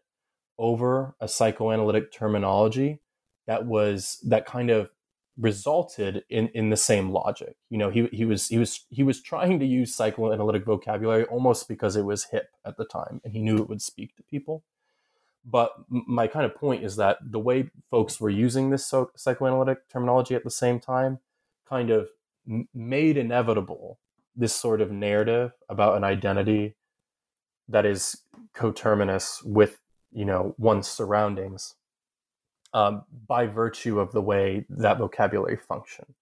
over 0.58 1.14
a 1.20 1.28
psychoanalytic 1.28 2.12
terminology 2.12 3.00
that 3.46 3.66
was 3.66 4.18
that 4.24 4.46
kind 4.46 4.70
of 4.70 4.90
resulted 5.36 6.22
in 6.28 6.48
in 6.48 6.70
the 6.70 6.76
same 6.76 7.10
logic. 7.10 7.56
You 7.70 7.78
know, 7.78 7.90
he 7.90 8.06
he 8.12 8.24
was 8.24 8.48
he 8.48 8.58
was 8.58 8.84
he 8.90 9.02
was 9.02 9.20
trying 9.20 9.58
to 9.58 9.66
use 9.66 9.94
psychoanalytic 9.94 10.64
vocabulary 10.64 11.24
almost 11.24 11.66
because 11.66 11.96
it 11.96 12.04
was 12.04 12.24
hip 12.24 12.50
at 12.64 12.76
the 12.76 12.84
time 12.84 13.20
and 13.24 13.32
he 13.32 13.40
knew 13.40 13.58
it 13.58 13.68
would 13.68 13.82
speak 13.82 14.14
to 14.16 14.22
people. 14.22 14.64
But 15.44 15.72
my 15.88 16.26
kind 16.26 16.44
of 16.44 16.54
point 16.54 16.84
is 16.84 16.96
that 16.96 17.18
the 17.22 17.38
way 17.38 17.70
folks 17.90 18.20
were 18.20 18.30
using 18.30 18.70
this 18.70 18.86
so- 18.86 19.10
psychoanalytic 19.16 19.88
terminology 19.88 20.34
at 20.34 20.44
the 20.44 20.50
same 20.50 20.80
time 20.80 21.18
kind 21.68 21.90
of 21.90 22.08
m- 22.48 22.68
made 22.74 23.16
inevitable 23.16 23.98
this 24.36 24.54
sort 24.54 24.80
of 24.80 24.90
narrative 24.90 25.52
about 25.68 25.96
an 25.96 26.04
identity 26.04 26.76
that 27.68 27.86
is 27.86 28.18
coterminous 28.54 29.42
with 29.44 29.78
you 30.12 30.24
know 30.24 30.54
one's 30.58 30.88
surroundings 30.88 31.74
um, 32.74 33.02
by 33.26 33.46
virtue 33.46 34.00
of 34.00 34.12
the 34.12 34.22
way 34.22 34.66
that 34.68 34.98
vocabulary 34.98 35.56
function. 35.56 36.14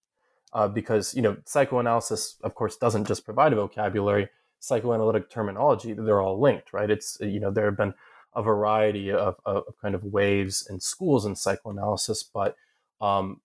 Uh, 0.52 0.68
because 0.68 1.14
you 1.14 1.22
know 1.22 1.36
psychoanalysis 1.44 2.36
of 2.42 2.54
course 2.54 2.76
doesn't 2.76 3.06
just 3.06 3.24
provide 3.24 3.52
a 3.52 3.56
vocabulary. 3.56 4.28
Psychoanalytic 4.60 5.30
terminology 5.30 5.92
they're 5.92 6.20
all 6.20 6.40
linked 6.40 6.72
right? 6.72 6.90
It's 6.90 7.18
you 7.20 7.40
know 7.40 7.50
there 7.50 7.66
have 7.66 7.76
been 7.76 7.94
a 8.38 8.42
variety 8.42 9.10
of, 9.10 9.34
of, 9.44 9.64
kind 9.82 9.96
of 9.96 10.04
waves 10.04 10.64
and 10.70 10.80
schools 10.80 11.26
in 11.26 11.34
psychoanalysis, 11.34 12.22
but 12.22 12.54
um, 13.00 13.40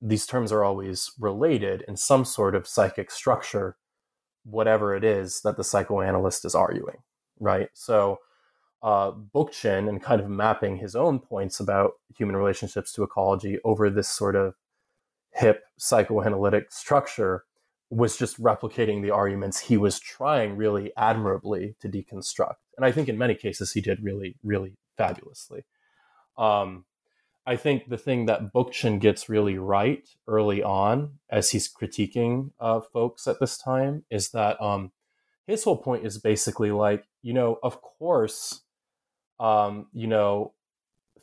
these 0.00 0.26
terms 0.26 0.52
are 0.52 0.62
always 0.62 1.10
related 1.18 1.84
in 1.88 1.96
some 1.96 2.24
sort 2.24 2.54
of 2.54 2.68
psychic 2.68 3.10
structure, 3.10 3.76
whatever 4.44 4.94
it 4.94 5.02
is 5.02 5.40
that 5.42 5.56
the 5.56 5.64
psychoanalyst 5.64 6.44
is 6.44 6.54
arguing, 6.54 6.98
right? 7.40 7.68
So, 7.74 8.20
uh, 8.80 9.10
Bookchin 9.10 9.88
and 9.88 10.00
kind 10.00 10.20
of 10.20 10.30
mapping 10.30 10.76
his 10.76 10.94
own 10.94 11.18
points 11.18 11.58
about 11.58 11.94
human 12.16 12.36
relationships 12.36 12.92
to 12.92 13.02
ecology 13.02 13.58
over 13.64 13.90
this 13.90 14.08
sort 14.08 14.36
of 14.36 14.54
hip 15.32 15.64
psychoanalytic 15.78 16.70
structure 16.70 17.45
was 17.90 18.16
just 18.16 18.40
replicating 18.42 19.02
the 19.02 19.10
arguments 19.10 19.60
he 19.60 19.76
was 19.76 20.00
trying 20.00 20.56
really 20.56 20.92
admirably 20.96 21.76
to 21.80 21.88
deconstruct 21.88 22.56
and 22.76 22.84
I 22.84 22.92
think 22.92 23.08
in 23.08 23.18
many 23.18 23.34
cases 23.34 23.72
he 23.72 23.80
did 23.80 24.02
really, 24.02 24.36
really 24.44 24.76
fabulously. 24.96 25.64
Um, 26.36 26.84
I 27.46 27.56
think 27.56 27.88
the 27.88 27.98
thing 27.98 28.26
that 28.26 28.52
Bookchin 28.52 29.00
gets 29.00 29.28
really 29.28 29.56
right 29.56 30.06
early 30.26 30.62
on, 30.62 31.18
as 31.30 31.50
he's 31.50 31.72
critiquing 31.72 32.50
uh, 32.60 32.80
folks 32.80 33.26
at 33.26 33.40
this 33.40 33.56
time, 33.56 34.04
is 34.10 34.30
that 34.30 34.60
um, 34.60 34.92
his 35.46 35.64
whole 35.64 35.76
point 35.76 36.04
is 36.04 36.18
basically 36.18 36.72
like, 36.72 37.04
you 37.22 37.32
know, 37.32 37.58
of 37.62 37.80
course, 37.80 38.62
um, 39.38 39.86
you 39.92 40.06
know, 40.06 40.52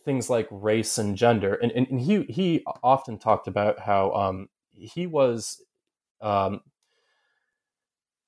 things 0.05 0.29
like 0.29 0.47
race 0.49 0.97
and 0.97 1.17
gender, 1.17 1.55
and, 1.55 1.71
and, 1.71 1.87
and 1.87 2.01
he 2.01 2.23
he 2.23 2.63
often 2.83 3.17
talked 3.17 3.47
about 3.47 3.79
how 3.79 4.11
um, 4.13 4.49
he 4.73 5.07
was. 5.07 5.61
Um, 6.23 6.61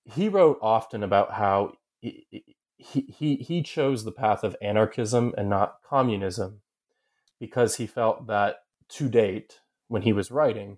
he 0.03 0.29
wrote 0.29 0.59
often 0.61 1.01
about 1.01 1.33
how 1.33 1.73
he, 1.99 2.55
he, 2.77 3.37
he 3.37 3.63
chose 3.63 4.03
the 4.03 4.11
path 4.11 4.43
of 4.43 4.55
anarchism 4.61 5.33
and 5.37 5.49
not 5.49 5.77
communism 5.87 6.61
because 7.39 7.77
he 7.77 7.87
felt 7.87 8.27
that 8.27 8.57
to 8.89 9.09
date, 9.09 9.61
when 9.87 10.03
he 10.03 10.13
was 10.13 10.31
writing, 10.31 10.77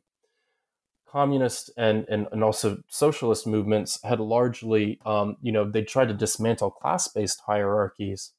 communist 1.07 1.71
and, 1.77 2.05
and, 2.09 2.27
and 2.31 2.43
also 2.43 2.83
socialist 2.87 3.47
movements 3.47 3.99
had 4.03 4.19
largely, 4.19 4.99
um, 5.05 5.37
you 5.41 5.51
know, 5.51 5.69
they 5.69 5.81
tried 5.81 6.07
to 6.07 6.13
dismantle 6.13 6.71
class 6.71 7.07
based 7.07 7.41
hierarchies, 7.45 8.33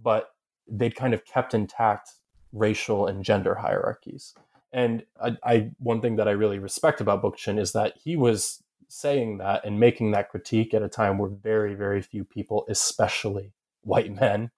but 0.00 0.30
they'd 0.68 0.96
kind 0.96 1.12
of 1.14 1.24
kept 1.24 1.54
intact 1.54 2.10
racial 2.52 3.06
and 3.06 3.24
gender 3.24 3.56
hierarchies. 3.56 4.34
And 4.74 5.04
I, 5.22 5.36
I 5.44 5.70
one 5.78 6.00
thing 6.00 6.16
that 6.16 6.26
I 6.26 6.32
really 6.32 6.58
respect 6.58 7.00
about 7.00 7.22
Bookchin 7.22 7.60
is 7.60 7.72
that 7.72 7.94
he 8.02 8.16
was 8.16 8.62
saying 8.88 9.38
that 9.38 9.64
and 9.64 9.78
making 9.78 10.10
that 10.10 10.28
critique 10.28 10.74
at 10.74 10.82
a 10.82 10.88
time 10.88 11.16
where 11.16 11.30
very, 11.30 11.74
very 11.74 12.02
few 12.02 12.24
people, 12.24 12.66
especially 12.68 13.52
white 13.82 14.12
men, 14.12 14.50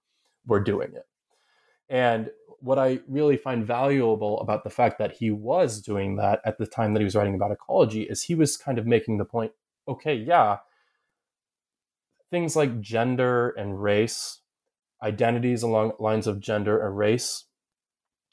were 0.45 0.59
doing 0.59 0.93
it. 0.93 1.05
And 1.87 2.31
what 2.59 2.79
I 2.79 2.99
really 3.07 3.37
find 3.37 3.65
valuable 3.65 4.41
about 4.41 4.63
the 4.63 4.71
fact 4.71 4.97
that 4.97 5.17
he 5.17 5.29
was 5.29 5.81
doing 5.81 6.15
that 6.15 6.41
at 6.43 6.57
the 6.57 6.65
time 6.65 6.93
that 6.93 6.99
he 6.99 7.05
was 7.05 7.15
writing 7.15 7.35
about 7.35 7.51
ecology 7.51 8.01
is 8.01 8.23
he 8.23 8.33
was 8.33 8.57
kind 8.57 8.79
of 8.79 8.87
making 8.87 9.19
the 9.19 9.25
point 9.25 9.51
okay, 9.87 10.15
yeah, 10.15 10.57
things 12.29 12.55
like 12.55 12.81
gender 12.81 13.51
and 13.51 13.81
race, 13.81 14.39
identities 15.01 15.63
along 15.63 15.93
lines 15.99 16.27
of 16.27 16.41
gender 16.41 16.85
and 16.85 16.97
race, 16.97 17.45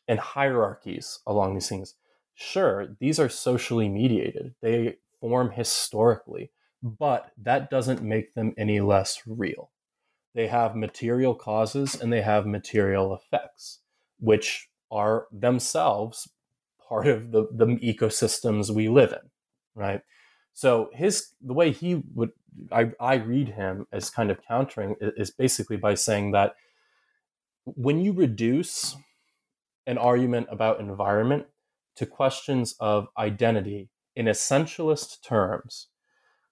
and 0.08 0.18
hierarchies 0.18 1.20
along 1.26 1.54
these 1.54 1.68
things. 1.68 1.94
Sure, 2.34 2.88
these 2.98 3.18
are 3.18 3.28
socially 3.28 3.88
mediated. 3.88 4.54
They 4.60 4.96
form 5.20 5.52
historically, 5.52 6.50
but 6.82 7.30
that 7.42 7.70
doesn't 7.70 8.02
make 8.02 8.34
them 8.34 8.54
any 8.58 8.80
less 8.80 9.22
real. 9.26 9.70
They 10.34 10.48
have 10.48 10.74
material 10.74 11.34
causes 11.34 11.94
and 11.94 12.12
they 12.12 12.22
have 12.22 12.44
material 12.46 13.14
effects, 13.14 13.80
which 14.18 14.68
are 14.90 15.26
themselves 15.32 16.28
part 16.88 17.06
of 17.06 17.30
the, 17.30 17.46
the 17.52 17.66
ecosystems 17.66 18.70
we 18.70 18.88
live 18.88 19.12
in, 19.12 19.30
right? 19.74 20.00
So 20.52 20.90
his 20.92 21.28
the 21.40 21.54
way 21.54 21.72
he 21.72 22.02
would 22.14 22.30
I, 22.70 22.92
I 23.00 23.14
read 23.14 23.48
him 23.48 23.86
as 23.92 24.10
kind 24.10 24.30
of 24.30 24.40
countering 24.46 24.96
is 25.00 25.30
basically 25.30 25.76
by 25.76 25.94
saying 25.94 26.32
that 26.32 26.54
when 27.64 28.00
you 28.00 28.12
reduce 28.12 28.96
an 29.86 29.98
argument 29.98 30.48
about 30.50 30.80
environment 30.80 31.46
to 31.96 32.06
questions 32.06 32.74
of 32.80 33.08
identity 33.18 33.90
in 34.16 34.26
essentialist 34.26 35.22
terms, 35.22 35.88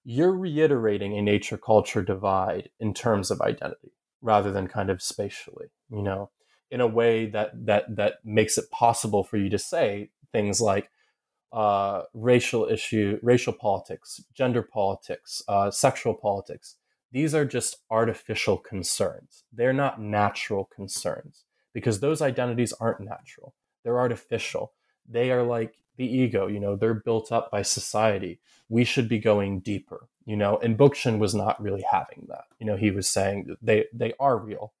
you're 0.03 0.35
reiterating 0.35 1.17
a 1.17 1.21
nature 1.21 1.57
culture 1.57 2.01
divide 2.01 2.69
in 2.79 2.93
terms 2.93 3.31
of 3.31 3.41
identity 3.41 3.93
rather 4.21 4.51
than 4.51 4.67
kind 4.67 4.89
of 4.89 5.01
spatially, 5.01 5.67
you 5.89 6.01
know, 6.01 6.29
in 6.69 6.81
a 6.81 6.87
way 6.87 7.25
that 7.25 7.51
that 7.65 7.95
that 7.95 8.15
makes 8.23 8.57
it 8.57 8.69
possible 8.71 9.23
for 9.23 9.37
you 9.37 9.49
to 9.49 9.59
say 9.59 10.09
things 10.31 10.59
like 10.59 10.89
uh, 11.53 12.03
racial 12.13 12.65
issue, 12.65 13.19
racial 13.21 13.53
politics, 13.53 14.21
gender 14.33 14.63
politics, 14.63 15.41
uh, 15.47 15.69
sexual 15.69 16.13
politics. 16.13 16.75
These 17.11 17.35
are 17.35 17.45
just 17.45 17.77
artificial 17.91 18.57
concerns. 18.57 19.43
They're 19.53 19.71
not 19.71 20.01
natural 20.01 20.65
concerns 20.65 21.45
because 21.73 21.99
those 21.99 22.21
identities 22.21 22.73
aren't 22.73 22.99
natural. 22.99 23.53
They're 23.83 23.99
artificial. 23.99 24.73
They 25.09 25.31
are 25.31 25.43
like 25.43 25.75
the 25.97 26.05
ego 26.05 26.47
you 26.47 26.59
know 26.59 26.75
they're 26.75 26.93
built 26.93 27.31
up 27.31 27.51
by 27.51 27.61
society 27.61 28.39
we 28.69 28.83
should 28.83 29.07
be 29.07 29.19
going 29.19 29.59
deeper 29.59 30.07
you 30.25 30.35
know 30.35 30.57
and 30.57 30.77
Bookchin 30.77 31.19
was 31.19 31.35
not 31.35 31.61
really 31.61 31.83
having 31.89 32.25
that 32.29 32.45
you 32.59 32.65
know 32.65 32.75
he 32.75 32.91
was 32.91 33.07
saying 33.07 33.55
they 33.61 33.85
they 33.93 34.13
are 34.19 34.37
real 34.37 34.73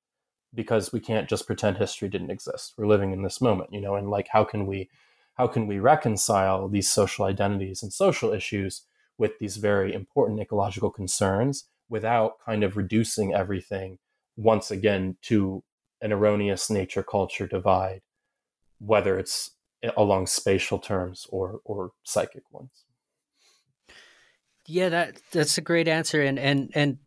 because 0.53 0.93
we 0.93 0.99
can't 0.99 1.29
just 1.29 1.47
pretend 1.47 1.77
history 1.77 2.09
didn't 2.09 2.31
exist 2.31 2.73
we're 2.77 2.87
living 2.87 3.11
in 3.11 3.23
this 3.23 3.41
moment 3.41 3.71
you 3.71 3.81
know 3.81 3.95
and 3.95 4.09
like 4.09 4.27
how 4.29 4.43
can 4.43 4.65
we 4.65 4.89
how 5.35 5.47
can 5.47 5.67
we 5.67 5.79
reconcile 5.79 6.67
these 6.67 6.89
social 6.89 7.25
identities 7.25 7.83
and 7.83 7.93
social 7.93 8.33
issues 8.33 8.83
with 9.17 9.37
these 9.39 9.57
very 9.57 9.93
important 9.93 10.39
ecological 10.39 10.89
concerns 10.89 11.65
without 11.89 12.39
kind 12.43 12.63
of 12.63 12.75
reducing 12.75 13.33
everything 13.33 13.99
once 14.35 14.71
again 14.71 15.15
to 15.21 15.63
an 16.03 16.11
erroneous 16.11 16.69
nature 16.69 17.01
culture 17.01 17.47
divide, 17.47 18.01
whether 18.79 19.17
it's 19.17 19.51
along 19.97 20.27
spatial 20.27 20.77
terms 20.77 21.25
or 21.29 21.61
or 21.63 21.91
psychic 22.03 22.43
ones. 22.51 22.85
Yeah, 24.67 24.89
that 24.89 25.21
that's 25.31 25.57
a 25.57 25.61
great 25.61 25.87
answer, 25.87 26.21
and 26.21 26.37
and 26.37 26.71
and 26.75 26.97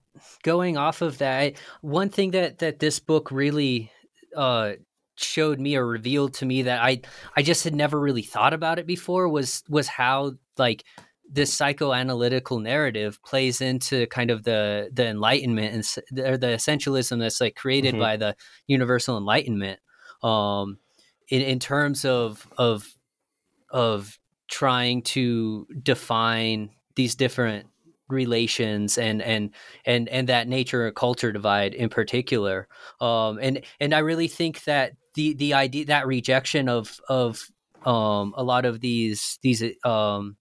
going 0.43 0.77
off 0.77 1.03
of 1.03 1.19
that, 1.19 1.55
one 1.83 2.09
thing 2.09 2.33
that 2.33 2.59
that 2.59 2.81
this 2.81 2.99
book 2.99 3.31
really 3.31 3.93
uh, 4.35 4.73
showed 5.17 5.61
me 5.61 5.77
or 5.77 5.87
revealed 5.87 6.35
to 6.35 6.47
me 6.47 6.63
that 6.63 6.83
I 6.83 7.03
I 7.37 7.43
just 7.43 7.65
had 7.65 7.75
never 7.75 8.01
really 8.01 8.23
thought 8.23 8.53
about 8.53 8.79
it 8.79 8.87
before 8.87 9.29
was 9.29 9.63
was 9.69 9.89
how 9.89 10.33
like 10.59 10.85
this 11.31 11.57
psychoanalytical 11.57 12.63
narrative 12.63 13.23
plays 13.25 13.61
into 13.61 14.07
kind 14.07 14.31
of 14.31 14.45
the 14.45 14.91
the 14.93 15.07
enlightenment 15.07 15.75
and 15.75 16.21
or 16.21 16.37
the 16.37 16.49
essentialism 16.49 17.19
that's 17.19 17.41
like 17.41 17.57
created 17.57 17.93
mm-hmm. 17.95 18.03
by 18.03 18.17
the 18.17 18.37
universal 18.67 19.17
enlightenment 19.19 19.81
um 20.23 20.79
in, 21.29 21.43
in 21.43 21.59
terms 21.59 22.05
of 22.05 22.47
of 22.57 22.87
of 23.71 24.19
trying 24.49 25.03
to 25.03 25.67
define 25.83 26.71
these 26.95 27.15
different 27.15 27.67
relations 28.09 28.99
and 28.99 29.21
and 29.21 29.51
and 29.85 30.09
and 30.09 30.29
that 30.29 30.47
nature 30.47 30.87
and 30.87 30.95
culture 30.95 31.33
divide 31.33 31.75
in 31.75 31.89
particular 31.89 32.69
um 33.01 33.39
and 33.43 33.63
and 33.81 33.93
i 33.93 33.99
really 33.99 34.29
think 34.29 34.63
that 34.65 34.93
the 35.15 35.35
the 35.35 35.55
idea 35.55 35.85
that 35.87 36.07
rejection 36.07 36.69
of 36.69 37.01
of 37.09 37.51
um 37.85 38.33
a 38.37 38.45
lot 38.45 38.65
of 38.65 38.81
these 38.81 39.41
these 39.43 39.63
um 39.85 40.37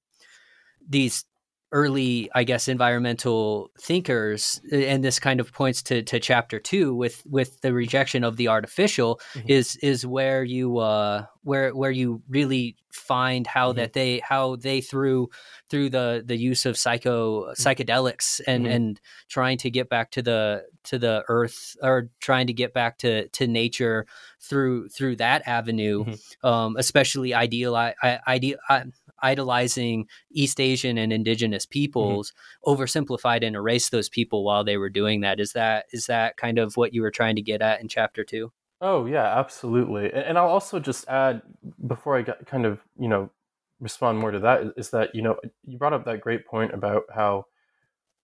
these 0.87 1.25
early 1.71 2.29
i 2.35 2.43
guess 2.43 2.67
environmental 2.67 3.71
thinkers 3.79 4.61
and 4.71 5.03
this 5.03 5.19
kind 5.19 5.39
of 5.39 5.51
points 5.51 5.81
to, 5.81 6.03
to 6.03 6.19
chapter 6.19 6.59
two 6.59 6.95
with 6.95 7.23
with 7.25 7.59
the 7.61 7.73
rejection 7.73 8.23
of 8.23 8.37
the 8.37 8.47
artificial 8.47 9.19
mm-hmm. 9.33 9.49
is 9.49 9.75
is 9.77 10.05
where 10.05 10.43
you 10.43 10.77
uh 10.77 11.25
where 11.43 11.75
where 11.75 11.91
you 11.91 12.21
really 12.29 12.75
find 12.93 13.45
how 13.45 13.69
mm-hmm. 13.69 13.79
that 13.79 13.93
they 13.93 14.19
how 14.19 14.55
they 14.55 14.79
through 14.79 15.27
through 15.69 15.89
the 15.89 16.23
the 16.25 16.37
use 16.37 16.65
of 16.65 16.77
psycho 16.77 17.43
mm-hmm. 17.43 17.51
psychedelics 17.61 18.39
and 18.47 18.63
mm-hmm. 18.63 18.73
and 18.73 19.01
trying 19.27 19.57
to 19.57 19.69
get 19.69 19.89
back 19.89 20.11
to 20.11 20.21
the 20.21 20.63
to 20.83 20.97
the 20.97 21.23
earth 21.27 21.75
or 21.81 22.09
trying 22.19 22.47
to 22.47 22.53
get 22.53 22.73
back 22.73 22.97
to 22.97 23.27
to 23.29 23.47
nature 23.47 24.05
through 24.39 24.87
through 24.89 25.15
that 25.15 25.45
avenue 25.47 26.05
mm-hmm. 26.05 26.47
um 26.47 26.75
especially 26.77 27.33
ideal 27.33 27.75
I, 27.75 27.95
I, 28.01 28.19
ideal 28.27 28.57
I, 28.69 28.83
idolizing 29.25 30.07
East 30.31 30.59
Asian 30.59 30.97
and 30.97 31.11
indigenous 31.11 31.65
mm-hmm. 31.65 31.79
peoples 31.79 32.31
mm-hmm. 32.31 32.71
oversimplified 32.71 33.45
and 33.45 33.55
erased 33.55 33.91
those 33.91 34.09
people 34.09 34.43
while 34.43 34.63
they 34.63 34.77
were 34.77 34.89
doing 34.89 35.21
that. 35.21 35.39
Is 35.39 35.53
that 35.53 35.85
is 35.91 36.05
that 36.05 36.37
kind 36.37 36.59
of 36.59 36.77
what 36.77 36.93
you 36.93 37.01
were 37.01 37.11
trying 37.11 37.35
to 37.35 37.41
get 37.41 37.61
at 37.61 37.81
in 37.81 37.87
chapter 37.87 38.23
two? 38.23 38.51
Oh 38.81 39.05
yeah, 39.05 39.39
absolutely. 39.39 40.11
And 40.13 40.37
I'll 40.37 40.49
also 40.49 40.79
just 40.79 41.07
add 41.07 41.41
before 41.87 42.17
I 42.17 42.21
get 42.21 42.45
kind 42.45 42.65
of 42.65 42.79
you 42.99 43.09
know 43.09 43.31
respond 43.79 44.19
more 44.19 44.31
to 44.31 44.39
that 44.39 44.61
is 44.77 44.89
that 44.91 45.13
you 45.13 45.21
know 45.21 45.35
you 45.65 45.77
brought 45.77 45.93
up 45.93 46.05
that 46.05 46.21
great 46.21 46.45
point 46.45 46.73
about 46.73 47.03
how 47.13 47.45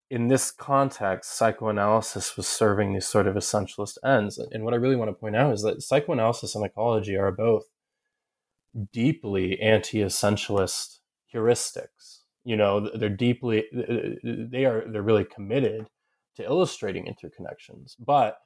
in 0.10 0.28
this 0.28 0.52
context 0.52 1.34
psychoanalysis 1.34 2.38
was 2.38 2.48
serving 2.48 2.94
these 2.94 3.08
sort 3.08 3.28
of 3.28 3.36
essentialist 3.36 3.98
ends 4.04 4.38
and 4.38 4.64
what 4.64 4.74
i 4.74 4.78
really 4.78 4.96
want 4.96 5.10
to 5.10 5.14
point 5.14 5.36
out 5.36 5.54
is 5.54 5.62
that 5.62 5.82
psychoanalysis 5.82 6.56
and 6.56 6.66
ecology 6.66 7.18
are 7.18 7.32
both 7.32 7.66
deeply 8.92 9.60
anti-essentialist 9.60 11.00
heuristics. 11.34 12.20
You 12.44 12.58
know, 12.58 12.80
they're 12.80 13.10
deeply 13.10 13.66
they 14.24 14.66
are 14.66 14.84
they're 14.88 15.02
really 15.02 15.26
committed 15.26 15.88
to 16.36 16.44
illustrating 16.44 17.06
interconnections. 17.06 17.96
But 18.00 18.40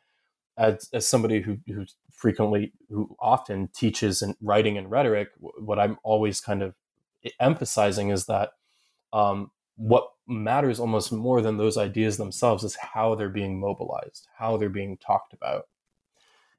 as, 0.57 0.89
as 0.93 1.07
somebody 1.07 1.41
who 1.41 1.57
who 1.67 1.86
frequently 2.11 2.73
who 2.89 3.15
often 3.19 3.69
teaches 3.73 4.21
in 4.21 4.36
writing 4.41 4.78
and 4.78 4.91
rhetoric, 4.91 5.30
what 5.39 5.80
I'm 5.80 5.97
always 6.03 6.41
kind 6.41 6.61
of 6.61 6.76
emphasizing 7.39 8.09
is 8.09 8.26
that 8.26 8.51
um, 9.13 9.51
what 9.78 10.09
matters 10.28 10.80
almost 10.80 11.11
more 11.11 11.41
than 11.41 11.57
those 11.57 11.78
ideas 11.78 12.17
themselves 12.17 12.63
is 12.63 12.76
how 12.76 13.15
they're 13.15 13.30
being 13.30 13.59
mobilized, 13.59 14.28
how 14.38 14.57
they're 14.57 14.69
being 14.69 14.97
talked 14.97 15.34
about. 15.34 15.67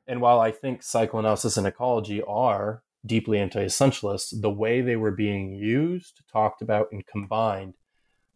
And 0.07 0.21
while 0.21 0.41
I 0.41 0.53
think 0.53 0.83
psychoanalysis 0.83 1.57
and 1.57 1.67
ecology 1.67 2.23
are 2.23 2.83
deeply 3.07 3.39
anti-essentialist, 3.39 4.41
the 4.41 4.51
way 4.51 4.81
they 4.81 4.97
were 4.97 5.13
being 5.13 5.53
used, 5.53 6.21
talked 6.31 6.61
about, 6.61 6.89
and 6.93 7.07
combined 7.07 7.75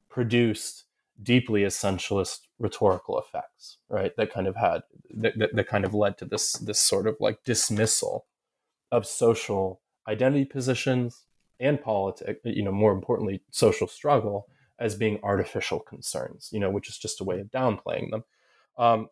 produced 0.08 0.84
deeply 1.22 1.62
essentialist 1.62 2.40
rhetorical 2.58 3.18
effects, 3.18 3.78
right? 3.88 4.12
That 4.16 4.32
kind 4.32 4.46
of 4.46 4.56
had 4.56 4.82
that, 5.10 5.38
that, 5.38 5.54
that 5.54 5.68
kind 5.68 5.84
of 5.84 5.94
led 5.94 6.16
to 6.18 6.24
this 6.24 6.52
this 6.54 6.80
sort 6.80 7.06
of 7.06 7.16
like 7.20 7.44
dismissal 7.44 8.26
of 8.90 9.06
social 9.06 9.80
identity 10.08 10.44
positions 10.44 11.24
and 11.58 11.80
politics, 11.80 12.40
you 12.44 12.62
know, 12.62 12.72
more 12.72 12.92
importantly, 12.92 13.42
social 13.50 13.86
struggle 13.86 14.46
as 14.78 14.94
being 14.94 15.20
artificial 15.22 15.78
concerns, 15.78 16.48
you 16.52 16.58
know, 16.58 16.70
which 16.70 16.88
is 16.88 16.98
just 16.98 17.20
a 17.20 17.24
way 17.24 17.38
of 17.38 17.50
downplaying 17.50 18.10
them. 18.10 18.24
Um, 18.78 19.08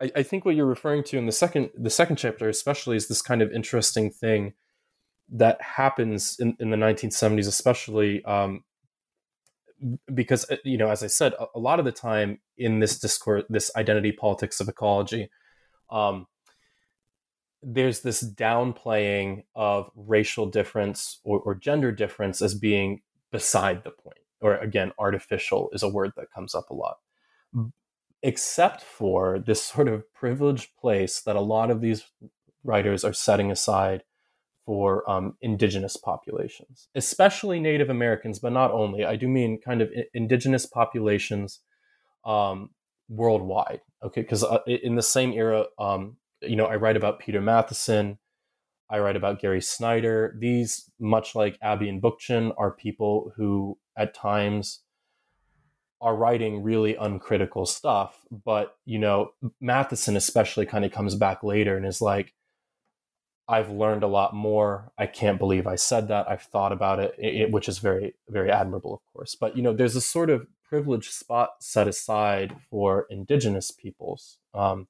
I, 0.00 0.10
I, 0.16 0.22
think 0.22 0.44
what 0.44 0.56
you're 0.56 0.64
referring 0.64 1.04
to 1.04 1.18
in 1.18 1.26
the 1.26 1.32
second 1.32 1.70
the 1.76 1.90
second 1.90 2.16
chapter, 2.16 2.48
especially, 2.48 2.96
is 2.96 3.08
this 3.08 3.20
kind 3.20 3.42
of 3.42 3.52
interesting 3.52 4.10
thing 4.10 4.54
that 5.32 5.60
happens 5.60 6.38
in, 6.38 6.56
in 6.60 6.70
the 6.70 6.76
1970s, 6.76 7.46
especially 7.46 8.24
um, 8.24 8.62
because, 10.12 10.48
uh, 10.50 10.56
you 10.64 10.78
know, 10.78 10.88
as 10.88 11.02
I 11.02 11.08
said, 11.08 11.32
a, 11.34 11.46
a, 11.54 11.58
lot 11.58 11.78
of 11.78 11.84
the 11.84 11.92
time 11.92 12.40
in 12.56 12.80
this 12.80 12.98
discourse, 12.98 13.44
this 13.48 13.70
identity 13.76 14.12
politics 14.12 14.60
of 14.60 14.68
ecology, 14.68 15.30
um, 15.90 16.26
there's 17.62 18.00
this 18.00 18.22
downplaying 18.22 19.44
of 19.54 19.90
racial 19.96 20.46
difference 20.46 21.20
or, 21.24 21.40
or 21.40 21.54
gender 21.54 21.90
difference 21.90 22.42
as 22.42 22.54
being 22.54 23.00
beside 23.32 23.82
the 23.82 23.90
point, 23.90 24.18
or 24.40 24.56
again, 24.58 24.92
artificial 24.98 25.70
is 25.72 25.82
a 25.82 25.88
word 25.88 26.12
that 26.16 26.30
comes 26.32 26.54
up 26.54 26.70
a 26.70 26.74
lot. 26.74 26.96
Except 28.22 28.82
for 28.82 29.38
this 29.38 29.62
sort 29.62 29.88
of 29.88 30.12
privileged 30.12 30.76
place 30.76 31.20
that 31.20 31.36
a 31.36 31.40
lot 31.40 31.70
of 31.70 31.80
these 31.80 32.04
writers 32.62 33.04
are 33.04 33.12
setting 33.12 33.50
aside 33.50 34.02
for 34.64 35.08
um, 35.10 35.36
indigenous 35.42 35.96
populations, 35.96 36.88
especially 36.94 37.60
Native 37.60 37.90
Americans, 37.90 38.38
but 38.38 38.52
not 38.52 38.70
only. 38.70 39.04
I 39.04 39.16
do 39.16 39.28
mean 39.28 39.60
kind 39.60 39.82
of 39.82 39.90
indigenous 40.14 40.66
populations 40.66 41.60
um, 42.24 42.70
worldwide. 43.08 43.80
Okay, 44.02 44.22
because 44.22 44.44
uh, 44.44 44.58
in 44.66 44.96
the 44.96 45.02
same 45.02 45.32
era, 45.32 45.66
um, 45.78 46.16
you 46.40 46.56
know, 46.56 46.66
I 46.66 46.76
write 46.76 46.96
about 46.96 47.18
Peter 47.18 47.40
Matthiessen, 47.40 48.18
I 48.90 48.98
write 48.98 49.16
about 49.16 49.40
Gary 49.40 49.62
Snyder. 49.62 50.36
These, 50.38 50.90
much 51.00 51.34
like 51.34 51.58
Abbey 51.62 51.88
and 51.88 52.02
Bookchin, 52.02 52.52
are 52.58 52.70
people 52.70 53.32
who 53.36 53.78
at 53.96 54.14
times 54.14 54.80
are 56.00 56.14
writing 56.14 56.62
really 56.62 56.94
uncritical 56.96 57.64
stuff. 57.66 58.26
But 58.30 58.76
you 58.84 58.98
know, 58.98 59.30
Matthiessen 59.62 60.16
especially 60.16 60.66
kind 60.66 60.84
of 60.84 60.92
comes 60.92 61.14
back 61.14 61.42
later 61.42 61.76
and 61.76 61.86
is 61.86 62.00
like 62.00 62.34
I've 63.46 63.70
learned 63.70 64.02
a 64.02 64.08
lot 64.08 64.34
more. 64.34 64.90
I 64.96 65.06
can't 65.06 65.38
believe 65.38 65.66
I 65.66 65.76
said 65.76 66.08
that. 66.08 66.28
I've 66.28 66.42
thought 66.42 66.72
about 66.72 66.98
it, 66.98 67.14
it, 67.18 67.50
which 67.50 67.68
is 67.68 67.78
very, 67.78 68.14
very 68.28 68.50
admirable, 68.50 68.94
of 68.94 69.00
course. 69.12 69.34
But 69.34 69.56
you 69.56 69.62
know, 69.62 69.72
there's 69.72 69.96
a 69.96 70.00
sort 70.00 70.30
of 70.30 70.46
privileged 70.66 71.12
spot 71.12 71.50
set 71.60 71.86
aside 71.86 72.56
for 72.70 73.06
indigenous 73.10 73.70
peoples, 73.70 74.38
um, 74.54 74.88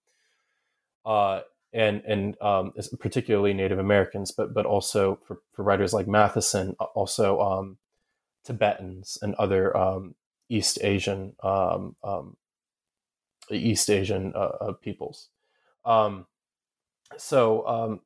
uh, 1.04 1.40
and 1.72 2.02
and 2.06 2.40
um, 2.40 2.72
particularly 3.00 3.54
Native 3.54 3.80
Americans, 3.80 4.30
but 4.30 4.54
but 4.54 4.66
also 4.66 5.18
for, 5.26 5.40
for 5.52 5.64
writers 5.64 5.92
like 5.92 6.06
Matthiessen, 6.06 6.76
also 6.94 7.40
um, 7.40 7.78
Tibetans 8.44 9.18
and 9.20 9.34
other 9.34 9.76
um, 9.76 10.14
East 10.48 10.78
Asian 10.80 11.34
um, 11.42 11.96
um, 12.04 12.36
East 13.50 13.90
Asian 13.90 14.32
uh, 14.36 14.52
uh, 14.60 14.72
peoples. 14.74 15.28
so 17.16 18.00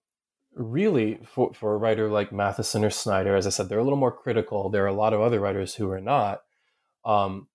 really 0.59 1.21
for, 1.25 1.53
for 1.55 1.75
a 1.75 1.77
writer 1.79 2.09
like 2.11 2.31
matthiessen 2.31 2.85
or 2.85 2.91
Snyder, 2.91 3.37
as 3.37 3.47
I 3.47 3.51
said, 3.51 3.69
they're 3.69 3.79
a 3.79 3.85
little 3.85 3.99
more 3.99 4.13
critical. 4.13 4.69
There 4.69 4.85
are 4.85 4.89
a 4.89 4.93
lot 4.93 5.15
of 5.15 5.21
other 5.21 5.41
writers 5.41 5.77
who 5.77 5.91
are 5.91 6.01
not. 6.01 6.43
Um, 7.05 7.49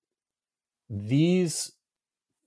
these 0.89 1.74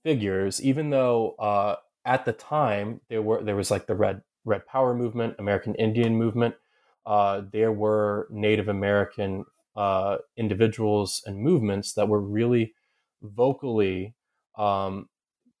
figures, 0.03 0.61
even 0.61 0.89
though 0.89 1.35
uh, 1.39 1.75
at 2.05 2.25
the 2.25 2.33
time 2.33 3.01
there 3.09 3.21
were 3.21 3.43
there 3.43 3.55
was 3.55 3.71
like 3.71 3.87
the 3.87 3.95
Red 3.95 4.21
Red 4.45 4.65
Power 4.65 4.93
movement, 4.93 5.35
American 5.39 5.75
Indian 5.75 6.15
movement, 6.15 6.55
uh, 7.05 7.41
there 7.51 7.71
were 7.71 8.27
Native 8.31 8.67
American 8.67 9.45
uh, 9.75 10.17
individuals 10.35 11.21
and 11.25 11.39
movements 11.39 11.93
that 11.93 12.07
were 12.07 12.21
really 12.21 12.73
vocally 13.21 14.15
um, 14.57 15.07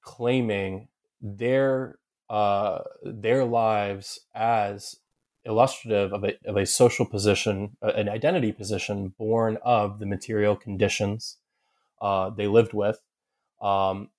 claiming 0.01 0.87
their 1.21 1.99
uh, 2.29 2.79
their 3.03 3.45
lives 3.45 4.19
as 4.35 4.97
illustrative 5.45 6.11
of 6.13 6.23
a, 6.23 6.33
of 6.45 6.57
a 6.57 6.65
social 6.65 7.05
position, 7.05 7.77
an 7.81 8.09
identity 8.09 8.51
position 8.51 9.13
born 9.17 9.57
of 9.63 9.99
the 9.99 10.05
material 10.05 10.55
conditions 10.55 11.37
uh, 12.01 12.29
they 12.29 12.47
lived 12.47 12.73
with. 12.73 12.99
Um, 13.61 14.09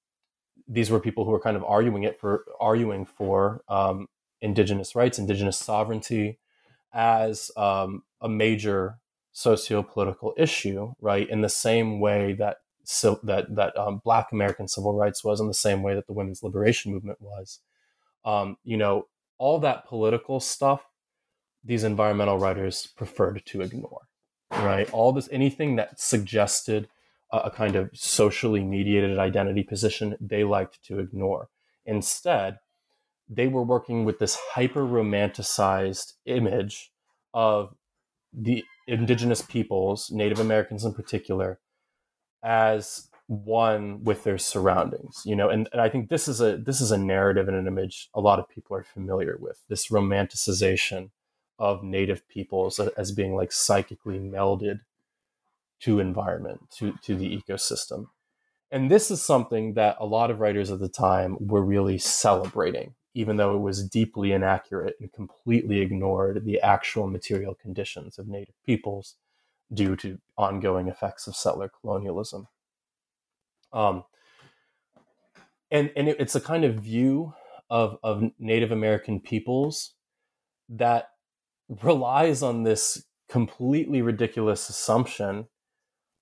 these 0.66 0.90
were 0.90 1.00
people 1.00 1.24
who 1.24 1.30
were 1.30 1.40
kind 1.40 1.56
of 1.56 1.64
arguing 1.64 2.02
it 2.02 2.18
for 2.20 2.44
arguing 2.60 3.06
for 3.06 3.62
um, 3.68 4.08
indigenous 4.40 4.94
rights, 4.94 5.18
indigenous 5.18 5.58
sovereignty, 5.58 6.38
as 6.92 7.50
um, 7.56 8.02
a 8.20 8.28
major 8.28 8.98
socio-political 9.32 10.34
issue, 10.36 10.92
right? 11.00 11.28
In 11.28 11.42
the 11.42 11.48
same 11.48 12.00
way 12.00 12.32
that 12.34 12.58
so 12.84 13.20
that 13.22 13.54
that 13.54 13.76
um, 13.76 14.00
Black 14.02 14.32
American 14.32 14.66
civil 14.66 14.94
rights 14.94 15.22
was, 15.22 15.40
in 15.40 15.46
the 15.46 15.54
same 15.54 15.82
way 15.82 15.94
that 15.94 16.06
the 16.06 16.14
women's 16.14 16.42
liberation 16.42 16.92
movement 16.92 17.20
was. 17.20 17.60
Um, 18.24 18.56
you 18.64 18.76
know, 18.76 19.06
all 19.38 19.58
that 19.60 19.86
political 19.86 20.40
stuff, 20.40 20.82
these 21.64 21.84
environmental 21.84 22.38
writers 22.38 22.88
preferred 22.96 23.42
to 23.46 23.62
ignore, 23.62 24.02
right? 24.50 24.90
All 24.92 25.12
this, 25.12 25.28
anything 25.30 25.76
that 25.76 26.00
suggested 26.00 26.88
a, 27.32 27.38
a 27.38 27.50
kind 27.50 27.76
of 27.76 27.90
socially 27.94 28.64
mediated 28.64 29.18
identity 29.18 29.62
position, 29.62 30.16
they 30.20 30.44
liked 30.44 30.82
to 30.84 30.98
ignore. 30.98 31.48
Instead, 31.86 32.58
they 33.28 33.46
were 33.46 33.62
working 33.62 34.04
with 34.04 34.18
this 34.18 34.38
hyper 34.54 34.84
romanticized 34.84 36.14
image 36.24 36.90
of 37.34 37.74
the 38.32 38.64
indigenous 38.86 39.42
peoples, 39.42 40.10
Native 40.10 40.40
Americans 40.40 40.84
in 40.84 40.94
particular, 40.94 41.60
as 42.42 43.08
one 43.28 44.02
with 44.04 44.24
their 44.24 44.38
surroundings 44.38 45.22
you 45.24 45.36
know 45.36 45.50
and, 45.50 45.68
and 45.72 45.80
i 45.80 45.88
think 45.88 46.08
this 46.08 46.28
is 46.28 46.40
a 46.40 46.56
this 46.56 46.80
is 46.80 46.90
a 46.90 46.98
narrative 46.98 47.46
and 47.46 47.56
an 47.56 47.66
image 47.66 48.08
a 48.14 48.20
lot 48.20 48.38
of 48.38 48.48
people 48.48 48.74
are 48.74 48.82
familiar 48.82 49.36
with 49.38 49.60
this 49.68 49.88
romanticization 49.88 51.10
of 51.58 51.82
native 51.82 52.26
peoples 52.28 52.80
as 52.96 53.12
being 53.12 53.34
like 53.34 53.52
psychically 53.52 54.18
melded 54.18 54.80
to 55.80 56.00
environment 56.00 56.60
to 56.70 56.94
to 57.02 57.14
the 57.14 57.36
ecosystem 57.36 58.06
and 58.70 58.90
this 58.90 59.10
is 59.10 59.20
something 59.22 59.74
that 59.74 59.96
a 60.00 60.06
lot 60.06 60.30
of 60.30 60.40
writers 60.40 60.70
at 60.70 60.78
the 60.80 60.88
time 60.88 61.36
were 61.38 61.62
really 61.62 61.98
celebrating 61.98 62.94
even 63.14 63.36
though 63.36 63.56
it 63.56 63.60
was 63.60 63.88
deeply 63.88 64.32
inaccurate 64.32 64.94
and 65.00 65.12
completely 65.12 65.80
ignored 65.80 66.44
the 66.44 66.60
actual 66.60 67.08
material 67.08 67.54
conditions 67.54 68.18
of 68.18 68.28
native 68.28 68.54
peoples 68.64 69.16
due 69.72 69.96
to 69.96 70.18
ongoing 70.36 70.88
effects 70.88 71.26
of 71.26 71.34
settler 71.34 71.68
colonialism. 71.80 72.46
Um, 73.72 74.04
and 75.70 75.90
and 75.96 76.08
it, 76.08 76.16
it's 76.18 76.34
a 76.34 76.40
kind 76.40 76.64
of 76.64 76.76
view 76.76 77.34
of, 77.70 77.98
of 78.02 78.24
Native 78.38 78.72
American 78.72 79.20
peoples 79.20 79.94
that 80.68 81.10
relies 81.82 82.42
on 82.42 82.62
this 82.62 83.04
completely 83.28 84.00
ridiculous 84.00 84.68
assumption 84.68 85.46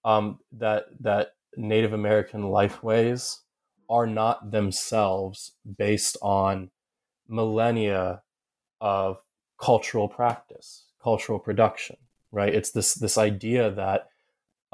um, 0.05 0.41
that 0.53 0.87
that 1.01 1.33
Native 1.57 1.93
American 1.93 2.43
lifeways 2.43 3.39
are 3.89 4.07
not 4.07 4.51
themselves 4.51 5.53
based 5.79 6.17
on 6.21 6.71
millennia 7.29 8.23
of 8.81 9.19
cultural 9.61 10.09
practice, 10.09 10.87
cultural 11.03 11.39
production 11.39 11.97
right? 12.37 12.55
It's 12.55 12.71
this 12.71 12.95
this 12.95 13.19
idea 13.19 13.71
that 13.73 14.09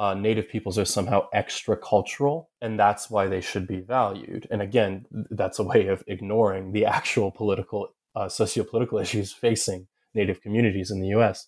uh, 0.02 0.14
native 0.14 0.48
peoples 0.48 0.80
are 0.80 0.84
somehow 0.84 1.28
extra 1.32 1.76
cultural, 1.76 2.50
and 2.60 2.76
that's 2.76 3.08
why 3.08 3.28
they 3.28 3.40
should 3.40 3.68
be 3.68 3.78
valued. 3.78 4.48
And 4.50 4.60
again, 4.60 5.06
that's 5.30 5.60
a 5.60 5.62
way 5.62 5.86
of 5.86 6.02
ignoring 6.08 6.72
the 6.72 6.86
actual 6.86 7.30
political, 7.30 7.94
uh, 8.16 8.28
socio-political 8.28 8.98
issues 9.04 9.32
facing 9.32 9.86
native 10.12 10.42
communities 10.42 10.90
in 10.90 11.00
the 11.00 11.06
U.S. 11.18 11.46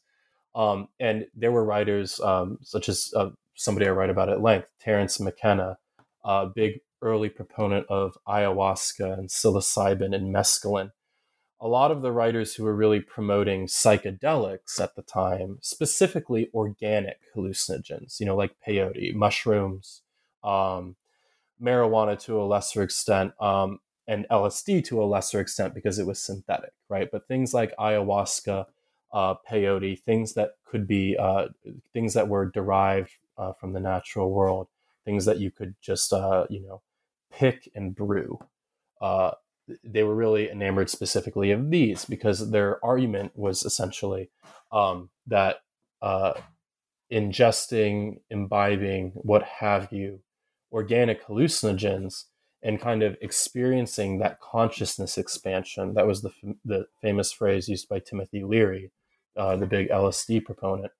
Um, 0.54 0.86
and 1.00 1.26
there 1.34 1.50
were 1.50 1.64
writers 1.64 2.20
um, 2.20 2.58
such 2.62 2.88
as 2.88 3.12
uh, 3.16 3.30
somebody 3.56 3.88
I 3.88 3.90
write 3.90 4.10
about 4.10 4.28
at 4.28 4.40
length, 4.40 4.68
Terence 4.78 5.18
McKenna, 5.18 5.76
a 6.24 6.46
big 6.46 6.74
early 7.02 7.30
proponent 7.30 7.86
of 7.88 8.16
ayahuasca 8.28 9.18
and 9.18 9.30
psilocybin 9.30 10.14
and 10.14 10.32
mescaline, 10.32 10.92
a 11.64 11.68
lot 11.68 11.90
of 11.90 12.02
the 12.02 12.12
writers 12.12 12.54
who 12.54 12.62
were 12.62 12.76
really 12.76 13.00
promoting 13.00 13.66
psychedelics 13.66 14.78
at 14.78 14.94
the 14.96 15.02
time, 15.02 15.56
specifically 15.62 16.50
organic 16.52 17.18
hallucinogens, 17.34 18.20
you 18.20 18.26
know, 18.26 18.36
like 18.36 18.54
peyote, 18.68 19.14
mushrooms, 19.14 20.02
um, 20.44 20.94
marijuana 21.60 22.20
to 22.20 22.38
a 22.38 22.44
lesser 22.44 22.82
extent, 22.82 23.32
um, 23.40 23.78
and 24.06 24.26
LSD 24.30 24.84
to 24.84 25.02
a 25.02 25.06
lesser 25.06 25.40
extent 25.40 25.72
because 25.72 25.98
it 25.98 26.06
was 26.06 26.20
synthetic, 26.20 26.74
right? 26.90 27.08
But 27.10 27.26
things 27.28 27.54
like 27.54 27.74
ayahuasca, 27.78 28.66
uh, 29.14 29.34
peyote, 29.50 30.02
things 30.02 30.34
that 30.34 30.56
could 30.66 30.86
be 30.86 31.16
uh, 31.16 31.46
things 31.94 32.12
that 32.12 32.28
were 32.28 32.50
derived 32.50 33.12
uh, 33.38 33.54
from 33.54 33.72
the 33.72 33.80
natural 33.80 34.30
world, 34.30 34.68
things 35.06 35.24
that 35.24 35.38
you 35.38 35.50
could 35.50 35.76
just, 35.80 36.12
uh, 36.12 36.44
you 36.50 36.60
know, 36.60 36.82
pick 37.32 37.70
and 37.74 37.94
brew. 37.94 38.38
Uh, 39.00 39.30
they 39.82 40.02
were 40.02 40.14
really 40.14 40.50
enamored 40.50 40.90
specifically 40.90 41.50
of 41.50 41.70
these 41.70 42.04
because 42.04 42.50
their 42.50 42.84
argument 42.84 43.32
was 43.34 43.64
essentially 43.64 44.30
um, 44.72 45.10
that 45.26 45.58
uh, 46.02 46.34
ingesting, 47.10 48.20
imbibing, 48.30 49.12
what 49.14 49.42
have 49.42 49.92
you, 49.92 50.20
organic 50.72 51.24
hallucinogens 51.26 52.24
and 52.62 52.80
kind 52.80 53.02
of 53.02 53.16
experiencing 53.20 54.18
that 54.18 54.40
consciousness 54.40 55.18
expansion. 55.18 55.94
That 55.94 56.06
was 56.06 56.22
the, 56.22 56.30
the 56.64 56.86
famous 57.00 57.30
phrase 57.30 57.68
used 57.68 57.88
by 57.88 58.00
Timothy 58.00 58.42
Leary, 58.42 58.90
uh, 59.36 59.56
the 59.56 59.66
big 59.66 59.88
LSD 59.90 60.44
proponent. 60.44 60.92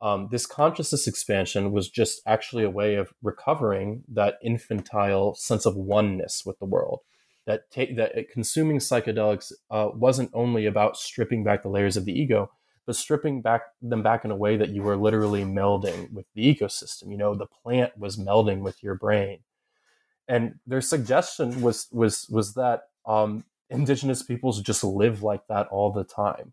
Um, 0.00 0.28
this 0.30 0.46
consciousness 0.46 1.06
expansion 1.06 1.70
was 1.70 1.88
just 1.88 2.22
actually 2.26 2.64
a 2.64 2.70
way 2.70 2.96
of 2.96 3.12
recovering 3.22 4.02
that 4.08 4.38
infantile 4.42 5.34
sense 5.34 5.66
of 5.66 5.76
oneness 5.76 6.42
with 6.44 6.58
the 6.58 6.64
world 6.64 7.00
that 7.46 7.64
that 7.74 8.30
consuming 8.30 8.78
psychedelics 8.78 9.52
uh, 9.70 9.88
wasn't 9.94 10.30
only 10.32 10.66
about 10.66 10.96
stripping 10.96 11.42
back 11.44 11.62
the 11.62 11.68
layers 11.68 11.96
of 11.96 12.04
the 12.04 12.18
ego, 12.18 12.50
but 12.86 12.96
stripping 12.96 13.42
back 13.42 13.62
them 13.80 14.02
back 14.02 14.24
in 14.24 14.30
a 14.30 14.36
way 14.36 14.56
that 14.56 14.70
you 14.70 14.82
were 14.82 14.96
literally 14.96 15.44
melding 15.44 16.12
with 16.12 16.26
the 16.34 16.54
ecosystem. 16.54 17.10
You 17.10 17.18
know, 17.18 17.34
the 17.34 17.46
plant 17.46 17.98
was 17.98 18.16
melding 18.16 18.60
with 18.60 18.82
your 18.82 18.94
brain, 18.94 19.40
and 20.28 20.54
their 20.66 20.80
suggestion 20.80 21.62
was 21.62 21.88
was 21.90 22.26
was 22.30 22.54
that 22.54 22.82
um, 23.06 23.44
indigenous 23.70 24.22
peoples 24.22 24.60
just 24.62 24.84
live 24.84 25.22
like 25.22 25.46
that 25.48 25.66
all 25.68 25.90
the 25.90 26.04
time, 26.04 26.52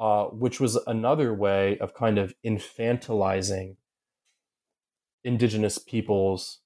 uh, 0.00 0.24
which 0.24 0.58
was 0.58 0.76
another 0.86 1.34
way 1.34 1.76
of 1.78 1.94
kind 1.94 2.18
of 2.18 2.34
infantilizing 2.44 3.76
indigenous 5.22 5.78
peoples 5.78 6.60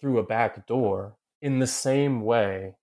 through 0.00 0.18
a 0.18 0.22
back 0.22 0.66
door 0.66 1.16
in 1.42 1.58
the 1.58 1.66
same 1.66 2.22
way 2.22 2.74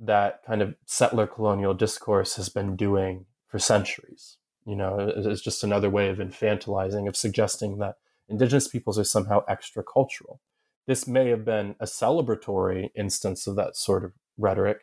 that 0.00 0.42
kind 0.46 0.62
of 0.62 0.74
settler 0.86 1.26
colonial 1.26 1.74
discourse 1.74 2.36
has 2.36 2.48
been 2.48 2.74
doing 2.74 3.26
for 3.46 3.58
centuries. 3.58 4.38
You 4.66 4.76
know, 4.76 5.12
it's 5.14 5.42
just 5.42 5.62
another 5.64 5.90
way 5.90 6.08
of 6.08 6.18
infantilizing, 6.18 7.08
of 7.08 7.16
suggesting 7.16 7.78
that 7.78 7.96
indigenous 8.28 8.68
peoples 8.68 8.98
are 8.98 9.04
somehow 9.04 9.42
extra 9.48 9.82
cultural. 9.82 10.40
This 10.86 11.06
may 11.06 11.28
have 11.28 11.44
been 11.44 11.76
a 11.80 11.84
celebratory 11.84 12.90
instance 12.96 13.46
of 13.46 13.56
that 13.56 13.76
sort 13.76 14.04
of 14.04 14.12
rhetoric, 14.38 14.80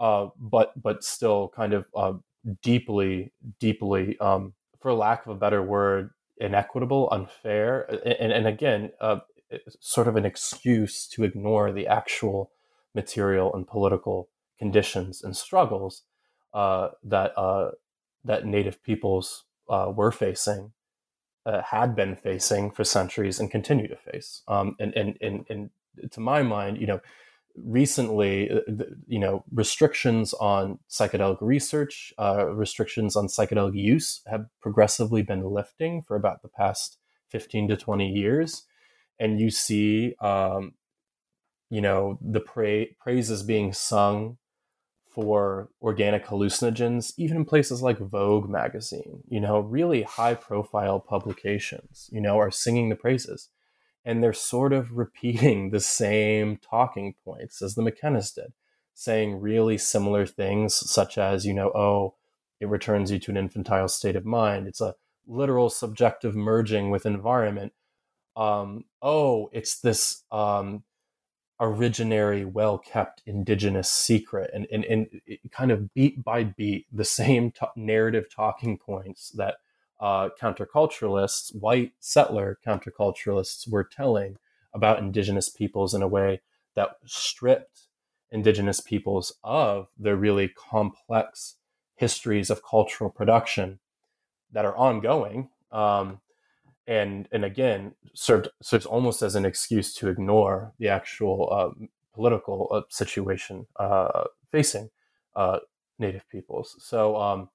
uh, 0.00 0.28
but 0.38 0.80
but 0.80 1.04
still 1.04 1.52
kind 1.54 1.74
of 1.74 1.86
uh, 1.94 2.14
deeply, 2.62 3.32
deeply, 3.60 4.18
um, 4.18 4.54
for 4.80 4.92
lack 4.92 5.26
of 5.26 5.32
a 5.32 5.38
better 5.38 5.62
word, 5.62 6.10
inequitable, 6.38 7.08
unfair, 7.12 7.82
and, 8.04 8.32
and 8.32 8.46
again, 8.46 8.90
uh, 9.00 9.20
sort 9.80 10.08
of 10.08 10.16
an 10.16 10.24
excuse 10.24 11.06
to 11.08 11.24
ignore 11.24 11.72
the 11.72 11.86
actual 11.86 12.50
material 12.94 13.54
and 13.54 13.66
political 13.66 14.28
conditions 14.64 15.22
and 15.22 15.36
struggles 15.36 16.04
uh, 16.54 16.88
that 17.02 17.36
uh, 17.36 17.72
that 18.24 18.46
Native 18.46 18.82
peoples 18.82 19.44
uh, 19.68 19.92
were 19.94 20.10
facing, 20.10 20.72
uh, 21.44 21.60
had 21.60 21.94
been 21.94 22.16
facing 22.16 22.70
for 22.70 22.84
centuries, 22.84 23.38
and 23.38 23.50
continue 23.50 23.88
to 23.88 23.96
face. 23.96 24.42
Um, 24.48 24.76
and, 24.80 24.94
and 24.94 25.18
and 25.20 25.44
and 25.50 25.70
to 26.12 26.20
my 26.20 26.42
mind, 26.42 26.80
you 26.80 26.86
know, 26.86 27.00
recently, 27.56 28.50
uh, 28.50 28.60
you 29.06 29.18
know, 29.18 29.44
restrictions 29.52 30.32
on 30.34 30.78
psychedelic 30.88 31.40
research, 31.42 32.14
uh, 32.18 32.46
restrictions 32.46 33.16
on 33.16 33.26
psychedelic 33.26 33.76
use 33.76 34.22
have 34.26 34.46
progressively 34.62 35.22
been 35.22 35.44
lifting 35.44 36.00
for 36.00 36.16
about 36.16 36.40
the 36.40 36.48
past 36.48 36.96
fifteen 37.28 37.68
to 37.68 37.76
twenty 37.76 38.08
years, 38.08 38.64
and 39.18 39.40
you 39.40 39.50
see. 39.50 40.14
Um, 40.22 40.72
you 41.70 41.80
know 41.80 42.18
the 42.20 42.40
pra- 42.40 42.92
praises 43.00 43.42
being 43.42 43.72
sung 43.72 44.36
for 45.14 45.68
organic 45.80 46.26
hallucinogens, 46.26 47.12
even 47.16 47.36
in 47.36 47.44
places 47.44 47.82
like 47.82 47.98
Vogue 47.98 48.48
magazine, 48.50 49.22
you 49.28 49.40
know, 49.40 49.60
really 49.60 50.02
high 50.02 50.34
profile 50.34 50.98
publications, 50.98 52.10
you 52.12 52.20
know, 52.20 52.36
are 52.38 52.50
singing 52.50 52.88
the 52.88 52.96
praises. 52.96 53.48
And 54.04 54.22
they're 54.22 54.32
sort 54.32 54.72
of 54.72 54.92
repeating 54.96 55.70
the 55.70 55.80
same 55.80 56.56
talking 56.56 57.14
points 57.24 57.62
as 57.62 57.76
the 57.76 57.82
McKennas 57.82 58.34
did, 58.34 58.52
saying 58.92 59.40
really 59.40 59.78
similar 59.78 60.26
things, 60.26 60.74
such 60.74 61.16
as, 61.16 61.46
you 61.46 61.54
know, 61.54 61.70
oh, 61.76 62.14
it 62.58 62.68
returns 62.68 63.12
you 63.12 63.20
to 63.20 63.30
an 63.30 63.36
infantile 63.36 63.88
state 63.88 64.16
of 64.16 64.24
mind. 64.24 64.66
It's 64.66 64.80
a 64.80 64.96
literal 65.28 65.70
subjective 65.70 66.34
merging 66.34 66.90
with 66.90 67.06
environment. 67.06 67.72
Um, 68.36 68.84
oh, 69.00 69.48
it's 69.52 69.78
this 69.78 70.24
um, 70.32 70.82
originary, 71.60 72.44
well 72.44 72.78
kept 72.78 73.22
indigenous 73.26 73.90
secret, 73.90 74.50
and, 74.52 74.66
and, 74.72 74.84
and 74.84 75.08
kind 75.50 75.70
of 75.70 75.92
beat 75.94 76.22
by 76.22 76.44
beat, 76.44 76.86
the 76.92 77.04
same 77.04 77.50
t- 77.50 77.66
narrative 77.76 78.26
talking 78.34 78.78
points 78.78 79.30
that 79.30 79.56
uh, 80.00 80.28
counterculturalists, 80.40 81.54
white 81.54 81.92
settler 82.00 82.58
counterculturalists, 82.66 83.68
were 83.68 83.84
telling 83.84 84.36
about 84.74 84.98
indigenous 84.98 85.48
peoples 85.48 85.94
in 85.94 86.02
a 86.02 86.08
way 86.08 86.40
that 86.74 86.96
stripped 87.06 87.82
indigenous 88.32 88.80
peoples 88.80 89.32
of 89.44 89.86
the 89.98 90.16
really 90.16 90.48
complex 90.48 91.56
histories 91.94 92.50
of 92.50 92.64
cultural 92.64 93.08
production 93.08 93.78
that 94.52 94.64
are 94.64 94.76
ongoing 94.76 95.48
um, 95.70 96.20
and 96.86 97.28
and 97.32 97.44
again 97.44 97.94
served 98.14 98.48
serves 98.62 98.86
almost 98.86 99.22
as 99.22 99.34
an 99.34 99.44
excuse 99.44 99.94
to 99.94 100.08
ignore 100.08 100.72
the 100.78 100.88
actual 100.88 101.48
uh, 101.50 101.86
political 102.14 102.68
uh, 102.70 102.82
situation 102.88 103.66
uh, 103.76 104.24
facing 104.50 104.90
uh, 105.36 105.58
native 105.98 106.28
peoples 106.28 106.76
so 106.78 107.16
um, 107.16 107.48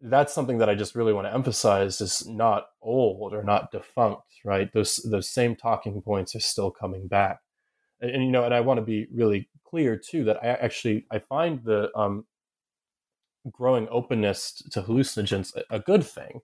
that's 0.00 0.32
something 0.32 0.58
that 0.58 0.68
I 0.68 0.74
just 0.74 0.94
really 0.94 1.12
want 1.12 1.26
to 1.26 1.34
emphasize 1.34 2.00
is 2.00 2.26
not 2.26 2.66
old 2.80 3.34
or 3.34 3.42
not 3.42 3.70
defunct, 3.72 4.22
right? 4.44 4.72
Those 4.72 4.96
those 4.96 5.28
same 5.28 5.56
talking 5.56 6.00
points 6.02 6.34
are 6.34 6.40
still 6.40 6.70
coming 6.70 7.06
back, 7.08 7.40
and, 8.00 8.10
and 8.10 8.24
you 8.24 8.30
know, 8.30 8.44
and 8.44 8.54
I 8.54 8.60
want 8.60 8.78
to 8.78 8.84
be 8.84 9.06
really 9.12 9.48
clear 9.64 9.96
too 9.96 10.24
that 10.24 10.42
I 10.42 10.48
actually 10.48 11.06
I 11.10 11.18
find 11.18 11.62
the 11.64 11.90
um, 11.96 12.26
growing 13.50 13.88
openness 13.90 14.62
to 14.70 14.82
hallucinogens 14.82 15.54
a, 15.56 15.76
a 15.76 15.80
good 15.80 16.04
thing, 16.04 16.40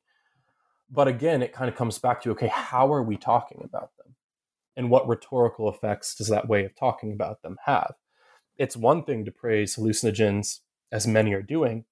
but 0.91 1.09
again, 1.09 1.43
it 1.43 1.53
kind 1.53 1.68
of 1.68 1.76
comes 1.76 1.99
back 1.99 2.22
to 2.22 2.30
okay, 2.32 2.49
how 2.49 2.93
are 2.93 3.03
we 3.03 3.16
talking 3.16 3.61
about 3.64 3.91
them, 3.99 4.14
and 4.76 4.91
what 4.91 5.09
rhetorical 5.09 5.68
effects 5.68 6.14
does 6.14 6.28
that 6.28 6.49
way 6.49 6.64
of 6.64 6.76
talking 6.76 7.12
about 7.12 7.43
them 7.43 7.57
have? 7.64 7.95
It's 8.57 8.76
one 8.76 9.05
thing 9.05 9.24
to 9.24 9.30
praise 9.30 9.76
hallucinogens, 9.76 10.61
as 10.91 11.07
many 11.07 11.32
are 11.32 11.43
doing, 11.43 11.84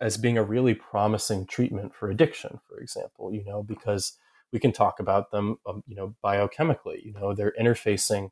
as 0.00 0.16
being 0.16 0.36
a 0.36 0.42
really 0.42 0.74
promising 0.74 1.46
treatment 1.46 1.94
for 1.94 2.10
addiction, 2.10 2.58
for 2.68 2.80
example, 2.80 3.32
you 3.32 3.44
know, 3.44 3.62
because 3.62 4.18
we 4.52 4.58
can 4.58 4.72
talk 4.72 5.00
about 5.00 5.30
them, 5.30 5.58
um, 5.66 5.82
you 5.86 5.94
know, 5.94 6.14
biochemically, 6.24 7.04
you 7.04 7.12
know, 7.12 7.34
they're 7.34 7.54
interfacing 7.58 8.30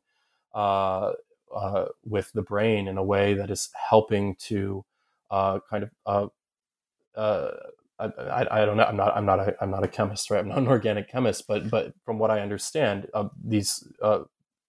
uh, 0.53 1.13
uh, 1.55 1.85
with 2.05 2.31
the 2.33 2.41
brain 2.41 2.87
in 2.87 2.97
a 2.97 3.03
way 3.03 3.33
that 3.33 3.49
is 3.49 3.69
helping 3.89 4.35
to 4.35 4.83
uh, 5.31 5.59
kind 5.69 5.89
of, 6.05 6.31
uh, 8.01 8.09
uh, 8.17 8.45
I, 8.51 8.61
I, 8.61 8.65
don't 8.65 8.77
know, 8.77 8.83
I'm 8.83 8.97
not, 8.97 9.15
I'm 9.15 9.25
not, 9.25 9.39
a, 9.39 9.55
I'm 9.61 9.71
not 9.71 9.83
a 9.83 9.87
chemist, 9.87 10.29
right? 10.29 10.39
I'm 10.39 10.49
not 10.49 10.57
an 10.57 10.67
organic 10.77 11.09
chemist, 11.09 11.47
but, 11.47 11.69
but 11.69 11.93
from 12.05 12.19
what 12.19 12.31
I 12.31 12.41
understand, 12.41 13.07
these, 13.43 13.87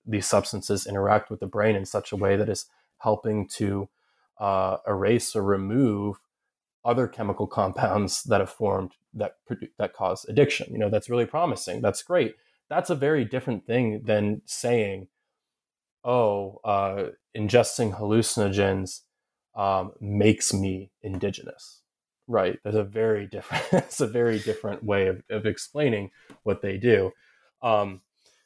these 0.07 0.27
substances 0.27 0.87
interact 0.87 1.31
with 1.31 1.41
the 1.41 1.47
brain 1.47 1.77
in 1.77 1.85
such 1.87 2.13
a 2.13 2.17
way 2.17 2.37
that 2.37 2.49
is 2.49 2.67
helping 2.99 3.49
to 3.49 3.89
erase 4.87 5.37
or 5.37 5.43
remove 5.43 6.19
other 6.85 7.07
chemical 7.07 7.47
compounds 7.47 8.23
that 8.25 8.41
have 8.41 8.51
formed 8.51 8.93
that 9.15 9.37
that 9.79 9.93
cause 9.93 10.25
addiction. 10.29 10.73
You 10.73 10.79
know, 10.79 10.91
that's 10.91 11.11
really 11.11 11.27
promising. 11.27 11.81
That's 11.81 12.03
great. 12.03 12.35
That's 12.69 12.91
a 12.91 12.95
very 12.95 13.25
different 13.25 13.67
thing 13.67 14.03
than 14.05 14.43
saying, 14.47 15.09
"Oh, 16.05 16.61
uh, 16.65 17.11
ingesting 17.37 17.99
hallucinogens 17.99 19.03
um, 19.55 19.93
makes 20.01 20.53
me 20.53 20.91
indigenous." 21.03 21.82
Right? 22.33 22.59
There's 22.63 22.75
a 22.75 22.83
very 22.83 23.27
different. 23.27 23.65
it's 23.73 24.01
a 24.01 24.07
very 24.07 24.39
different 24.39 24.83
way 24.83 25.07
of, 25.07 25.23
of 25.29 25.45
explaining 25.45 26.11
what 26.45 26.63
they 26.63 26.79
do. 26.79 27.13
Um, 27.63 28.01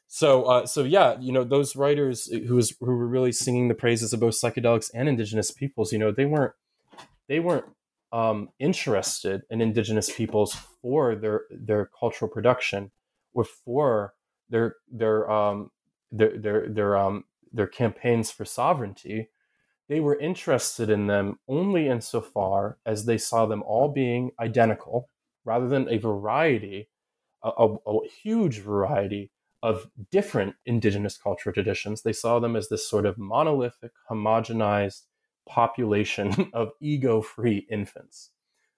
so, 0.07 0.43
uh, 0.43 0.65
so 0.65 0.83
yeah, 0.83 1.17
you 1.19 1.31
know, 1.31 1.45
those 1.45 1.75
writers 1.75 2.25
who 2.27 2.55
was 2.55 2.75
who 2.79 2.85
were 2.85 3.07
really 3.07 3.31
singing 3.31 3.69
the 3.69 3.73
praises 3.73 4.11
of 4.11 4.19
both 4.19 4.35
psychedelics 4.35 4.91
and 4.93 5.07
indigenous 5.07 5.51
peoples, 5.51 5.93
you 5.93 5.99
know, 5.99 6.11
they 6.11 6.25
weren't 6.25 6.53
they 7.29 7.39
weren't 7.39 7.65
um, 8.11 8.49
interested 8.59 9.43
in 9.49 9.61
indigenous 9.61 10.13
peoples 10.13 10.53
for 10.81 11.15
their 11.15 11.41
their 11.49 11.89
cultural 11.99 12.29
production 12.29 12.91
or 13.33 13.45
for 13.45 14.13
their 14.49 14.75
their 14.91 15.29
um, 15.29 15.71
their 16.11 16.37
their 16.37 16.69
their 16.69 16.97
um, 16.97 17.23
their 17.51 17.67
campaigns 17.67 18.31
for 18.31 18.45
sovereignty. 18.45 19.29
They 19.89 19.99
were 19.99 20.19
interested 20.19 20.89
in 20.89 21.07
them 21.07 21.39
only 21.47 21.87
insofar 21.87 22.77
as 22.85 23.05
they 23.05 23.17
saw 23.17 23.45
them 23.45 23.63
all 23.63 23.89
being 23.89 24.31
identical, 24.39 25.09
rather 25.45 25.67
than 25.67 25.87
a 25.89 25.97
variety, 25.97 26.89
a, 27.43 27.49
a, 27.49 27.75
a 27.75 28.07
huge 28.07 28.59
variety 28.59 29.31
of 29.63 29.89
different 30.11 30.55
indigenous 30.65 31.17
cultural 31.17 31.53
traditions. 31.53 32.01
They 32.01 32.13
saw 32.13 32.39
them 32.39 32.55
as 32.55 32.69
this 32.69 32.87
sort 32.87 33.05
of 33.05 33.17
monolithic, 33.17 33.91
homogenized 34.09 35.03
population 35.47 36.49
of 36.53 36.71
ego 36.81 37.21
free 37.21 37.65
infants, 37.69 38.31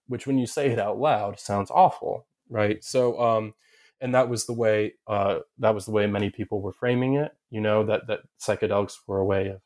which 0.07 0.27
when 0.27 0.37
you 0.37 0.45
say 0.45 0.69
it 0.69 0.79
out 0.79 0.99
loud 0.99 1.39
sounds 1.39 1.71
awful, 1.71 2.27
right? 2.49 2.83
So, 2.83 3.19
um, 3.19 3.53
and 3.99 4.15
that 4.15 4.29
was 4.29 4.45
the 4.45 4.53
way 4.53 4.93
uh, 5.07 5.39
that 5.57 5.75
was 5.75 5.85
the 5.85 5.91
way 5.91 6.07
many 6.07 6.29
people 6.29 6.61
were 6.61 6.71
framing 6.71 7.15
it. 7.15 7.31
You 7.49 7.61
know 7.61 7.83
that 7.85 8.07
that 8.07 8.21
psychedelics 8.39 8.97
were 9.07 9.19
a 9.19 9.25
way 9.25 9.47
of 9.49 9.61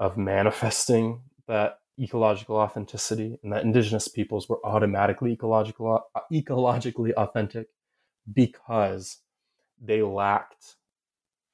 of 0.00 0.16
manifesting 0.16 1.20
that 1.46 1.78
ecological 1.98 2.56
authenticity, 2.56 3.38
and 3.42 3.52
that 3.52 3.62
indigenous 3.62 4.08
peoples 4.08 4.48
were 4.48 4.64
automatically 4.64 5.32
ecological 5.32 6.04
uh, 6.14 6.20
ecologically 6.32 7.12
authentic 7.12 7.68
because 8.32 9.18
they 9.80 10.02
lacked 10.02 10.76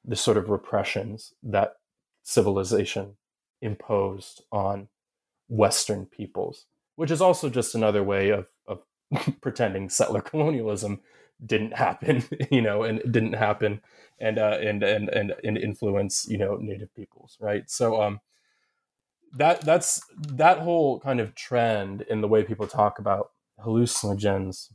the 0.04 0.16
sort 0.16 0.36
of 0.36 0.48
repressions 0.48 1.34
that 1.42 1.74
civilization 2.22 3.16
imposed 3.60 4.42
on 4.50 4.88
Western 5.48 6.06
peoples, 6.06 6.66
which 6.96 7.10
is 7.10 7.20
also 7.20 7.50
just 7.50 7.74
another 7.74 8.02
way 8.02 8.30
of, 8.30 8.46
of 8.66 8.82
pretending 9.40 9.90
settler 9.90 10.20
colonialism 10.20 11.00
didn't 11.44 11.76
happen, 11.76 12.24
you 12.50 12.62
know, 12.62 12.82
and 12.82 13.00
didn't 13.10 13.34
happen 13.34 13.80
and, 14.18 14.38
uh, 14.38 14.58
and, 14.60 14.82
and, 14.82 15.08
and, 15.08 15.34
and 15.42 15.58
influence, 15.58 16.26
you 16.28 16.38
know, 16.38 16.56
native 16.56 16.94
peoples. 16.94 17.36
Right. 17.40 17.68
So, 17.70 18.00
um, 18.02 18.20
that 19.32 19.60
that's 19.60 20.00
that 20.18 20.58
whole 20.58 20.98
kind 20.98 21.20
of 21.20 21.36
trend 21.36 22.02
in 22.02 22.20
the 22.20 22.26
way 22.26 22.42
people 22.42 22.66
talk 22.66 22.98
about 22.98 23.30
hallucinogens 23.64 24.72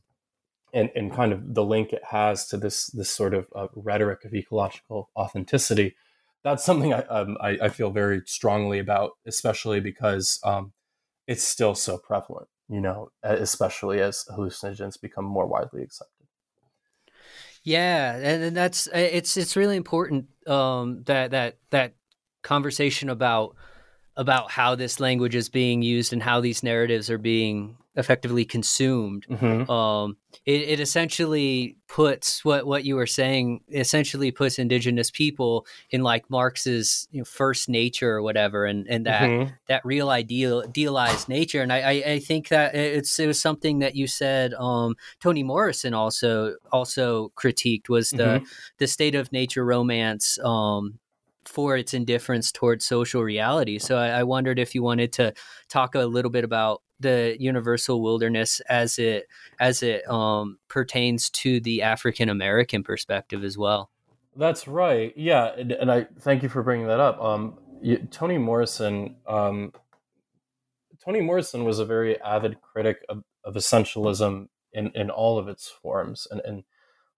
and, 0.74 0.90
and 0.96 1.14
kind 1.14 1.34
of 1.34 1.56
the 1.56 1.64
link 1.64 1.92
it 1.92 2.04
has 2.12 2.48
to 2.48 2.58
this 2.58 2.88
this 2.88 3.10
sort 3.10 3.34
of 3.34 3.48
uh, 3.54 3.68
rhetoric 3.76 4.24
of 4.24 4.34
ecological 4.34 5.10
authenticity 5.18 5.94
that's 6.46 6.64
something 6.64 6.94
I, 6.94 7.00
um, 7.06 7.38
I, 7.42 7.58
I 7.64 7.70
feel 7.70 7.90
very 7.90 8.22
strongly 8.28 8.78
about, 8.78 9.14
especially 9.26 9.80
because 9.80 10.40
um, 10.44 10.74
it's 11.28 11.44
still 11.44 11.74
so 11.74 11.98
prevalent. 11.98 12.48
You 12.70 12.82
know, 12.82 13.10
especially 13.22 14.00
as 14.00 14.26
hallucinogens 14.32 15.00
become 15.00 15.26
more 15.26 15.46
widely 15.46 15.84
accepted. 15.84 16.15
Yeah, 17.66 18.16
and 18.16 18.56
that's 18.56 18.88
it's 18.94 19.38
it's 19.38 19.56
really 19.56 19.76
important 19.76 20.28
um, 20.48 21.02
that 21.06 21.32
that 21.32 21.58
that 21.72 21.96
conversation 22.44 23.10
about 23.10 23.56
about 24.16 24.52
how 24.52 24.76
this 24.76 25.00
language 25.00 25.34
is 25.34 25.50
being 25.50 25.82
used 25.82 26.14
and 26.14 26.22
how 26.22 26.42
these 26.42 26.62
narratives 26.62 27.10
are 27.10 27.18
being 27.18 27.78
effectively 27.96 28.46
consumed. 28.46 29.26
Mm-hmm. 29.30 29.70
Um, 29.70 30.18
it, 30.46 30.62
it, 30.62 30.80
essentially 30.80 31.78
puts 31.88 32.44
what 32.44 32.66
what 32.66 32.84
you 32.84 32.96
were 32.96 33.08
saying 33.08 33.62
essentially 33.72 34.32
puts 34.32 34.60
indigenous 34.60 35.10
people 35.10 35.66
in 35.90 36.04
like 36.04 36.30
Marx's 36.30 37.08
you 37.12 37.20
know, 37.20 37.26
first 37.26 37.70
nature 37.70 38.12
or 38.12 38.22
whatever, 38.22 38.66
and 38.66 38.86
and 38.88 39.06
that 39.06 39.22
mm-hmm. 39.22 39.54
that 39.68 39.86
real 39.86 40.10
ideal 40.10 40.64
idealized 40.68 41.30
nature. 41.30 41.62
And 41.62 41.72
I, 41.72 41.80
I, 41.80 41.92
I 42.14 42.20
think 42.20 42.50
that 42.50 42.76
it's 42.76 43.18
it 43.20 43.28
was 43.28 43.40
something 43.40 43.80
that 43.80 43.96
you 43.96 44.08
said. 44.08 44.54
Um, 44.56 44.96
Toni 45.22 45.44
Morrison 45.44 45.94
also 45.94 46.56
also 46.72 47.32
critiqued 47.38 47.90
was 47.90 48.10
the 48.10 48.24
mm-hmm. 48.24 48.46
the 48.78 48.88
state 48.88 49.16
of 49.16 49.32
nature 49.32 49.66
romance. 49.66 50.38
Um, 50.44 51.00
for 51.46 51.78
its 51.78 51.94
indifference 51.94 52.52
towards 52.52 52.86
social 52.86 53.22
reality. 53.22 53.78
So 53.78 53.98
I, 53.98 54.08
I, 54.10 54.24
wondered 54.24 54.58
if 54.58 54.74
you 54.74 54.82
wanted 54.82 55.14
to 55.14 55.34
talk 55.70 55.94
a 55.96 56.00
little 56.00 56.32
bit 56.32 56.44
about 56.44 56.82
the 57.00 57.36
universal 57.40 58.02
wilderness 58.02 58.62
as 58.70 58.98
it 58.98 59.28
as 59.60 59.84
it 59.84 60.10
um, 60.10 60.58
pertains 60.68 61.30
to 61.30 61.60
the 61.60 61.82
African 61.82 62.30
American 62.30 62.84
perspective 62.84 63.44
as 63.44 63.58
well. 63.58 63.92
That's 64.36 64.68
right. 64.68 65.14
Yeah, 65.16 65.54
and, 65.58 65.72
and, 65.72 65.92
I 65.92 66.08
thank 66.20 66.44
you 66.44 66.50
for 66.50 66.62
bringing 66.62 66.88
that 66.88 67.00
up. 67.00 67.22
Um, 67.22 67.58
you, 67.82 67.98
Toni 68.12 68.38
Morrison. 68.38 69.16
Um, 69.26 69.72
Toni 71.04 71.22
Morrison 71.22 71.64
was 71.64 71.80
a 71.80 71.86
very 71.86 72.20
avid 72.22 72.60
critic 72.62 73.06
of, 73.08 73.24
of 73.46 73.54
essentialism 73.54 74.48
in, 74.74 74.92
in 74.94 75.10
all 75.10 75.38
of 75.38 75.48
its 75.48 75.70
forms, 75.70 76.28
and, 76.30 76.42
and 76.44 76.64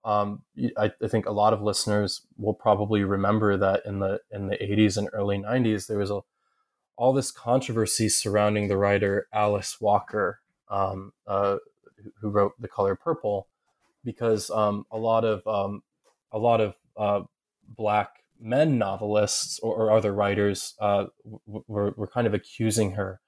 um, 0.04 0.44
I, 0.78 0.92
I, 1.02 1.08
think 1.08 1.26
a 1.26 1.32
lot 1.32 1.54
of 1.54 1.62
listeners 1.62 2.22
will 2.38 2.54
probably 2.54 3.04
remember 3.04 3.58
that 3.58 3.82
in 3.86 4.00
the 4.00 4.20
in 4.32 4.48
the 4.48 4.56
80s 4.56 4.98
and 4.98 5.10
early 5.12 5.38
90s 5.38 5.88
there 5.88 5.98
was 5.98 6.12
a 6.12 6.22
all 6.98 7.14
this 7.14 7.32
controversy 7.32 8.10
surrounding 8.10 8.68
the 8.68 8.78
writer 8.78 9.28
Alice 9.32 9.80
Walker 9.80 10.42
um, 10.70 11.14
uh, 11.28 11.58
who 12.20 12.30
wrote 12.30 12.60
The 12.60 12.68
Color 12.68 12.96
Purple, 12.96 13.48
because 14.04 14.50
um, 14.50 14.86
a 14.92 14.98
lot 14.98 15.24
of 15.24 15.46
um, 15.48 15.84
a 16.32 16.40
lot 16.40 16.60
of 16.60 16.76
uh, 16.98 17.22
black 17.68 18.24
men 18.40 18.78
novelists 18.78 19.60
or, 19.60 19.76
or 19.76 19.92
other 19.92 20.14
writers 20.14 20.76
uh, 20.80 21.06
were, 21.46 21.92
were 21.92 22.08
kind 22.08 22.28
of 22.28 22.34
accusing 22.34 22.92
her 22.92 23.20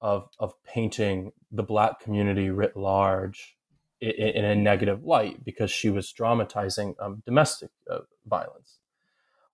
of 0.00 0.28
of 0.38 0.54
painting 0.64 1.32
the 1.50 1.62
black 1.62 2.00
community 2.00 2.50
writ 2.50 2.76
large 2.76 3.56
in, 4.00 4.10
in 4.10 4.44
a 4.44 4.54
negative 4.54 5.04
light 5.04 5.44
because 5.44 5.70
she 5.70 5.88
was 5.88 6.12
dramatizing 6.12 6.94
um, 7.00 7.22
domestic 7.24 7.70
uh, 7.90 8.00
violence. 8.26 8.78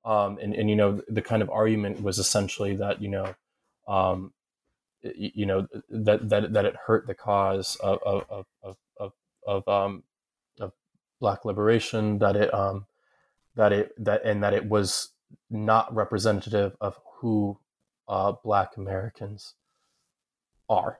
Um, 0.04 0.38
and, 0.40 0.54
and 0.54 0.70
you 0.70 0.76
know 0.76 1.02
the 1.08 1.22
kind 1.22 1.42
of 1.42 1.50
argument 1.50 2.02
was 2.02 2.18
essentially 2.18 2.74
that 2.76 3.02
you 3.02 3.08
know 3.08 3.34
um, 3.90 4.32
you 5.02 5.46
know 5.46 5.66
that 5.88 6.28
that 6.28 6.52
that 6.52 6.64
it 6.64 6.76
hurt 6.86 7.06
the 7.06 7.14
cause 7.14 7.76
of 7.76 7.98
of 8.04 8.46
of 8.62 8.76
of, 8.98 9.12
of, 9.46 9.68
um, 9.68 10.02
of 10.60 10.72
black 11.20 11.44
liberation 11.44 12.18
that 12.18 12.36
it 12.36 12.52
um 12.52 12.86
that 13.56 13.72
it 13.72 13.92
that 13.98 14.24
and 14.24 14.42
that 14.42 14.54
it 14.54 14.66
was 14.66 15.10
not 15.48 15.94
representative 15.94 16.76
of 16.80 16.98
who 17.18 17.58
uh, 18.08 18.32
black 18.44 18.76
Americans 18.76 19.54
are. 20.68 20.98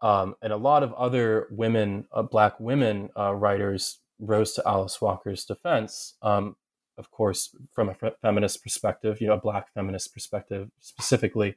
Um, 0.00 0.34
and 0.42 0.52
a 0.52 0.56
lot 0.56 0.82
of 0.82 0.92
other 0.94 1.46
women, 1.50 2.06
uh, 2.12 2.22
black 2.22 2.58
women 2.58 3.10
uh, 3.16 3.32
writers, 3.34 4.00
rose 4.18 4.52
to 4.54 4.62
Alice 4.66 5.00
Walker's 5.00 5.44
defense. 5.44 6.14
Um, 6.22 6.56
of 6.98 7.10
course, 7.10 7.54
from 7.72 7.88
a 7.88 7.96
feminist 8.20 8.62
perspective, 8.62 9.20
you 9.20 9.28
know, 9.28 9.34
a 9.34 9.40
black 9.40 9.72
feminist 9.74 10.12
perspective 10.12 10.70
specifically, 10.80 11.56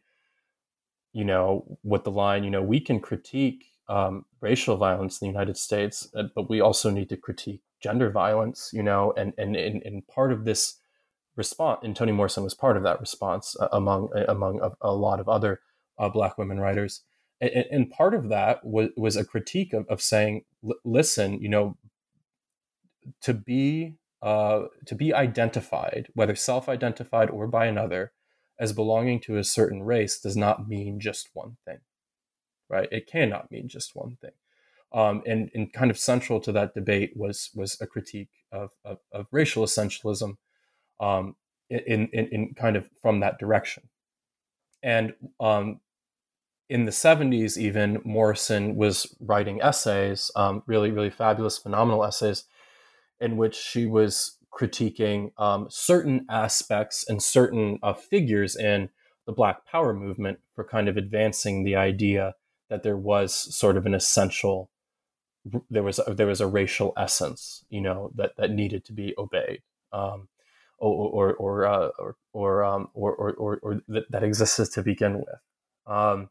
you 1.15 1.23
know, 1.23 1.77
with 1.81 2.03
the 2.03 2.11
line, 2.11 2.43
you 2.43 2.49
know, 2.49 2.61
we 2.61 2.81
can 2.81 2.99
critique 2.99 3.71
um, 3.87 4.25
racial 4.41 4.75
violence 4.75 5.21
in 5.21 5.27
the 5.27 5.31
United 5.31 5.55
States, 5.55 6.09
uh, 6.13 6.23
but 6.35 6.49
we 6.49 6.59
also 6.59 6.89
need 6.89 7.07
to 7.07 7.15
critique 7.15 7.61
gender 7.81 8.11
violence, 8.11 8.71
you 8.73 8.83
know, 8.83 9.13
and 9.15 9.31
and 9.37 9.55
and, 9.55 9.81
and 9.83 10.05
part 10.07 10.33
of 10.33 10.43
this 10.43 10.81
response, 11.37 11.79
and 11.83 11.95
Toni 11.95 12.11
Morrison 12.11 12.43
was 12.43 12.53
part 12.53 12.75
of 12.75 12.83
that 12.83 12.99
response 12.99 13.55
uh, 13.61 13.69
among 13.71 14.09
uh, 14.13 14.25
among 14.27 14.59
a, 14.61 14.71
a, 14.81 14.91
lot 14.91 15.21
of 15.21 15.29
other 15.29 15.61
uh, 15.97 16.09
Black 16.09 16.37
women 16.37 16.59
writers, 16.59 17.03
and, 17.39 17.65
and, 17.71 17.89
part 17.89 18.13
of 18.13 18.27
that 18.27 18.65
was 18.65 18.89
was 18.97 19.15
a 19.15 19.23
critique 19.23 19.71
of, 19.71 19.87
of 19.87 20.01
saying, 20.01 20.43
listen, 20.83 21.39
you 21.39 21.47
know, 21.47 21.77
to 23.21 23.33
be 23.33 23.95
uh, 24.21 24.63
to 24.85 24.95
be 24.95 25.13
identified, 25.13 26.07
whether 26.13 26.35
self-identified 26.35 27.29
or 27.29 27.47
by 27.47 27.67
another, 27.67 28.11
as 28.59 28.73
belonging 28.73 29.19
to 29.21 29.37
a 29.37 29.43
certain 29.43 29.83
race 29.83 30.19
does 30.19 30.37
not 30.37 30.67
mean 30.67 30.99
just 30.99 31.29
one 31.33 31.57
thing, 31.65 31.79
right? 32.69 32.87
It 32.91 33.07
cannot 33.07 33.51
mean 33.51 33.67
just 33.67 33.95
one 33.95 34.17
thing. 34.21 34.31
Um, 34.93 35.23
and, 35.25 35.51
and 35.53 35.73
kind 35.73 35.91
of 35.91 35.97
central 35.97 36.39
to 36.41 36.51
that 36.53 36.73
debate 36.73 37.13
was 37.15 37.49
was 37.53 37.77
a 37.81 37.87
critique 37.87 38.29
of, 38.51 38.71
of, 38.85 38.99
of 39.11 39.27
racial 39.31 39.65
essentialism 39.65 40.37
um, 40.99 41.35
in, 41.69 42.07
in, 42.13 42.27
in 42.27 42.53
kind 42.53 42.77
of 42.77 42.89
from 43.01 43.19
that 43.19 43.37
direction. 43.39 43.89
And 44.81 45.13
um, 45.39 45.81
in 46.69 46.85
the 46.85 46.91
70s, 46.91 47.57
even 47.57 48.01
Morrison 48.03 48.75
was 48.75 49.15
writing 49.19 49.61
essays, 49.61 50.31
um, 50.35 50.63
really, 50.65 50.91
really 50.91 51.09
fabulous, 51.09 51.57
phenomenal 51.57 52.03
essays, 52.03 52.45
in 53.19 53.37
which 53.37 53.55
she 53.55 53.85
was 53.85 54.34
critiquing 54.55 55.31
um, 55.37 55.67
certain 55.69 56.25
aspects 56.29 57.05
and 57.07 57.21
certain 57.21 57.77
uh, 57.83 57.93
figures 57.93 58.55
in 58.55 58.89
the 59.25 59.33
Black 59.33 59.65
Power 59.65 59.93
movement 59.93 60.39
for 60.53 60.63
kind 60.63 60.87
of 60.87 60.97
advancing 60.97 61.63
the 61.63 61.75
idea 61.75 62.35
that 62.69 62.83
there 62.83 62.97
was 62.97 63.33
sort 63.55 63.77
of 63.77 63.85
an 63.85 63.93
essential, 63.93 64.69
there 65.69 65.83
was 65.83 65.99
a, 65.99 66.13
there 66.13 66.27
was 66.27 66.41
a 66.41 66.47
racial 66.47 66.93
essence, 66.97 67.65
you 67.69 67.81
know, 67.81 68.11
that 68.15 68.31
that 68.37 68.51
needed 68.51 68.85
to 68.85 68.93
be 68.93 69.13
obeyed, 69.17 69.61
um, 69.91 70.27
or 70.77 71.09
or 71.09 71.33
or 71.35 71.65
uh, 71.65 71.89
or 71.99 72.15
or, 72.33 72.63
um, 72.63 72.89
or, 72.93 73.13
or, 73.15 73.33
or, 73.33 73.59
or 73.61 73.81
that, 73.87 74.09
that 74.11 74.23
existed 74.23 74.71
to 74.71 74.81
begin 74.81 75.17
with, 75.19 75.39
um, 75.85 76.29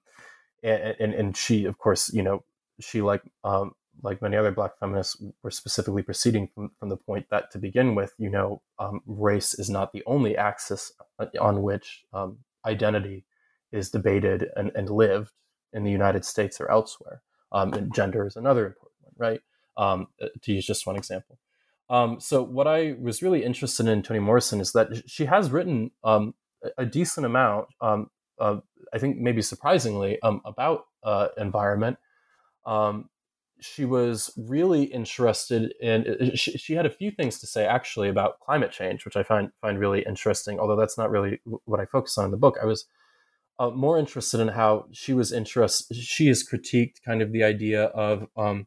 and, 0.63 0.97
and 0.99 1.15
and 1.15 1.37
she, 1.37 1.65
of 1.67 1.79
course, 1.79 2.13
you 2.13 2.23
know, 2.23 2.43
she 2.81 3.03
like 3.03 3.23
um, 3.45 3.73
like 4.03 4.21
many 4.21 4.37
other 4.37 4.51
black 4.51 4.79
feminists, 4.79 5.23
were 5.43 5.51
specifically 5.51 6.03
proceeding 6.03 6.49
from, 6.55 6.71
from 6.79 6.89
the 6.89 6.97
point 6.97 7.27
that 7.31 7.51
to 7.53 7.59
begin 7.59 7.95
with, 7.95 8.13
you 8.19 8.31
know, 8.31 8.63
um, 8.79 9.01
race 9.07 9.55
is 9.55 9.71
not 9.71 9.93
the 9.93 10.03
only 10.07 10.37
axis 10.37 10.93
uh, 11.19 11.27
on 11.41 11.63
which 11.63 12.05
um, 12.13 12.39
identity 12.67 13.25
is 13.73 13.91
debated 13.91 14.47
and, 14.57 14.71
and 14.75 14.91
lived 14.91 15.33
in 15.73 15.85
the 15.85 15.91
United 15.91 16.25
States 16.25 16.61
or 16.61 16.71
elsewhere. 16.71 17.23
Um, 17.53 17.73
and 17.73 17.95
gender 17.95 18.27
is 18.27 18.37
another 18.37 18.67
important 18.67 18.97
one, 19.01 19.13
right? 19.17 19.41
Um, 19.77 20.09
uh, 20.23 20.29
to 20.43 20.53
use 20.53 20.67
just 20.67 20.87
one 20.87 20.97
example. 20.97 21.39
Um, 21.91 22.19
so, 22.21 22.43
what 22.43 22.67
I 22.67 22.95
was 22.99 23.23
really 23.23 23.45
interested 23.45 23.87
in 23.87 24.03
Toni 24.03 24.21
Morrison 24.21 24.61
is 24.61 24.73
that 24.73 25.09
she 25.09 25.27
has 25.27 25.51
written 25.51 25.91
um, 26.03 26.35
a 26.79 26.87
decent 26.87 27.27
amount, 27.27 27.69
I 27.81 28.99
think 28.99 29.19
maybe 29.19 29.43
surprisingly, 29.43 30.19
about 30.23 30.87
uh, 31.03 31.29
environment. 31.37 31.99
Um, 32.65 33.11
she 33.61 33.85
was 33.85 34.33
really 34.37 34.85
interested 34.85 35.73
in 35.81 36.07
uh, 36.07 36.35
she, 36.35 36.53
she, 36.59 36.75
had 36.75 36.87
a 36.87 36.91
few 36.91 37.11
things 37.11 37.39
to 37.39 37.47
say 37.47 37.65
actually 37.67 38.09
about 38.09 38.41
climate 38.41 38.73
change 38.73 39.05
which 39.05 39.17
i 39.17 39.23
find 39.23 39.51
find 39.61 39.79
really 39.79 40.03
interesting 40.03 40.59
although 40.59 40.77
that's 40.77 40.99
not 40.99 41.11
really 41.11 41.41
what 41.65 41.81
i 41.81 41.85
focus 41.85 42.19
on 42.19 42.27
in 42.27 42.31
the 42.31 42.37
book. 42.37 42.57
I 42.61 42.67
was 42.67 42.87
uh, 43.59 43.71
more 43.71 43.99
interested 43.99 44.41
in 44.41 44.49
how 44.49 44.87
she 44.93 45.13
was 45.13 45.33
interested 45.33 45.97
she 45.97 46.27
has 46.27 46.47
critiqued 46.47 47.03
kind 47.05 47.23
of 47.23 47.33
the 47.33 47.45
idea 47.45 47.85
of 47.85 48.27
um, 48.37 48.67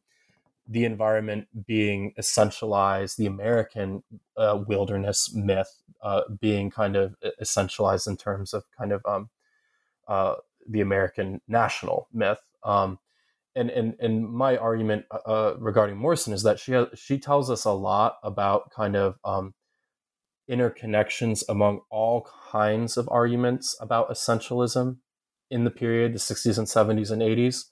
the 0.67 0.85
environment 0.85 1.47
being 1.65 2.13
essentialized 2.19 3.17
the 3.17 3.25
american 3.25 4.03
uh, 4.37 4.59
wilderness 4.67 5.33
myth 5.33 5.81
uh, 6.01 6.21
being 6.39 6.69
kind 6.69 6.95
of 6.95 7.15
essentialized 7.41 8.07
in 8.07 8.15
terms 8.15 8.53
of 8.53 8.63
kind 8.77 8.91
of 8.93 9.01
um, 9.05 9.29
uh, 10.07 10.35
the 10.69 10.81
american 10.81 11.41
national 11.47 12.07
myth. 12.13 12.39
Um, 12.63 12.99
and 13.57 13.69
and 13.71 13.95
and 13.99 14.29
my 14.29 14.55
argument 14.55 15.05
uh, 15.11 15.17
uh, 15.25 15.55
regarding 15.59 15.97
Morrison 15.97 16.33
is 16.33 16.43
that 16.43 16.59
she 16.59 16.73
has, 16.73 16.87
she 16.95 17.17
tells 17.17 17.49
us 17.49 17.65
a 17.65 17.71
lot 17.71 18.17
about 18.23 18.71
kind 18.71 18.95
of 18.95 19.17
um, 19.25 19.53
interconnections 20.49 21.43
among 21.49 21.81
all 21.89 22.27
kinds 22.51 22.95
of 22.95 23.09
arguments 23.11 23.75
about 23.81 24.09
essentialism 24.09 24.97
in 25.49 25.63
the 25.63 25.71
period, 25.71 26.13
the 26.13 26.19
60s 26.19 26.57
and 26.57 26.67
70s 26.67 27.09
and 27.09 27.21
80s, 27.21 27.65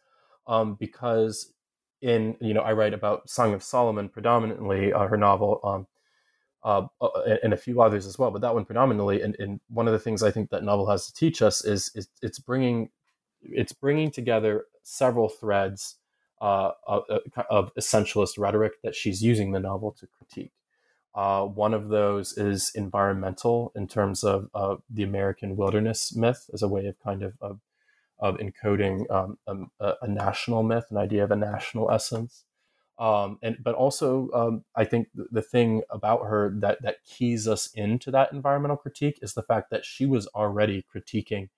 um, 0.48 0.76
because 0.80 1.54
in 2.02 2.36
you 2.42 2.54
know 2.54 2.62
I 2.62 2.74
write 2.74 2.94
about 2.94 3.30
Song 3.30 3.54
of 3.54 3.64
Solomon 3.64 4.10
predominantly, 4.10 4.92
uh, 4.92 5.08
her 5.08 5.18
novel. 5.18 5.60
Um, 5.64 5.88
uh, 6.64 6.88
uh 7.00 7.38
and 7.44 7.54
a 7.54 7.58
few 7.58 7.80
others 7.80 8.08
as 8.08 8.18
well, 8.18 8.32
but 8.32 8.42
that 8.42 8.56
one 8.56 8.66
predominantly. 8.66 9.22
And, 9.22 9.36
and, 9.38 9.60
one 9.70 9.86
of 9.86 9.94
the 9.94 10.00
things 10.00 10.24
I 10.24 10.32
think 10.32 10.50
that 10.50 10.64
novel 10.64 10.90
has 10.90 11.06
to 11.06 11.14
teach 11.14 11.44
us 11.44 11.64
is, 11.64 11.92
is 11.94 12.08
it's 12.24 12.40
bringing 12.40 12.90
it's 13.44 13.72
bringing 13.72 14.10
together 14.10 14.66
several 14.86 15.28
threads 15.28 15.98
uh, 16.42 16.72
of, 16.86 17.04
of, 17.50 17.74
essentialist 17.76 18.38
rhetoric 18.38 18.74
that 18.84 18.94
she's 18.94 19.24
using 19.24 19.52
the 19.52 19.60
novel 19.60 19.92
to 19.92 20.06
critique. 20.06 20.52
Uh, 21.16 21.44
one 21.44 21.74
of 21.74 21.88
those 21.88 22.38
is 22.38 22.72
environmental 22.76 23.72
in 23.76 23.88
terms 23.88 24.24
of 24.24 24.50
uh, 24.54 24.76
the 24.90 25.04
American 25.04 25.56
wilderness 25.56 26.16
myth 26.16 26.50
as 26.54 26.62
a 26.62 26.68
way 26.68 26.86
of 26.86 27.00
kind 27.00 27.24
of 27.24 27.34
of, 27.42 27.62
of 28.20 28.38
encoding 28.38 29.10
um, 29.10 29.38
um, 29.48 29.72
a, 29.80 29.94
a, 30.02 30.08
national 30.08 30.62
myth, 30.62 30.86
an 30.92 30.98
idea 30.98 31.24
of 31.24 31.32
a 31.32 31.36
national 31.36 31.90
essence. 31.90 32.44
Um, 33.00 33.40
and 33.42 33.58
but 33.64 33.76
also, 33.76 34.30
um, 34.34 34.66
I 34.76 34.84
think 34.84 35.08
the, 35.16 35.28
the 35.32 35.42
thing 35.42 35.84
about 35.90 36.26
her 36.26 36.54
that 36.60 36.82
that 36.82 37.04
keys 37.06 37.48
us 37.48 37.70
into 37.74 38.12
that 38.12 38.32
environmental 38.34 38.78
critique 38.78 39.20
is 39.22 39.34
the 39.34 39.44
fact 39.44 39.70
that 39.72 39.86
she 39.86 40.06
was 40.06 40.28
already 40.28 40.86
critiquing 40.94 41.50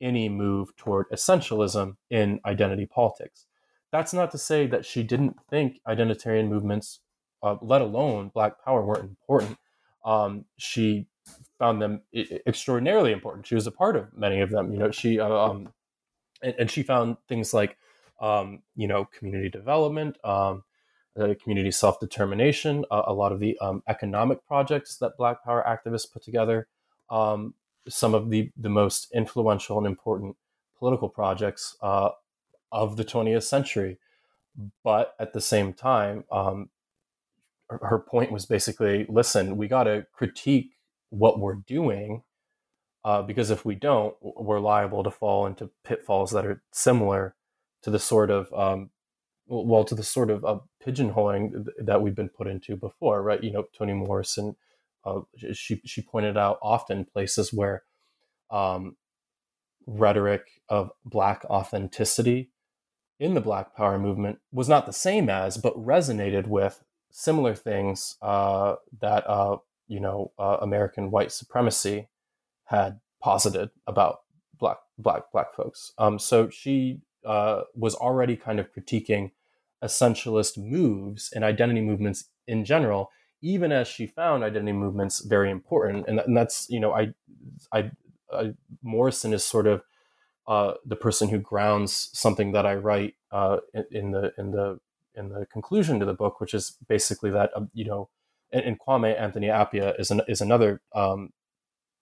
any 0.00 0.28
move 0.28 0.74
toward 0.76 1.08
essentialism 1.10 1.96
in 2.10 2.40
identity 2.44 2.86
politics. 2.86 3.46
That's 3.92 4.12
not 4.12 4.30
to 4.32 4.38
say 4.38 4.66
that 4.66 4.84
she 4.84 5.02
didn't 5.02 5.36
think 5.48 5.80
identitarian 5.86 6.48
movements, 6.48 7.00
uh, 7.42 7.56
let 7.62 7.80
alone 7.80 8.30
Black 8.34 8.64
Power, 8.64 8.84
weren't 8.84 9.04
important. 9.04 9.56
Um, 10.04 10.44
she 10.56 11.06
found 11.58 11.80
them 11.80 12.02
extraordinarily 12.46 13.12
important. 13.12 13.46
She 13.46 13.54
was 13.54 13.66
a 13.66 13.70
part 13.70 13.96
of 13.96 14.12
many 14.16 14.40
of 14.40 14.50
them. 14.50 14.72
You 14.72 14.78
know, 14.78 14.90
she 14.90 15.20
uh, 15.20 15.28
um, 15.28 15.72
and, 16.42 16.54
and, 16.58 16.70
she 16.70 16.82
found 16.82 17.16
things 17.28 17.54
like 17.54 17.76
um, 18.20 18.62
you 18.76 18.88
know 18.88 19.06
community 19.06 19.48
development, 19.48 20.18
um, 20.24 20.64
uh, 21.18 21.34
community 21.42 21.70
self 21.70 22.00
determination, 22.00 22.84
uh, 22.90 23.02
a 23.06 23.12
lot 23.12 23.32
of 23.32 23.40
the 23.40 23.56
um, 23.60 23.82
economic 23.88 24.44
projects 24.46 24.96
that 24.98 25.16
Black 25.16 25.42
Power 25.44 25.64
activists 25.66 26.12
put 26.12 26.22
together. 26.22 26.66
Some 27.88 28.14
of 28.14 28.30
the, 28.30 28.50
the 28.56 28.68
most 28.68 29.08
influential 29.14 29.78
and 29.78 29.86
important 29.86 30.36
political 30.78 31.08
projects 31.08 31.76
uh, 31.82 32.10
of 32.72 32.96
the 32.96 33.04
20th 33.04 33.44
century. 33.44 33.98
But 34.82 35.14
at 35.18 35.32
the 35.32 35.40
same 35.40 35.72
time, 35.72 36.24
um, 36.30 36.70
her 37.68 37.98
point 37.98 38.30
was 38.30 38.46
basically 38.46 39.06
listen, 39.08 39.56
we 39.56 39.68
got 39.68 39.84
to 39.84 40.06
critique 40.12 40.76
what 41.10 41.40
we're 41.40 41.54
doing 41.54 42.22
uh, 43.04 43.22
because 43.22 43.50
if 43.50 43.64
we 43.64 43.74
don't, 43.74 44.14
we're 44.20 44.60
liable 44.60 45.04
to 45.04 45.10
fall 45.10 45.46
into 45.46 45.70
pitfalls 45.84 46.30
that 46.30 46.46
are 46.46 46.62
similar 46.72 47.34
to 47.82 47.90
the 47.90 47.98
sort 47.98 48.30
of 48.30 48.52
um, 48.54 48.90
well 49.46 49.84
to 49.84 49.94
the 49.94 50.02
sort 50.02 50.30
of 50.30 50.44
uh, 50.44 50.58
pigeonholing 50.84 51.66
that 51.78 52.00
we've 52.00 52.14
been 52.14 52.30
put 52.30 52.46
into 52.46 52.76
before, 52.76 53.22
right? 53.22 53.44
You 53.44 53.52
know, 53.52 53.66
Toni 53.76 53.92
Morrison, 53.92 54.56
uh, 55.04 55.20
she 55.52 55.80
she 55.84 56.02
pointed 56.02 56.36
out 56.36 56.58
often 56.62 57.04
places 57.04 57.52
where 57.52 57.84
um, 58.50 58.96
rhetoric 59.86 60.42
of 60.68 60.90
black 61.04 61.44
authenticity 61.46 62.50
in 63.20 63.34
the 63.34 63.40
Black 63.40 63.74
Power 63.76 63.98
movement 63.98 64.38
was 64.52 64.68
not 64.68 64.86
the 64.86 64.92
same 64.92 65.28
as, 65.28 65.56
but 65.56 65.76
resonated 65.76 66.46
with 66.46 66.82
similar 67.10 67.54
things 67.54 68.16
uh, 68.22 68.74
that 69.00 69.28
uh, 69.28 69.56
you 69.86 70.00
know 70.00 70.32
uh, 70.38 70.58
American 70.60 71.10
white 71.10 71.32
supremacy 71.32 72.08
had 72.64 73.00
posited 73.20 73.70
about 73.86 74.20
black 74.58 74.78
black 74.98 75.24
black 75.32 75.54
folks. 75.54 75.92
Um, 75.98 76.18
so 76.18 76.48
she 76.50 77.00
uh, 77.24 77.62
was 77.74 77.94
already 77.94 78.36
kind 78.36 78.60
of 78.60 78.72
critiquing 78.72 79.30
essentialist 79.82 80.58
moves 80.58 81.30
and 81.34 81.44
identity 81.44 81.80
movements 81.80 82.24
in 82.46 82.64
general, 82.64 83.10
even 83.44 83.70
as 83.72 83.86
she 83.86 84.06
found 84.06 84.42
identity 84.42 84.72
movements 84.72 85.20
very 85.20 85.50
important. 85.50 86.06
And, 86.08 86.18
and 86.18 86.36
that's 86.36 86.66
you 86.70 86.80
know 86.80 86.92
I, 86.92 87.12
I, 87.72 87.90
I 88.32 88.54
Morrison 88.82 89.34
is 89.34 89.44
sort 89.44 89.66
of 89.66 89.82
uh, 90.48 90.74
the 90.84 90.96
person 90.96 91.28
who 91.28 91.38
grounds 91.38 92.10
something 92.12 92.52
that 92.52 92.66
I 92.66 92.74
write 92.74 93.14
uh, 93.30 93.58
in, 93.74 93.84
in, 93.90 94.10
the 94.10 94.32
in 94.38 94.50
the 94.50 94.80
in 95.14 95.28
the 95.28 95.46
conclusion 95.46 96.00
to 96.00 96.06
the 96.06 96.14
book, 96.14 96.40
which 96.40 96.54
is 96.54 96.76
basically 96.88 97.30
that 97.30 97.50
um, 97.54 97.70
you 97.74 97.84
know, 97.84 98.08
and, 98.50 98.64
and, 98.64 98.80
Kwame 98.80 99.18
Anthony 99.18 99.46
Appiah 99.48 99.98
is 100.00 100.10
an, 100.10 100.22
is 100.26 100.40
another 100.40 100.80
um, 100.94 101.30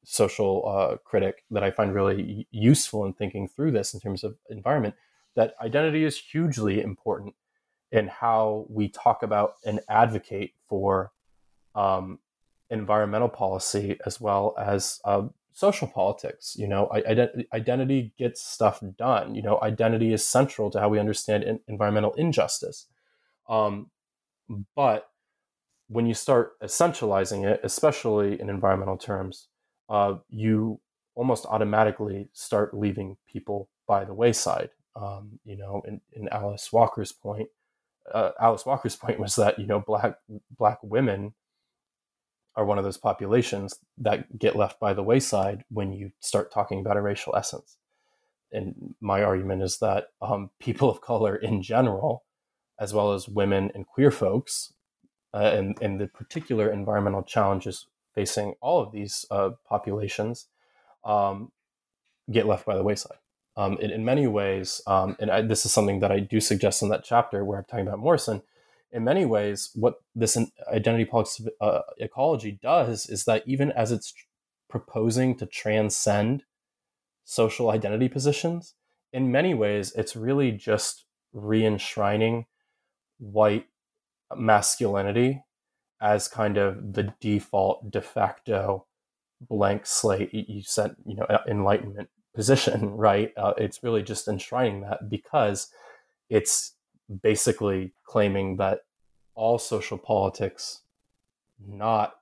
social 0.05 0.65
uh, 0.67 0.97
critic 1.05 1.45
that 1.51 1.65
I 1.65 1.71
find 1.71 1.93
really 1.93 2.47
useful 2.51 3.05
in 3.05 3.13
thinking 3.13 3.49
through 3.49 3.73
this 3.73 3.95
in 3.95 4.01
terms 4.01 4.25
of 4.25 4.37
environment. 4.49 4.95
That 5.35 5.55
identity 5.61 6.05
is 6.05 6.19
hugely 6.19 6.81
important 6.81 7.35
in 7.91 8.07
how 8.07 8.67
we 8.69 8.89
talk 8.89 9.23
about 9.23 9.55
and 9.65 9.81
advocate 9.89 10.55
for 10.69 11.13
um, 11.75 12.19
environmental 12.71 13.29
policy 13.29 13.99
as 14.07 14.21
well 14.21 14.55
as 14.59 15.01
uh, 15.05 15.23
social 15.53 15.89
politics. 15.89 16.57
You 16.59 16.69
know, 16.69 16.89
ident- 16.93 17.47
identity 17.53 18.13
gets 18.19 18.43
stuff 18.43 18.83
done. 18.97 19.35
You 19.35 19.43
know, 19.43 19.59
identity 19.63 20.13
is 20.13 20.27
central 20.27 20.71
to 20.71 20.81
how 20.81 20.89
we 20.89 20.99
understand 20.99 21.45
in- 21.45 21.61
environmental 21.69 22.13
injustice. 22.15 22.87
Um, 23.49 23.91
but 24.75 25.09
when 25.89 26.07
you 26.07 26.15
start 26.15 26.59
essentializing 26.61 27.45
it, 27.45 27.61
especially 27.63 28.41
in 28.41 28.49
environmental 28.49 28.97
terms, 28.97 29.49
uh, 29.89 30.15
you 30.31 30.81
almost 31.15 31.45
automatically 31.47 32.29
start 32.33 32.73
leaving 32.73 33.17
people 33.31 33.69
by 33.87 34.05
the 34.05 34.15
wayside. 34.15 34.71
Um, 34.97 35.39
you 35.45 35.57
know, 35.57 35.83
in, 35.87 36.01
in, 36.13 36.29
Alice 36.29 36.73
Walker's 36.73 37.13
point, 37.13 37.49
uh, 38.13 38.31
Alice 38.41 38.65
Walker's 38.65 38.97
point 39.05 39.21
was 39.21 39.37
that 39.37 39.59
you 39.59 39.67
know 39.67 39.81
black 39.81 40.17
black 40.57 40.79
women 40.83 41.35
are 42.57 42.65
one 42.65 42.79
of 42.79 42.85
those 42.85 42.99
populations 42.99 43.79
that 43.99 44.39
get 44.39 44.57
left 44.57 44.79
by 44.79 44.93
the 44.93 45.03
wayside 45.03 45.65
when 45.71 45.93
you 45.93 46.13
start 46.21 46.53
talking 46.53 46.81
about 46.81 46.97
a 46.97 47.03
racial 47.03 47.35
essence. 47.35 47.79
And 48.53 48.95
my 49.01 49.23
argument 49.23 49.63
is 49.63 49.79
that 49.79 50.09
um, 50.21 50.51
people 50.61 50.91
of 50.91 51.01
color 51.01 51.37
in 51.37 51.63
general, 51.63 52.25
as 52.79 52.93
well 52.93 53.13
as 53.13 53.29
women 53.29 53.71
and 53.75 53.87
queer 53.87 54.11
folks, 54.11 54.73
uh, 55.35 55.53
and, 55.55 55.81
and 55.81 55.99
the 55.99 56.09
particular 56.09 56.71
environmental 56.71 57.23
challenges 57.23 57.87
facing 58.15 58.55
all 58.61 58.81
of 58.83 58.93
these 58.93 59.25
uh, 59.31 59.51
populations, 59.67 60.49
um, 61.05 61.51
get 62.31 62.47
left 62.47 62.67
by 62.67 62.77
the 62.77 62.83
wayside. 62.83 63.17
Um, 63.57 63.79
in, 63.79 63.91
in, 63.91 64.05
many 64.05 64.27
ways, 64.27 64.81
um, 64.87 65.17
and 65.21 65.31
I, 65.31 65.43
this 65.43 65.67
is 65.67 65.73
something 65.73 66.01
that 66.01 66.13
I 66.13 66.21
do 66.21 66.41
suggest 66.41 66.83
in 66.83 66.89
that 66.89 67.05
chapter 67.05 67.45
where 67.45 67.59
I'm 67.59 67.65
talking 67.65 67.87
about 67.87 67.99
Morrison, 67.99 68.43
in 68.93 69.05
many 69.05 69.25
ways, 69.25 69.71
what 69.75 69.97
this 70.15 70.37
identity 70.73 71.05
politics 71.05 71.41
uh, 71.61 71.81
ecology 71.99 72.59
does 72.63 73.07
is 73.07 73.25
that 73.25 73.43
even 73.47 73.73
as 73.73 73.91
it's 73.91 74.13
proposing 74.69 75.37
to 75.37 75.47
transcend 75.47 76.45
social 77.25 77.71
identity 77.71 78.09
positions, 78.09 78.75
in 79.13 79.33
many 79.33 79.55
ways, 79.55 79.93
it's 79.97 80.17
really 80.17 80.53
just 80.53 81.05
re-enshrining 81.33 82.47
white 83.19 83.67
masculinity 84.37 85.43
as 86.01 86.29
kind 86.29 86.59
of 86.59 86.95
the 86.95 87.15
default 87.21 87.91
de 87.91 88.01
facto 88.01 88.87
blank 89.49 89.85
slate 89.87 90.33
you 90.33 90.63
said 90.63 90.95
you 91.05 91.17
know 91.17 91.27
enlightenment 91.49 92.09
position 92.35 92.91
right? 92.97 93.33
Uh, 93.37 93.53
it's 93.57 93.83
really 93.83 94.03
just 94.03 94.29
enshrining 94.29 94.81
that 94.83 95.09
because 95.09 95.69
it's 96.29 96.73
basically 97.23 97.93
claiming 98.05 98.57
that 98.57 98.81
all 99.35 99.59
social 99.59 99.99
politics 99.99 100.83
not 101.67 102.15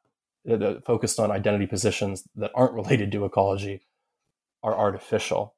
uh, 0.50 0.74
focused 0.84 1.18
on 1.18 1.30
identity 1.30 1.66
positions 1.66 2.24
that 2.36 2.50
aren't 2.54 2.74
related 2.74 3.12
to 3.12 3.24
ecology 3.24 3.82
are 4.62 4.76
artificial. 4.76 5.54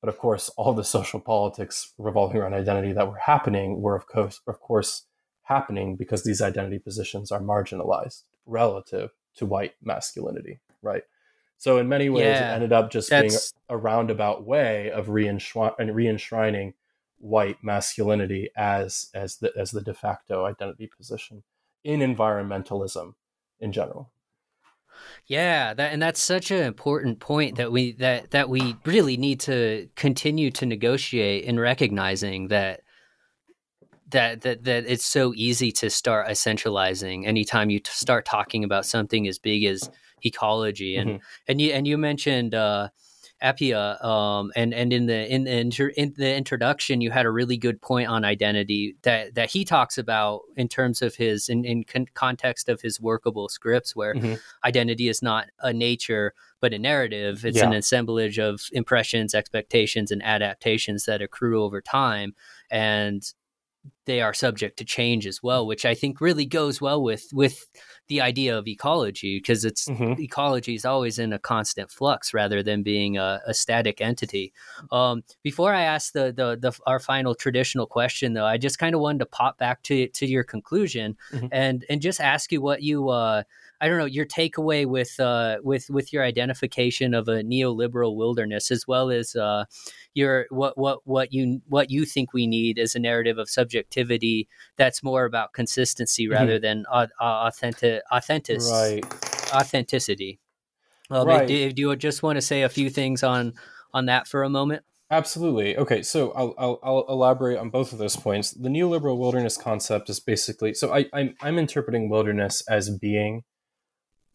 But 0.00 0.08
of 0.08 0.18
course, 0.18 0.50
all 0.50 0.74
the 0.74 0.84
social 0.84 1.20
politics 1.20 1.94
revolving 1.98 2.38
around 2.38 2.54
identity 2.54 2.92
that 2.92 3.08
were 3.08 3.18
happening 3.18 3.80
were, 3.80 3.96
of 3.96 4.06
course, 4.06 4.40
of 4.46 4.60
course, 4.60 5.06
happening 5.44 5.96
because 5.96 6.24
these 6.24 6.42
identity 6.42 6.78
positions 6.78 7.32
are 7.32 7.40
marginalized 7.40 8.22
relative 8.46 9.10
to 9.36 9.46
white 9.46 9.74
masculinity, 9.82 10.60
right? 10.82 11.02
So 11.58 11.78
in 11.78 11.88
many 11.88 12.10
ways, 12.10 12.24
yeah, 12.24 12.50
it 12.52 12.54
ended 12.56 12.72
up 12.72 12.90
just 12.90 13.08
being 13.10 13.30
a, 13.68 13.76
roundabout 13.76 14.46
way 14.46 14.90
of 14.90 15.08
re-enshrining 15.08 16.74
white 17.24 17.56
masculinity 17.62 18.50
as 18.54 19.08
as 19.14 19.36
the 19.38 19.50
as 19.56 19.70
the 19.70 19.80
de 19.80 19.94
facto 19.94 20.44
identity 20.44 20.86
position 20.94 21.42
in 21.82 22.00
environmentalism 22.00 23.14
in 23.58 23.72
general. 23.72 24.12
Yeah, 25.26 25.74
that 25.74 25.92
and 25.92 26.02
that's 26.02 26.22
such 26.22 26.50
an 26.50 26.62
important 26.62 27.20
point 27.20 27.56
that 27.56 27.72
we 27.72 27.92
that 27.92 28.30
that 28.32 28.48
we 28.50 28.76
really 28.84 29.16
need 29.16 29.40
to 29.40 29.88
continue 29.96 30.50
to 30.52 30.66
negotiate 30.66 31.44
in 31.44 31.58
recognizing 31.58 32.48
that 32.48 32.82
that 34.10 34.42
that 34.42 34.64
that 34.64 34.84
it's 34.86 35.04
so 35.04 35.32
easy 35.34 35.72
to 35.72 35.88
start 35.88 36.28
essentializing 36.28 37.26
anytime 37.26 37.70
you 37.70 37.80
t- 37.80 37.90
start 37.90 38.26
talking 38.26 38.64
about 38.64 38.84
something 38.84 39.26
as 39.26 39.38
big 39.38 39.64
as 39.64 39.90
ecology 40.22 40.96
and 40.96 41.10
mm-hmm. 41.10 41.24
and 41.48 41.60
you 41.60 41.72
and 41.72 41.86
you 41.88 41.96
mentioned 41.96 42.54
uh, 42.54 42.88
Appiah, 43.44 44.02
um, 44.02 44.50
and 44.56 44.72
and 44.72 44.92
in 44.92 45.04
the 45.06 45.32
in 45.32 45.44
the 45.44 45.58
inter, 45.58 45.88
in 45.88 46.14
the 46.16 46.34
introduction, 46.34 47.02
you 47.02 47.10
had 47.10 47.26
a 47.26 47.30
really 47.30 47.58
good 47.58 47.80
point 47.82 48.08
on 48.08 48.24
identity 48.24 48.96
that 49.02 49.34
that 49.34 49.50
he 49.50 49.64
talks 49.64 49.98
about 49.98 50.40
in 50.56 50.66
terms 50.66 51.02
of 51.02 51.14
his 51.14 51.50
in 51.50 51.64
in 51.64 51.84
con- 51.84 52.08
context 52.14 52.70
of 52.70 52.80
his 52.80 52.98
workable 53.00 53.50
scripts, 53.50 53.94
where 53.94 54.14
mm-hmm. 54.14 54.34
identity 54.64 55.08
is 55.08 55.22
not 55.22 55.48
a 55.60 55.72
nature 55.72 56.32
but 56.60 56.72
a 56.72 56.78
narrative. 56.78 57.44
It's 57.44 57.58
yeah. 57.58 57.66
an 57.66 57.74
assemblage 57.74 58.38
of 58.38 58.62
impressions, 58.72 59.34
expectations, 59.34 60.10
and 60.10 60.22
adaptations 60.22 61.04
that 61.04 61.20
accrue 61.20 61.62
over 61.62 61.82
time, 61.82 62.34
and 62.70 63.22
they 64.06 64.20
are 64.22 64.32
subject 64.34 64.78
to 64.78 64.84
change 64.84 65.26
as 65.26 65.42
well, 65.42 65.66
which 65.66 65.84
I 65.84 65.94
think 65.94 66.20
really 66.20 66.46
goes 66.46 66.80
well 66.80 67.02
with 67.02 67.28
with 67.32 67.66
the 68.08 68.20
idea 68.20 68.56
of 68.56 68.68
ecology 68.68 69.38
because 69.38 69.64
it's 69.64 69.88
mm-hmm. 69.88 70.20
ecology 70.20 70.74
is 70.74 70.84
always 70.84 71.18
in 71.18 71.32
a 71.32 71.38
constant 71.38 71.90
flux 71.90 72.34
rather 72.34 72.62
than 72.62 72.82
being 72.82 73.16
a, 73.16 73.40
a 73.46 73.54
static 73.54 74.00
entity. 74.00 74.52
Um, 74.92 75.24
before 75.42 75.72
I 75.72 75.82
ask 75.82 76.12
the, 76.12 76.32
the, 76.32 76.58
the 76.60 76.78
our 76.86 76.98
final 76.98 77.34
traditional 77.34 77.86
question, 77.86 78.34
though, 78.34 78.46
I 78.46 78.58
just 78.58 78.78
kind 78.78 78.94
of 78.94 79.00
wanted 79.00 79.20
to 79.20 79.26
pop 79.26 79.58
back 79.58 79.82
to 79.84 80.08
to 80.08 80.26
your 80.26 80.44
conclusion 80.44 81.16
mm-hmm. 81.32 81.46
and 81.52 81.84
and 81.88 82.00
just 82.00 82.20
ask 82.20 82.52
you 82.52 82.60
what 82.60 82.82
you. 82.82 83.08
Uh, 83.08 83.42
I 83.80 83.88
don't 83.88 83.98
know 83.98 84.04
your 84.04 84.26
takeaway 84.26 84.86
with 84.86 85.18
uh, 85.20 85.58
with 85.62 85.90
with 85.90 86.12
your 86.12 86.22
identification 86.22 87.14
of 87.14 87.28
a 87.28 87.42
neoliberal 87.42 88.16
wilderness, 88.16 88.70
as 88.70 88.86
well 88.86 89.10
as 89.10 89.34
uh, 89.36 89.64
your 90.14 90.46
what 90.50 90.78
what 90.78 91.00
what 91.04 91.32
you 91.32 91.60
what 91.68 91.90
you 91.90 92.04
think 92.04 92.32
we 92.32 92.46
need 92.46 92.78
as 92.78 92.94
a 92.94 92.98
narrative 92.98 93.38
of 93.38 93.48
subjectivity 93.48 94.48
that's 94.76 95.02
more 95.02 95.24
about 95.24 95.52
consistency 95.52 96.24
mm-hmm. 96.24 96.34
rather 96.34 96.58
than 96.58 96.84
uh, 96.90 97.06
authentic 97.20 98.02
authentic 98.10 98.60
right. 98.60 99.04
authenticity. 99.52 100.38
Um, 101.10 101.28
right. 101.28 101.46
do, 101.46 101.72
do 101.72 101.82
you 101.82 101.96
just 101.96 102.22
want 102.22 102.36
to 102.36 102.42
say 102.42 102.62
a 102.62 102.68
few 102.68 102.90
things 102.90 103.22
on 103.22 103.52
on 103.92 104.06
that 104.06 104.26
for 104.26 104.42
a 104.42 104.50
moment? 104.50 104.84
Absolutely. 105.10 105.76
Okay, 105.76 106.02
so 106.02 106.32
I'll, 106.32 106.54
I'll, 106.56 106.80
I'll, 106.82 107.04
elaborate 107.08 107.58
on 107.58 107.68
both 107.68 107.92
of 107.92 107.98
those 107.98 108.16
points. 108.16 108.52
The 108.52 108.70
neoliberal 108.70 109.18
wilderness 109.18 109.58
concept 109.58 110.08
is 110.08 110.18
basically 110.18 110.74
so 110.74 110.94
I, 110.94 111.06
I'm, 111.12 111.34
I'm 111.42 111.58
interpreting 111.58 112.08
wilderness 112.08 112.62
as 112.68 112.90
being 112.90 113.44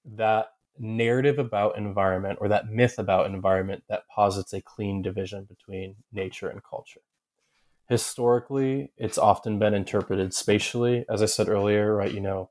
that 0.06 0.54
narrative 0.80 1.38
about 1.38 1.78
environment 1.78 2.40
or 2.42 2.48
that 2.48 2.70
myth 2.70 2.98
about 2.98 3.26
environment 3.26 3.84
that 3.90 4.08
posits 4.08 4.54
a 4.54 4.62
clean 4.62 5.02
division 5.02 5.44
between 5.44 5.96
nature 6.12 6.48
and 6.48 6.64
culture. 6.64 7.02
Historically, 7.90 8.92
it's 8.98 9.18
often 9.18 9.60
been 9.60 9.74
interpreted 9.74 10.34
spatially, 10.34 11.06
as 11.10 11.22
I 11.22 11.26
said 11.26 11.50
earlier, 11.50 11.96
right? 11.96 12.14
You 12.14 12.22
know, 12.22 12.50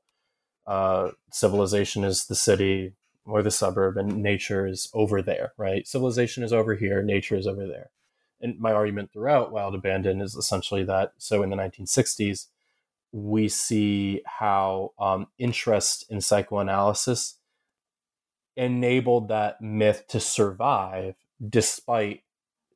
uh, 0.67 1.11
civilization 1.31 2.03
is 2.03 2.25
the 2.25 2.35
city 2.35 2.93
or 3.25 3.41
the 3.41 3.51
suburb, 3.51 3.97
and 3.97 4.21
nature 4.21 4.67
is 4.67 4.89
over 4.93 5.21
there, 5.21 5.53
right? 5.57 5.87
Civilization 5.87 6.43
is 6.43 6.53
over 6.53 6.75
here, 6.75 7.01
nature 7.01 7.35
is 7.35 7.47
over 7.47 7.65
there. 7.65 7.89
and 8.41 8.59
my 8.59 8.71
argument 8.71 9.11
throughout 9.11 9.51
Wild 9.51 9.75
Abandon 9.75 10.21
is 10.21 10.35
essentially 10.35 10.83
that. 10.85 11.13
So 11.17 11.43
in 11.43 11.49
the 11.49 11.57
1960s, 11.57 12.47
we 13.11 13.49
see 13.49 14.21
how 14.25 14.93
um, 14.99 15.27
interest 15.37 16.05
in 16.09 16.21
psychoanalysis 16.21 17.38
enabled 18.55 19.27
that 19.29 19.61
myth 19.61 20.05
to 20.09 20.19
survive 20.19 21.15
despite 21.47 22.21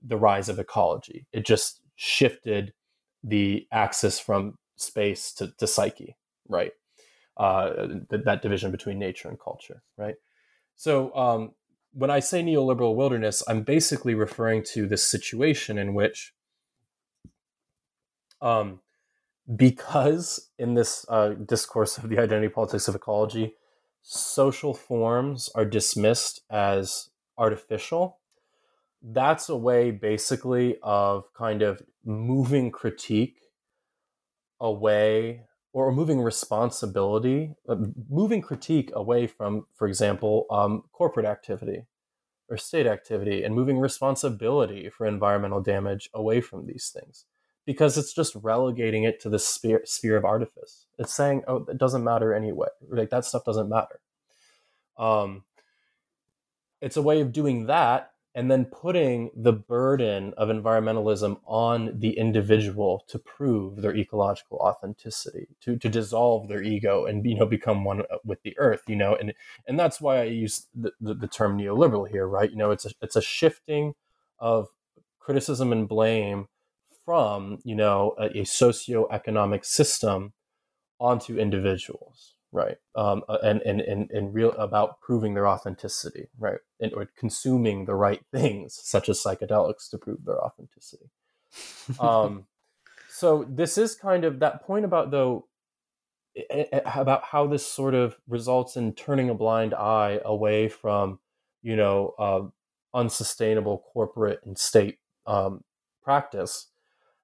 the 0.02 0.18
rise 0.18 0.50
of 0.50 0.60
ecology. 0.60 1.26
It 1.32 1.46
just 1.46 1.82
shifted 1.96 2.74
the 3.24 3.68
axis 3.72 4.20
from 4.20 4.58
space 4.76 5.32
to, 5.34 5.54
to 5.58 5.68
psyche, 5.68 6.18
right? 6.48 6.72
Uh, 7.38 7.88
th- 8.10 8.24
that 8.26 8.42
division 8.42 8.72
between 8.72 9.00
nature 9.00 9.30
and 9.30 9.40
culture, 9.40 9.82
right? 9.98 10.16
So 10.76 11.16
um, 11.16 11.52
when 11.94 12.10
I 12.10 12.20
say 12.20 12.44
neoliberal 12.44 12.96
wilderness, 12.96 13.44
I'm 13.48 13.64
basically 13.64 14.16
referring 14.16 14.64
to 14.74 14.88
this 14.88 15.08
situation 15.08 15.78
in 15.78 15.94
which, 15.94 16.34
um, 18.42 18.82
because 19.56 20.50
in 20.58 20.74
this 20.74 21.06
uh, 21.10 21.30
discourse 21.30 21.98
of 21.98 22.10
the 22.10 22.20
identity 22.20 22.50
politics 22.50 22.88
of 22.88 22.96
ecology, 22.96 23.56
social 24.04 24.74
forms 24.74 25.50
are 25.56 25.66
dismissed 25.66 26.42
as 26.50 27.10
artificial. 27.38 28.20
That's 29.02 29.50
a 29.50 29.56
way, 29.56 29.92
basically, 29.92 30.78
of 30.84 31.34
kind 31.34 31.62
of 31.62 31.82
moving 32.06 32.70
critique 32.70 33.40
away 34.60 35.46
or 35.72 35.92
moving 35.92 36.22
responsibility, 36.22 37.56
uh, 37.68 37.76
moving 38.10 38.42
critique 38.42 38.92
away 38.94 39.26
from, 39.26 39.66
for 39.74 39.88
example, 39.88 40.46
um, 40.52 40.84
corporate 40.92 41.26
activity 41.26 41.86
or 42.50 42.58
state 42.58 42.86
activity, 42.86 43.42
and 43.44 43.56
moving 43.56 43.80
responsibility 43.80 44.90
for 44.90 45.08
environmental 45.08 45.62
damage 45.62 46.10
away 46.14 46.42
from 46.42 46.68
these 46.68 46.94
things 46.94 47.26
because 47.66 47.98
it's 47.98 48.14
just 48.14 48.36
relegating 48.42 49.04
it 49.04 49.20
to 49.22 49.30
the 49.30 49.40
sphere, 49.40 49.82
sphere 49.86 50.18
of 50.18 50.26
artifice. 50.26 50.86
It's 50.98 51.14
saying, 51.14 51.44
oh, 51.48 51.66
it 51.70 51.78
doesn't 51.78 52.04
matter 52.04 52.34
anyway. 52.34 52.68
Like 52.90 53.10
that 53.12 53.26
stuff 53.26 53.46
doesn't 53.46 53.70
matter. 53.70 54.00
Um, 54.98 55.44
it's 56.82 56.98
a 56.98 57.02
way 57.02 57.22
of 57.22 57.32
doing 57.32 57.68
that 57.68 58.12
and 58.36 58.50
then 58.50 58.66
putting 58.66 59.30
the 59.36 59.54
burden 59.54 60.34
of 60.38 60.50
environmentalism 60.50 61.40
on 61.46 62.00
the 62.00 62.18
individual 62.18 63.04
to 63.08 63.20
prove 63.20 63.82
their 63.82 63.96
ecological 63.96 64.58
authenticity 64.58 65.48
to, 65.62 65.78
to 65.78 65.90
dissolve 65.90 66.48
their 66.48 66.62
ego 66.62 67.06
and 67.06 67.26
you 67.26 67.36
know 67.36 67.46
become 67.46 67.84
one 67.84 68.04
with 68.26 68.42
the 68.44 68.58
earth 68.58 68.84
you 68.88 68.96
know 68.96 69.16
and 69.16 69.34
and 69.68 69.80
that's 69.80 70.02
why 70.02 70.20
i 70.20 70.24
use 70.24 70.68
the, 70.74 70.92
the, 71.00 71.14
the 71.14 71.28
term 71.28 71.58
neoliberal 71.58 72.10
here 72.10 72.28
right 72.28 72.52
you 72.52 72.58
know 72.58 72.72
it's 72.72 72.86
a, 72.86 72.92
it's 73.02 73.16
a 73.16 73.22
shifting 73.22 73.94
of 74.40 74.68
criticism 75.20 75.72
and 75.72 75.88
blame 75.88 76.48
from 77.06 77.60
you 77.64 77.76
know 77.76 78.16
a, 78.18 78.26
a 78.26 78.44
socioeconomic 78.44 79.66
system 79.66 80.34
onto 81.00 81.38
individuals 81.38 82.34
right? 82.54 82.78
Um, 82.96 83.24
uh, 83.28 83.40
and, 83.44 83.62
and 83.64 83.82
and 83.82 84.10
and 84.12 84.34
real 84.34 84.52
about 84.52 85.02
proving 85.02 85.34
their 85.34 85.48
authenticity 85.48 86.28
right? 86.38 86.60
And 86.80 86.94
or 86.94 87.10
consuming 87.18 87.86
the 87.86 87.96
right 87.96 88.22
things 88.32 88.80
such 88.82 89.10
as 89.10 89.22
psychedelics 89.22 89.90
to 89.90 89.98
prove 89.98 90.24
their 90.24 90.42
authenticity. 90.42 91.10
Um, 92.00 92.46
so 93.10 93.46
this 93.50 93.78
is 93.78 93.96
kind 93.96 94.24
of 94.24 94.40
that 94.40 94.64
point 94.64 94.86
about 94.86 95.12
though 95.12 95.48
about 96.96 97.24
how 97.26 97.46
this 97.46 97.66
sort 97.66 97.94
of 97.94 98.18
results 98.28 98.76
in 98.76 98.94
turning 98.94 99.30
a 99.30 99.36
blind 99.36 99.74
eye 99.74 100.20
away 100.24 100.68
from 100.70 101.20
you 101.62 101.76
know 101.76 102.14
uh, 102.18 102.42
unsustainable 102.98 103.84
corporate 103.94 104.40
and 104.46 104.58
state 104.58 104.98
um, 105.28 105.64
practice 106.04 106.70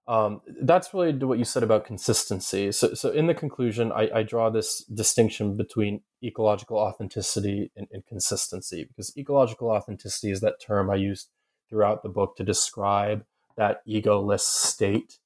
um, 0.09 0.41
that's 0.63 0.87
to 0.87 1.27
what 1.27 1.37
you 1.37 1.45
said 1.45 1.61
about 1.61 1.85
consistency. 1.85 2.71
So, 2.71 2.95
so 2.95 3.11
in 3.11 3.27
the 3.27 3.35
conclusion, 3.35 3.91
I, 3.91 4.09
I 4.15 4.23
draw 4.23 4.49
this 4.49 4.83
distinction 4.85 5.55
between 5.55 6.01
ecological 6.23 6.77
authenticity 6.79 7.71
and, 7.77 7.87
and, 7.91 8.03
consistency 8.07 8.85
because 8.85 9.15
ecological 9.15 9.69
authenticity 9.69 10.31
is 10.31 10.41
that 10.41 10.59
term 10.59 10.89
I 10.89 10.95
used 10.95 11.29
throughout 11.69 12.01
the 12.01 12.09
book 12.09 12.35
to 12.37 12.43
describe 12.43 13.23
that 13.55 13.85
egoless 13.87 14.39
state 14.39 15.19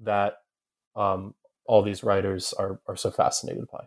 that 0.00 0.34
um, 0.94 1.34
all 1.66 1.82
these 1.82 2.04
writers 2.04 2.52
are, 2.52 2.80
are 2.86 2.96
so 2.96 3.10
fascinated 3.10 3.64
by. 3.72 3.86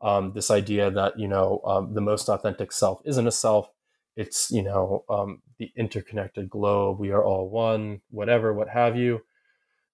Um, 0.00 0.32
this 0.34 0.50
idea 0.50 0.90
that 0.90 1.20
you 1.20 1.28
know 1.28 1.60
um, 1.64 1.94
the 1.94 2.00
most 2.00 2.28
authentic 2.28 2.72
self 2.72 3.00
isn't 3.04 3.28
a 3.28 3.32
self; 3.32 3.70
it's 4.16 4.50
you 4.50 4.62
know 4.62 5.04
um, 5.08 5.40
the 5.60 5.70
interconnected 5.76 6.50
globe. 6.50 6.98
We 6.98 7.12
are 7.12 7.22
all 7.22 7.48
one, 7.48 8.00
whatever, 8.10 8.52
what 8.52 8.70
have 8.70 8.96
you 8.96 9.22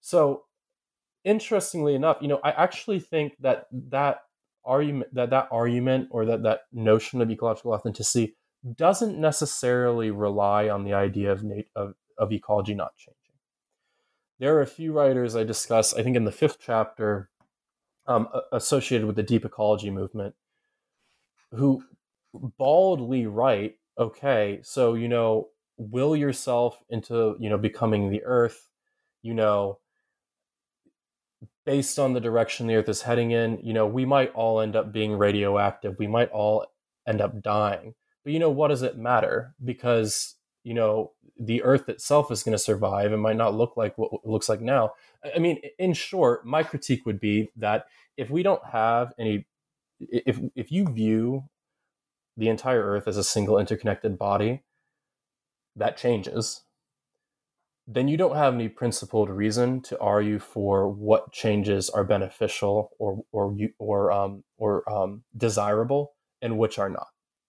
so, 0.05 0.43
interestingly 1.25 1.95
enough, 1.95 2.19
you 2.21 2.29
know, 2.29 2.39
I 2.45 2.51
actually 2.51 3.01
think 3.01 3.33
that 3.41 3.69
that 3.89 4.19
argument 4.63 5.15
that 5.15 5.31
that 5.31 5.49
argument 5.51 6.09
or 6.11 6.27
that 6.27 6.43
that 6.43 6.61
notion 6.75 7.23
of 7.23 7.31
ecological 7.31 7.73
authenticity 7.73 8.37
doesn't 8.77 9.19
necessarily 9.19 10.11
rely 10.11 10.69
on 10.69 10.85
the 10.85 10.93
idea 10.93 11.33
of 11.33 11.43
nat- 11.43 11.71
of, 11.75 11.95
of 12.19 12.33
ecology 12.33 12.75
not 12.75 12.95
changing. 12.97 13.17
There 14.39 14.55
are 14.55 14.61
a 14.61 14.67
few 14.67 14.93
writers 14.93 15.35
I 15.35 15.43
discuss, 15.43 15.95
I 15.95 16.03
think 16.03 16.17
in 16.17 16.27
the 16.27 16.33
fifth 16.33 16.59
chapter, 16.61 17.31
um, 18.07 18.29
associated 18.53 19.07
with 19.07 19.17
the 19.17 19.23
deep 19.23 19.47
ecology 19.47 19.89
movement, 19.89 20.35
who 21.53 21.83
baldly 22.59 23.27
write, 23.27 23.77
okay, 23.99 24.61
so 24.63 24.93
you 24.93 25.09
know, 25.09 25.49
will 25.79 26.15
yourself 26.15 26.79
into 26.91 27.37
you 27.41 27.49
know 27.49 27.57
becoming 27.57 28.11
the 28.11 28.23
earth, 28.25 28.69
you 29.23 29.33
know, 29.33 29.79
based 31.67 31.99
on 31.99 32.13
the 32.13 32.21
direction 32.21 32.67
the 32.67 32.77
earth 32.77 32.89
is 32.89 33.03
heading 33.03 33.31
in 33.31 33.59
you 33.63 33.73
know 33.73 33.87
we 33.87 34.05
might 34.05 34.33
all 34.35 34.61
end 34.61 34.77
up 34.77 34.93
being 34.93 35.13
radioactive. 35.13 35.97
We 35.99 36.07
might 36.07 36.31
all 36.31 36.67
end 37.07 37.21
up 37.21 37.43
dying. 37.43 37.95
But 38.25 38.33
you 38.33 38.39
know 38.39 38.51
what 38.51 38.69
does 38.69 38.83
it 38.83 38.97
matter? 38.97 39.55
Because 39.65 40.35
you 40.63 40.75
know 40.75 41.13
the 41.39 41.63
earth 41.63 41.89
itself 41.89 42.31
is 42.31 42.43
going 42.43 42.53
to 42.57 42.59
survive. 42.59 43.13
And 43.13 43.23
might 43.23 43.37
not 43.37 43.55
look 43.55 43.77
like 43.77 43.97
what 43.99 44.11
it 44.13 44.29
looks 44.29 44.49
like 44.49 44.61
now. 44.61 44.93
I 45.35 45.39
mean 45.39 45.61
in 45.79 45.93
short 45.95 46.47
my 46.47 46.63
critique 46.63 47.07
would 47.07 47.21
be 47.21 47.51
that 47.57 47.87
if 48.17 48.31
we 48.31 48.43
don't 48.43 48.65
have 48.67 49.13
any 49.19 49.47
if 50.01 50.41
if 50.55 50.71
you 50.73 50.87
view 50.93 51.45
the 52.37 52.49
entire 52.49 52.83
earth 52.83 53.07
as 53.07 53.17
a 53.17 53.25
single 53.25 53.59
interconnected 53.59 54.19
body 54.19 54.63
that 55.77 55.97
changes 55.97 56.64
then 57.87 58.09
you 58.09 58.17
don't 58.17 58.37
have 58.37 58.55
any 58.55 58.69
principled 58.69 59.29
reason 59.29 59.81
to 59.83 59.99
argue 59.99 60.39
for 60.39 60.89
what 60.89 61.33
changes 61.33 61.91
are 61.91 62.05
beneficial 62.05 62.91
or 62.99 63.23
or 63.33 63.55
or 63.79 64.13
um, 64.13 64.45
or 64.57 64.91
um, 64.91 65.23
desirable 65.37 66.15
and 66.41 66.59
which 66.59 66.79
are 66.79 66.89
not, 66.89 67.09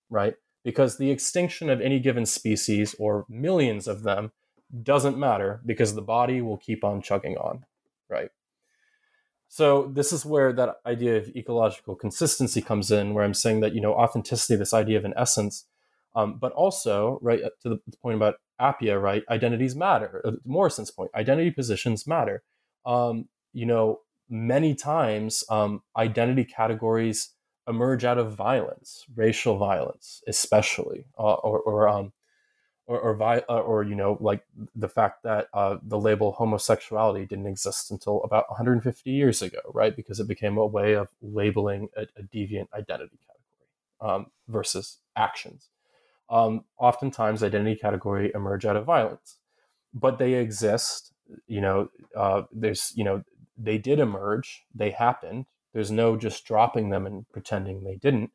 right? 0.09 0.35
Because 0.63 0.97
the 0.97 1.11
extinction 1.11 1.69
of 1.69 1.79
any 1.79 1.99
given 1.99 2.25
species 2.25 2.95
or 2.99 3.25
millions 3.29 3.87
of 3.87 4.03
them 4.03 4.31
doesn't 4.83 5.17
matter 5.17 5.61
because 5.65 5.95
the 5.95 6.01
body 6.01 6.41
will 6.41 6.57
keep 6.57 6.83
on 6.83 7.01
chugging 7.01 7.37
on, 7.37 7.65
right? 8.09 8.29
So 9.47 9.89
this 9.93 10.11
is 10.11 10.25
where 10.25 10.51
that 10.53 10.77
idea 10.85 11.17
of 11.17 11.29
ecological 11.29 11.95
consistency 11.95 12.61
comes 12.61 12.91
in, 12.91 13.13
where 13.13 13.23
I'm 13.23 13.33
saying 13.33 13.61
that 13.61 13.73
you 13.73 13.79
know 13.79 13.93
authenticity, 13.93 14.57
this 14.57 14.73
idea 14.73 14.97
of 14.97 15.05
an 15.05 15.13
essence, 15.15 15.65
um, 16.13 16.39
but 16.39 16.51
also 16.51 17.19
right 17.21 17.39
to 17.61 17.69
the 17.69 17.79
point 18.01 18.17
about 18.17 18.35
Appiah, 18.61 19.01
right? 19.01 19.23
Identities 19.29 19.75
matter. 19.75 20.21
Uh, 20.25 20.31
Morrison's 20.45 20.91
point, 20.91 21.11
identity 21.15 21.51
positions 21.51 22.07
matter. 22.07 22.43
Um, 22.85 23.27
you 23.53 23.65
know, 23.65 24.01
many 24.29 24.75
times 24.75 25.43
um, 25.49 25.83
identity 25.97 26.45
categories 26.45 27.31
emerge 27.67 28.05
out 28.05 28.17
of 28.17 28.35
violence, 28.35 29.05
racial 29.15 29.57
violence, 29.57 30.23
especially, 30.27 31.05
uh, 31.17 31.33
or 31.33 31.59
or 31.59 31.87
um, 31.89 32.13
or 32.87 32.99
or, 32.99 33.15
vi- 33.15 33.43
uh, 33.49 33.59
or, 33.59 33.83
you 33.83 33.95
know, 33.95 34.17
like 34.21 34.45
the 34.75 34.89
fact 34.89 35.23
that 35.23 35.47
uh, 35.53 35.77
the 35.83 35.97
label 35.99 36.33
homosexuality 36.33 37.25
didn't 37.25 37.47
exist 37.47 37.91
until 37.91 38.21
about 38.23 38.49
150 38.49 39.09
years 39.11 39.41
ago, 39.41 39.59
right? 39.73 39.95
Because 39.95 40.19
it 40.19 40.27
became 40.27 40.57
a 40.57 40.65
way 40.65 40.93
of 40.93 41.09
labeling 41.21 41.89
a, 41.97 42.03
a 42.17 42.23
deviant 42.23 42.67
identity 42.73 43.17
category 43.27 44.15
um, 44.15 44.27
versus 44.47 44.99
actions 45.15 45.69
um, 46.29 46.65
oftentimes 46.77 47.43
identity 47.43 47.75
category 47.75 48.31
emerge 48.33 48.65
out 48.65 48.75
of 48.75 48.85
violence, 48.85 49.37
but 49.93 50.17
they 50.17 50.33
exist. 50.33 51.13
You 51.47 51.61
know, 51.61 51.89
uh, 52.15 52.43
there's 52.51 52.93
you 52.95 53.03
know 53.03 53.23
they 53.57 53.77
did 53.77 53.99
emerge, 53.99 54.65
they 54.73 54.91
happened. 54.91 55.45
There's 55.73 55.91
no 55.91 56.15
just 56.15 56.45
dropping 56.45 56.89
them 56.89 57.05
and 57.05 57.27
pretending 57.31 57.83
they 57.83 57.95
didn't. 57.95 58.31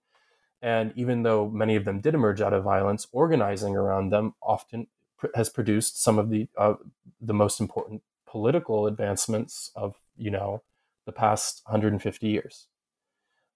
And 0.62 0.92
even 0.94 1.22
though 1.22 1.48
many 1.48 1.74
of 1.74 1.86
them 1.86 2.00
did 2.00 2.14
emerge 2.14 2.40
out 2.40 2.52
of 2.52 2.64
violence, 2.64 3.06
organizing 3.12 3.76
around 3.76 4.10
them 4.10 4.34
often 4.42 4.88
pr- 5.16 5.28
has 5.34 5.48
produced 5.48 6.02
some 6.02 6.18
of 6.18 6.30
the 6.30 6.48
uh, 6.56 6.74
the 7.20 7.34
most 7.34 7.60
important 7.60 8.02
political 8.26 8.86
advancements 8.86 9.70
of 9.74 9.96
you 10.16 10.30
know 10.30 10.62
the 11.06 11.12
past 11.12 11.62
150 11.66 12.28
years 12.28 12.66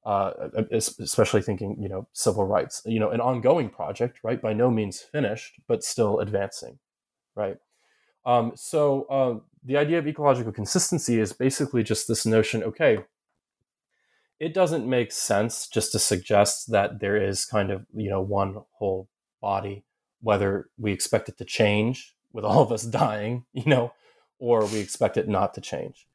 uh, 0.04 0.32
especially 0.70 1.40
thinking, 1.40 1.76
you 1.80 1.88
know, 1.88 2.06
civil 2.12 2.46
rights, 2.46 2.82
you 2.84 3.00
know, 3.00 3.10
an 3.10 3.20
ongoing 3.20 3.70
project, 3.70 4.20
right? 4.22 4.40
By 4.40 4.52
no 4.52 4.70
means 4.70 5.00
finished, 5.00 5.60
but 5.66 5.82
still 5.82 6.20
advancing, 6.20 6.78
right? 7.34 7.56
Um, 8.26 8.52
so 8.54 9.04
uh, 9.04 9.40
the 9.64 9.76
idea 9.76 9.98
of 9.98 10.06
ecological 10.06 10.52
consistency 10.52 11.18
is 11.18 11.32
basically 11.32 11.82
just 11.82 12.06
this 12.06 12.26
notion. 12.26 12.62
Okay, 12.62 12.98
it 14.38 14.52
doesn't 14.52 14.88
make 14.88 15.12
sense 15.12 15.68
just 15.68 15.92
to 15.92 15.98
suggest 15.98 16.70
that 16.70 17.00
there 17.00 17.16
is 17.16 17.46
kind 17.46 17.70
of 17.70 17.86
you 17.94 18.10
know 18.10 18.20
one 18.20 18.58
whole 18.72 19.08
body, 19.40 19.84
whether 20.20 20.68
we 20.78 20.92
expect 20.92 21.28
it 21.28 21.38
to 21.38 21.44
change 21.44 22.14
with 22.32 22.44
all 22.44 22.62
of 22.62 22.72
us 22.72 22.82
dying, 23.02 23.46
you 23.54 23.64
know, 23.64 23.92
or 24.38 24.66
we 24.66 24.80
expect 24.80 25.16
it 25.16 25.28
not 25.28 25.54
to 25.54 25.62
change. 25.62 26.06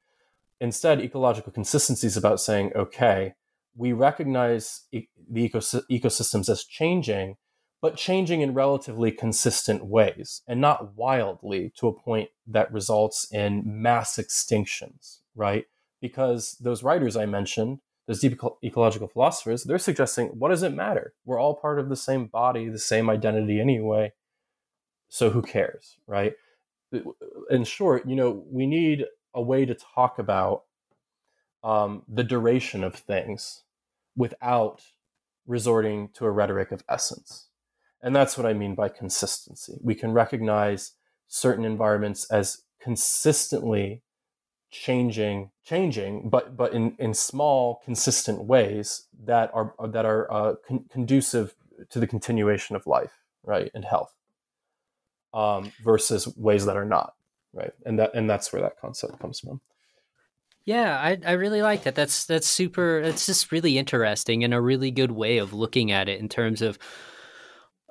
Instead, 0.62 1.02
ecological 1.02 1.54
consistency 1.54 2.06
is 2.06 2.18
about 2.18 2.40
saying, 2.40 2.72
okay, 2.76 3.34
we 3.80 3.94
recognize 3.94 4.82
e- 4.92 5.08
the 5.32 5.50
ecos- 5.50 5.84
ecosystems 5.90 6.50
as 6.50 6.66
changing, 6.66 7.38
but 7.82 7.96
changing 7.96 8.42
in 8.42 8.54
relatively 8.54 9.10
consistent 9.10 9.86
ways 9.86 10.42
and 10.48 10.60
not 10.60 10.98
wildly 10.98 11.72
to 11.78 11.88
a 11.88 11.94
point 11.94 12.30
that 12.46 12.72
results 12.74 13.26
in 13.32 13.64
mass 13.66 14.18
extinctions, 14.18 15.20
right? 15.34 15.66
Because 16.02 16.58
those 16.60 16.84
writers 16.84 17.16
I 17.16 17.26
mentioned, 17.26 17.80
those 18.06 18.20
deep 18.20 18.34
eco- 18.34 18.58
ecological 18.62 19.08
philosophers, 19.08 19.64
they're 19.64 19.80
suggesting 19.80 20.28
what 20.28 20.50
does 20.50 20.64
it 20.64 20.74
matter? 20.74 21.14
We're 21.24 21.40
all 21.40 21.56
part 21.56 21.80
of 21.80 21.88
the 21.88 21.96
same 21.96 22.26
body, 22.26 22.68
the 22.68 22.78
same 22.78 23.10
identity 23.10 23.62
anyway. 23.62 24.12
So 25.08 25.30
who 25.30 25.42
cares, 25.42 25.96
right? 26.06 26.34
In 27.50 27.64
short, 27.64 28.06
you 28.06 28.16
know, 28.18 28.44
we 28.52 28.68
need 28.68 29.06
a 29.34 29.42
way 29.42 29.66
to 29.66 29.74
talk 29.74 30.20
about 30.20 30.64
um, 31.64 32.04
the 32.10 32.24
duration 32.26 32.84
of 32.84 32.96
things 32.96 33.64
without 34.20 34.82
resorting 35.48 36.10
to 36.14 36.26
a 36.26 36.32
rhetoric 36.32 36.74
of 36.74 36.84
essence. 36.90 37.48
And 38.04 38.14
that's 38.14 38.38
what 38.38 38.46
I 38.46 38.54
mean 38.54 38.76
by 38.76 38.90
consistency. 38.90 39.78
We 39.82 39.96
can 39.96 40.12
recognize 40.12 40.92
certain 41.28 41.64
environments 41.64 42.30
as 42.30 42.64
consistently 42.82 44.04
changing, 44.72 45.52
changing, 45.64 46.30
but 46.30 46.58
but 46.58 46.74
in, 46.74 46.96
in 47.00 47.14
small, 47.14 47.82
consistent 47.86 48.44
ways 48.44 49.08
that 49.24 49.50
are 49.54 49.74
that 49.88 50.06
are 50.06 50.32
uh, 50.32 50.56
con- 50.68 50.86
conducive 50.92 51.56
to 51.90 52.00
the 52.00 52.08
continuation 52.08 52.76
of 52.76 52.86
life, 52.86 53.14
right, 53.44 53.72
and 53.74 53.86
health, 53.86 54.14
um, 55.34 55.72
versus 55.82 56.28
ways 56.38 56.66
that 56.66 56.76
are 56.76 56.86
not, 56.86 57.14
right, 57.54 57.72
and 57.86 57.98
that 58.00 58.14
and 58.14 58.30
that's 58.30 58.52
where 58.52 58.62
that 58.62 58.80
concept 58.80 59.18
comes 59.20 59.40
from. 59.40 59.62
Yeah, 60.70 61.00
I 61.00 61.18
I 61.26 61.32
really 61.32 61.64
like 61.64 61.82
that. 61.82 61.96
That's 61.96 62.28
that's 62.28 62.48
super. 62.48 63.00
It's 63.00 63.26
just 63.26 63.52
really 63.52 63.80
interesting 63.80 64.44
and 64.44 64.54
a 64.54 64.62
really 64.62 64.92
good 64.92 65.10
way 65.10 65.40
of 65.40 65.52
looking 65.52 65.92
at 65.92 66.08
it 66.08 66.20
in 66.20 66.30
terms 66.30 66.62
of 66.62 66.78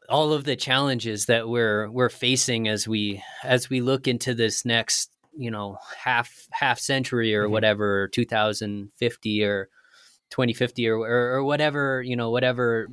all 0.08 0.32
of 0.32 0.44
the 0.44 0.54
challenges 0.54 1.26
that 1.26 1.48
we're 1.48 1.90
we're 1.90 2.08
facing 2.08 2.68
as 2.68 2.86
we 2.86 3.20
as 3.42 3.68
we 3.68 3.80
look 3.80 4.06
into 4.06 4.32
this 4.32 4.64
next 4.64 5.10
you 5.36 5.50
know 5.50 5.76
half 6.04 6.46
half 6.52 6.78
century 6.78 7.34
or 7.34 7.46
mm-hmm. 7.46 7.52
whatever 7.54 8.06
2050 8.12 9.42
or 9.42 9.68
2050 10.30 10.88
or, 10.88 10.98
or, 10.98 11.32
or 11.34 11.42
whatever 11.42 12.00
you 12.00 12.14
know 12.14 12.30
whatever 12.30 12.86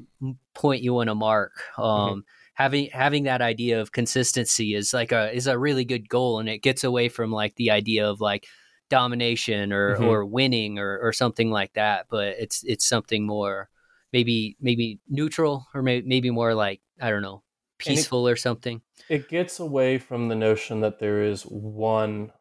point 0.55 0.81
you 0.81 0.95
want 0.95 1.09
to 1.09 1.15
mark 1.15 1.61
mm-hmm. 1.77 1.83
um, 1.83 2.09
mm-hmm. 2.09 2.19
having 2.55 2.89
having 2.91 3.25
that 3.25 3.43
idea 3.43 3.79
of 3.79 3.91
consistency 3.91 4.73
is 4.73 4.95
like 4.95 5.11
a 5.11 5.31
is 5.31 5.45
a 5.45 5.59
really 5.59 5.85
good 5.85 6.09
goal 6.09 6.39
and 6.39 6.49
it 6.49 6.63
gets 6.63 6.83
away 6.83 7.07
from 7.07 7.31
like 7.31 7.53
the 7.57 7.69
idea 7.69 8.09
of 8.09 8.19
like 8.19 8.47
domination 8.89 9.73
or 9.73 9.95
mm-hmm. 9.95 10.05
or 10.05 10.25
winning 10.25 10.77
or 10.77 10.99
or 10.99 11.11
something 11.11 11.49
like 11.49 11.73
that 11.73 12.05
but 12.09 12.35
it's 12.39 12.63
it's 12.65 12.85
something 12.85 13.25
more 13.25 13.69
maybe 14.13 14.55
maybe 14.61 14.99
neutral 15.09 15.67
or 15.73 15.81
maybe 15.81 16.07
maybe 16.07 16.29
more 16.29 16.53
like 16.53 16.81
I 17.01 17.09
don't 17.09 17.21
know 17.21 17.43
peaceful 17.77 18.27
it, 18.27 18.31
or 18.31 18.35
something. 18.35 18.81
It 19.09 19.29
gets 19.29 19.59
away 19.59 19.97
from 19.97 20.27
the 20.27 20.35
notion 20.35 20.81
that 20.81 20.99
there 20.99 21.21
is 21.21 21.43
one. 21.43 22.31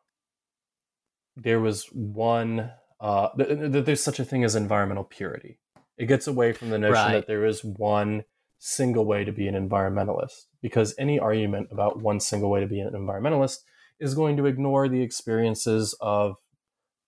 There 1.36 1.60
was 1.60 1.86
one. 1.92 2.70
Uh, 3.00 3.28
that 3.36 3.84
there's 3.84 4.02
such 4.02 4.18
a 4.18 4.24
thing 4.24 4.44
as 4.44 4.54
environmental 4.54 5.04
purity. 5.04 5.58
It 5.98 6.06
gets 6.06 6.26
away 6.26 6.52
from 6.52 6.70
the 6.70 6.78
notion 6.78 6.94
right. 6.94 7.12
that 7.12 7.26
there 7.26 7.44
is 7.44 7.62
one 7.62 8.24
single 8.58 9.04
way 9.04 9.24
to 9.24 9.32
be 9.32 9.46
an 9.46 9.54
environmentalist 9.54 10.46
because 10.62 10.94
any 10.98 11.18
argument 11.18 11.68
about 11.70 12.00
one 12.00 12.18
single 12.18 12.50
way 12.50 12.60
to 12.60 12.66
be 12.66 12.80
an 12.80 12.92
environmentalist 12.92 13.58
is 14.00 14.14
going 14.14 14.36
to 14.36 14.46
ignore 14.46 14.88
the 14.88 15.02
experiences 15.02 15.96
of 16.00 16.36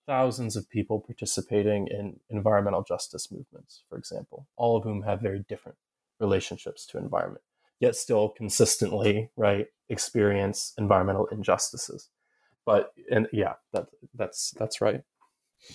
thousands 0.06 0.56
of 0.56 0.70
people 0.70 1.00
participating 1.00 1.88
in 1.88 2.20
environmental 2.30 2.82
justice 2.82 3.30
movements, 3.30 3.82
for 3.88 3.98
example, 3.98 4.46
all 4.56 4.76
of 4.76 4.84
whom 4.84 5.02
have 5.02 5.20
very 5.20 5.44
different 5.48 5.76
relationships 6.20 6.86
to 6.86 6.98
environment, 6.98 7.42
yet 7.80 7.96
still 7.96 8.28
consistently, 8.28 9.30
right, 9.36 9.66
experience 9.88 10.72
environmental 10.78 11.26
injustices. 11.26 12.08
But 12.64 12.92
and 13.10 13.28
yeah, 13.32 13.54
that 13.72 13.86
that's 14.14 14.52
that's 14.58 14.80
right. 14.80 15.02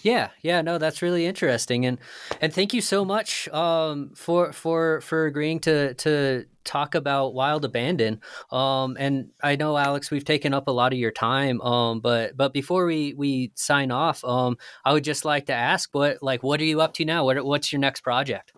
Yeah, 0.04 0.30
yeah, 0.42 0.62
no, 0.62 0.78
that's 0.78 1.02
really 1.02 1.26
interesting, 1.26 1.86
and 1.86 1.98
and 2.40 2.54
thank 2.54 2.74
you 2.74 2.82
so 2.82 3.06
much 3.06 3.48
um, 3.50 4.12
for 4.16 4.54
for 4.54 5.02
for 5.02 5.26
agreeing 5.26 5.60
to 5.62 5.94
to 5.96 6.46
talk 6.64 6.96
about 6.96 7.34
wild 7.34 7.66
abandon. 7.66 8.22
Um, 8.52 8.96
and 9.00 9.30
I 9.44 9.56
know 9.56 9.78
Alex, 9.78 10.12
we've 10.12 10.26
taken 10.26 10.54
up 10.54 10.68
a 10.68 10.72
lot 10.72 10.94
of 10.94 11.00
your 11.00 11.12
time. 11.12 11.62
Um, 11.62 12.00
but 12.00 12.36
but 12.38 12.54
before 12.54 12.86
we 12.86 13.14
we 13.14 13.52
sign 13.56 13.92
off, 13.92 14.24
um, 14.24 14.58
I 14.86 14.94
would 14.94 15.04
just 15.04 15.26
like 15.26 15.48
to 15.48 15.54
ask, 15.54 15.90
what 15.94 16.24
like 16.24 16.42
what 16.42 16.62
are 16.62 16.66
you 16.66 16.82
up 16.82 16.94
to 16.96 17.06
now? 17.06 17.26
What 17.26 17.44
what's 17.46 17.72
your 17.72 17.80
next 17.80 18.02
project? 18.02 18.54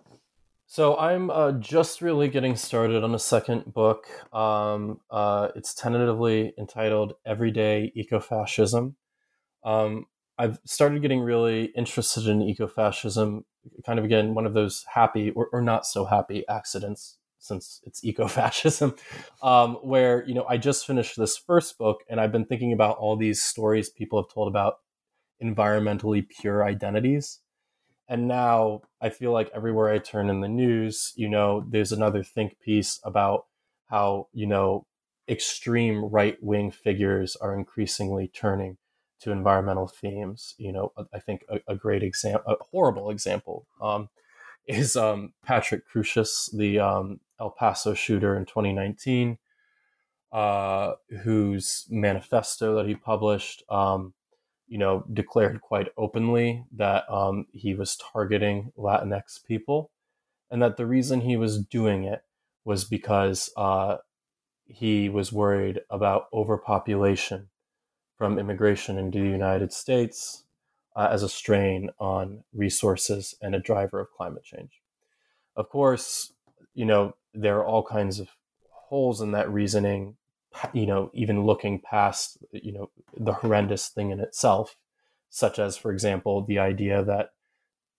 So 0.67 0.97
I'm 0.97 1.29
uh, 1.29 1.51
just 1.53 2.01
really 2.01 2.29
getting 2.29 2.55
started 2.55 3.03
on 3.03 3.13
a 3.13 3.19
second 3.19 3.71
book. 3.73 4.07
Um, 4.33 5.01
uh, 5.11 5.49
it's 5.55 5.73
tentatively 5.73 6.53
entitled 6.57 7.13
"Everyday 7.25 7.91
Ecofascism." 7.97 8.95
Um, 9.63 10.05
I've 10.37 10.59
started 10.65 11.01
getting 11.01 11.21
really 11.21 11.65
interested 11.75 12.27
in 12.27 12.39
ecofascism, 12.39 13.43
kind 13.85 13.99
of 13.99 14.05
again, 14.05 14.33
one 14.33 14.45
of 14.45 14.53
those 14.53 14.83
happy 14.93 15.31
or, 15.31 15.47
or 15.53 15.61
not 15.61 15.85
so 15.85 16.05
happy 16.05 16.43
accidents 16.49 17.17
since 17.39 17.81
it's 17.83 18.03
ecofascism, 18.03 18.97
um, 19.43 19.75
where, 19.83 20.25
you 20.25 20.33
know, 20.33 20.45
I 20.49 20.57
just 20.57 20.87
finished 20.87 21.17
this 21.17 21.37
first 21.37 21.77
book 21.77 22.01
and 22.09 22.19
I've 22.19 22.31
been 22.31 22.45
thinking 22.45 22.73
about 22.73 22.97
all 22.97 23.15
these 23.15 23.43
stories 23.43 23.89
people 23.89 24.21
have 24.21 24.33
told 24.33 24.47
about 24.47 24.75
environmentally 25.43 26.25
pure 26.27 26.65
identities. 26.65 27.39
And 28.07 28.27
now 28.27 28.81
I 29.01 29.09
feel 29.09 29.31
like 29.31 29.51
everywhere 29.53 29.89
I 29.89 29.97
turn 29.97 30.29
in 30.29 30.41
the 30.41 30.47
news, 30.47 31.13
you 31.15 31.29
know, 31.29 31.65
there's 31.69 31.91
another 31.91 32.23
think 32.23 32.59
piece 32.59 32.99
about 33.03 33.45
how, 33.87 34.27
you 34.33 34.47
know, 34.47 34.87
extreme 35.29 36.03
right 36.05 36.37
wing 36.41 36.71
figures 36.71 37.35
are 37.35 37.53
increasingly 37.53 38.27
turning 38.27 38.77
to 39.23 39.31
environmental 39.31 39.87
themes. 39.87 40.53
You 40.57 40.71
know, 40.73 40.91
I 41.13 41.19
think 41.19 41.45
a, 41.49 41.59
a 41.67 41.75
great 41.75 42.03
example, 42.03 42.53
a 42.53 42.63
horrible 42.71 43.09
example, 43.09 43.65
um, 43.81 44.09
is 44.67 44.95
um, 44.95 45.33
Patrick 45.45 45.87
Crusius, 45.87 46.49
the 46.55 46.79
um, 46.79 47.19
El 47.39 47.49
Paso 47.49 47.93
shooter 47.93 48.37
in 48.37 48.45
2019, 48.45 49.37
uh, 50.31 50.93
whose 51.23 51.85
manifesto 51.89 52.75
that 52.75 52.87
he 52.87 52.95
published, 52.95 53.63
um, 53.69 54.13
you 54.67 54.77
know, 54.77 55.03
declared 55.11 55.59
quite 55.61 55.89
openly 55.97 56.63
that 56.71 57.09
um, 57.11 57.45
he 57.51 57.73
was 57.73 57.97
targeting 57.97 58.71
Latinx 58.77 59.45
people, 59.45 59.91
and 60.49 60.61
that 60.61 60.77
the 60.77 60.85
reason 60.85 61.21
he 61.21 61.35
was 61.35 61.63
doing 61.63 62.05
it 62.05 62.23
was 62.65 62.85
because 62.85 63.51
uh, 63.57 63.97
he 64.65 65.09
was 65.09 65.31
worried 65.33 65.81
about 65.89 66.27
overpopulation 66.33 67.49
from 68.23 68.39
immigration 68.39 68.97
into 68.97 69.19
the 69.19 69.27
United 69.27 69.73
States 69.73 70.45
uh, 70.95 71.09
as 71.11 71.23
a 71.23 71.27
strain 71.27 71.89
on 71.99 72.41
resources 72.53 73.35
and 73.41 73.53
a 73.53 73.59
driver 73.59 73.99
of 73.99 74.09
climate 74.11 74.45
change. 74.45 74.79
Of 75.57 75.67
course, 75.67 76.31
you 76.73 76.85
know, 76.85 77.15
there 77.33 77.57
are 77.57 77.65
all 77.65 77.83
kinds 77.83 78.21
of 78.21 78.29
holes 78.69 79.19
in 79.19 79.33
that 79.33 79.51
reasoning, 79.51 80.15
you 80.71 80.85
know, 80.85 81.11
even 81.13 81.45
looking 81.45 81.81
past, 81.81 82.37
you 82.53 82.71
know, 82.71 82.89
the 83.17 83.33
horrendous 83.33 83.89
thing 83.89 84.11
in 84.11 84.21
itself, 84.21 84.77
such 85.29 85.59
as, 85.59 85.75
for 85.75 85.91
example, 85.91 86.45
the 86.45 86.59
idea 86.59 87.03
that 87.03 87.31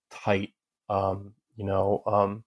tight, 0.09 0.55
um, 0.89 1.35
you 1.55 1.67
know, 1.67 2.03
um, 2.07 2.45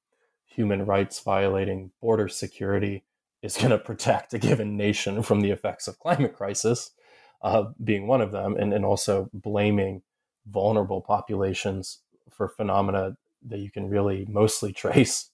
human 0.47 0.83
rights 0.83 1.19
violating 1.19 1.91
border 2.01 2.27
security 2.27 3.03
is 3.43 3.55
going 3.55 3.69
to 3.77 3.77
protect 3.77 4.33
a 4.33 4.39
given 4.39 4.75
nation 4.75 5.21
from 5.21 5.41
the 5.41 5.51
effects 5.51 5.87
of 5.87 5.99
climate 5.99 6.35
crisis 6.35 6.93
uh, 7.41 7.65
being 7.83 8.07
one 8.07 8.21
of 8.21 8.31
them, 8.31 8.55
and, 8.57 8.73
and 8.73 8.85
also 8.85 9.29
blaming 9.33 10.01
vulnerable 10.45 11.01
populations 11.01 11.99
for 12.31 12.47
phenomena 12.47 13.17
that 13.45 13.59
you 13.59 13.71
can 13.71 13.89
really 13.89 14.25
mostly 14.29 14.73
trace 14.83 15.31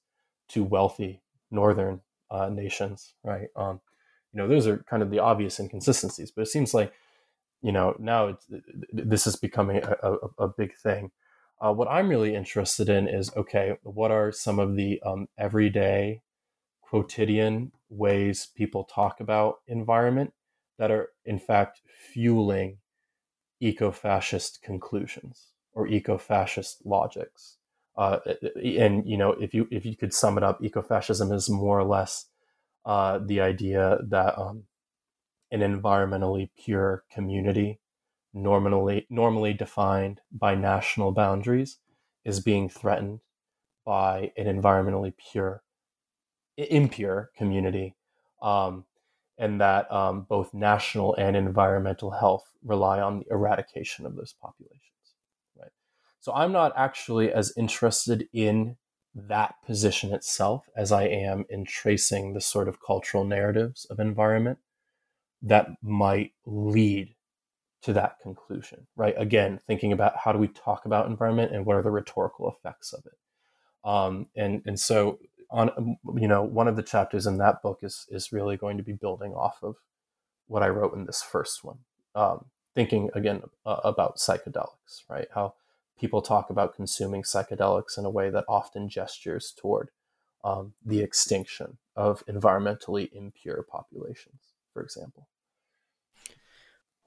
to 0.49 0.63
wealthy 0.63 1.21
northern 1.51 2.01
uh, 2.31 2.49
nations, 2.49 3.13
right? 3.23 3.47
Um, 3.55 3.79
you 4.33 4.41
know, 4.41 4.47
those 4.47 4.67
are 4.67 4.83
kind 4.89 5.03
of 5.03 5.11
the 5.11 5.19
obvious 5.19 5.59
inconsistencies, 5.59 6.31
but 6.31 6.41
it 6.41 6.47
seems 6.47 6.73
like, 6.73 6.91
you 7.61 7.71
know, 7.71 7.95
now 7.99 8.37
this 8.91 9.27
is 9.27 9.35
becoming 9.35 9.77
a, 9.77 9.95
a, 10.01 10.45
a 10.45 10.47
big 10.47 10.75
thing. 10.75 11.11
Uh, 11.61 11.71
what 11.71 11.87
I'm 11.87 12.09
really 12.09 12.35
interested 12.35 12.89
in 12.89 13.07
is 13.07 13.31
okay, 13.37 13.77
what 13.83 14.11
are 14.11 14.31
some 14.31 14.59
of 14.59 14.75
the 14.75 15.01
um, 15.05 15.27
everyday, 15.37 16.21
quotidian 16.81 17.71
ways 17.89 18.49
people 18.55 18.83
talk 18.83 19.19
about 19.19 19.59
environment 19.67 20.33
that 20.83 20.91
are 20.91 21.11
in 21.23 21.39
fact 21.39 21.81
fueling 22.11 22.77
eco-fascist 23.61 24.61
conclusions 24.61 25.53
or 25.71 25.87
eco-fascist 25.87 26.85
logics. 26.85 27.55
Uh, 27.95 28.19
and 28.61 29.07
you 29.07 29.15
know, 29.15 29.31
if 29.31 29.53
you 29.53 29.65
if 29.71 29.85
you 29.85 29.95
could 29.95 30.13
sum 30.13 30.37
it 30.37 30.43
up, 30.43 30.61
ecofascism 30.61 31.33
is 31.33 31.49
more 31.49 31.79
or 31.79 31.85
less 31.85 32.25
uh, 32.85 33.17
the 33.17 33.39
idea 33.39 33.97
that 34.09 34.37
um, 34.37 34.63
an 35.51 35.61
environmentally 35.61 36.49
pure 36.61 37.05
community, 37.09 37.79
normally 38.33 39.07
normally 39.09 39.53
defined 39.53 40.19
by 40.33 40.53
national 40.53 41.13
boundaries, 41.13 41.77
is 42.25 42.41
being 42.41 42.67
threatened 42.67 43.21
by 43.85 44.33
an 44.35 44.47
environmentally 44.47 45.13
pure, 45.31 45.63
impure 46.57 47.31
community, 47.37 47.95
um, 48.41 48.83
and 49.37 49.59
that 49.61 49.91
um, 49.91 50.25
both 50.29 50.53
national 50.53 51.15
and 51.15 51.35
environmental 51.35 52.11
health 52.11 52.43
rely 52.63 53.01
on 53.01 53.19
the 53.19 53.25
eradication 53.31 54.05
of 54.05 54.15
those 54.15 54.33
populations. 54.41 54.81
Right. 55.59 55.71
So 56.19 56.33
I'm 56.33 56.51
not 56.51 56.73
actually 56.75 57.31
as 57.31 57.53
interested 57.57 58.27
in 58.31 58.77
that 59.15 59.55
position 59.65 60.13
itself 60.13 60.67
as 60.75 60.91
I 60.91 61.03
am 61.03 61.45
in 61.49 61.65
tracing 61.65 62.33
the 62.33 62.41
sort 62.41 62.67
of 62.67 62.81
cultural 62.81 63.23
narratives 63.23 63.85
of 63.89 63.99
environment 63.99 64.59
that 65.41 65.67
might 65.81 66.31
lead 66.45 67.15
to 67.83 67.93
that 67.93 68.17
conclusion, 68.21 68.87
right? 68.95 69.13
Again, 69.17 69.59
thinking 69.67 69.91
about 69.91 70.13
how 70.17 70.31
do 70.31 70.39
we 70.39 70.47
talk 70.47 70.85
about 70.85 71.07
environment 71.07 71.53
and 71.53 71.65
what 71.65 71.75
are 71.75 71.83
the 71.83 71.91
rhetorical 71.91 72.49
effects 72.49 72.93
of 72.93 73.03
it. 73.05 73.17
Um, 73.87 74.27
and 74.35 74.61
and 74.65 74.79
so 74.79 75.19
on, 75.53 75.97
you 76.15 76.27
know, 76.27 76.41
one 76.41 76.67
of 76.67 76.75
the 76.75 76.83
chapters 76.83 77.27
in 77.27 77.37
that 77.37 77.61
book 77.61 77.79
is 77.83 78.05
is 78.09 78.33
really 78.33 78.57
going 78.57 78.77
to 78.77 78.83
be 78.83 78.93
building 78.93 79.33
off 79.33 79.59
of 79.63 79.75
what 80.47 80.63
I 80.63 80.67
wrote 80.67 80.93
in 80.93 81.05
this 81.05 81.21
first 81.21 81.63
one, 81.63 81.79
um, 82.15 82.45
thinking 82.75 83.09
again 83.13 83.43
uh, 83.65 83.79
about 83.83 84.17
psychedelics, 84.17 85.03
right? 85.07 85.27
How 85.33 85.53
people 85.99 86.21
talk 86.21 86.49
about 86.49 86.75
consuming 86.75 87.21
psychedelics 87.21 87.97
in 87.97 88.05
a 88.05 88.09
way 88.09 88.29
that 88.31 88.45
often 88.49 88.89
gestures 88.89 89.53
toward 89.55 89.89
um, 90.43 90.73
the 90.83 91.01
extinction 91.01 91.77
of 91.95 92.25
environmentally 92.25 93.13
impure 93.13 93.63
populations, 93.63 94.41
for 94.73 94.81
example. 94.81 95.27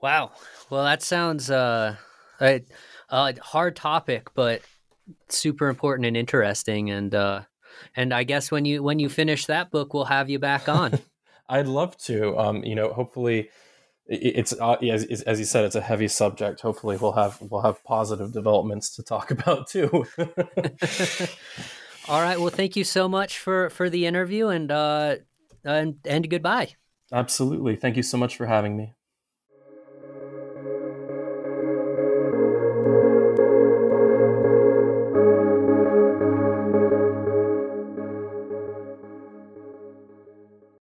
Wow. 0.01 0.33
Well, 0.71 0.85
that 0.85 1.03
sounds 1.03 1.51
uh, 1.51 1.97
a, 2.41 2.63
a 3.11 3.35
hard 3.43 3.77
topic, 3.77 4.29
but 4.35 4.63
super 5.29 5.69
important 5.69 6.07
and 6.07 6.17
interesting. 6.17 6.91
And 6.91 7.15
uh, 7.15 7.43
and 7.95 8.13
I 8.13 8.25
guess 8.25 8.51
when 8.51 8.65
you 8.65 8.83
when 8.83 8.99
you 8.99 9.09
finish 9.09 9.47
that 9.47 9.71
book, 9.71 9.95
we'll 9.95 10.05
have 10.05 10.31
you 10.31 10.39
back 10.39 10.69
on. 10.69 10.99
I'd 11.49 11.69
love 11.69 11.97
to. 11.99 12.37
Um, 12.39 12.65
you 12.65 12.75
know, 12.75 12.93
hopefully 12.93 13.51
it's 14.09 14.53
uh, 14.53 14.75
as, 14.75 15.05
as 15.23 15.39
you 15.39 15.45
said 15.45 15.65
it's 15.65 15.75
a 15.75 15.81
heavy 15.81 16.09
subject. 16.09 16.61
Hopefully 16.61 16.97
we'll 16.97 17.13
have 17.13 17.39
we'll 17.41 17.63
have 17.63 17.83
positive 17.85 18.33
developments 18.33 18.95
to 18.97 19.03
talk 19.03 19.31
about 19.33 19.69
too. 19.69 20.07
All 22.09 22.23
right. 22.23 22.39
Well 22.39 22.51
thank 22.51 22.77
you 22.77 22.85
so 22.85 23.09
much 23.09 23.39
for 23.39 23.71
for 23.71 23.91
the 23.91 24.07
interview 24.07 24.49
and 24.49 24.71
uh 24.71 25.17
and 25.65 25.97
and 26.05 26.29
goodbye. 26.31 26.75
Absolutely. 27.13 27.77
Thank 27.77 27.97
you 27.97 28.03
so 28.03 28.17
much 28.17 28.37
for 28.37 28.47
having 28.47 28.77
me 28.77 28.96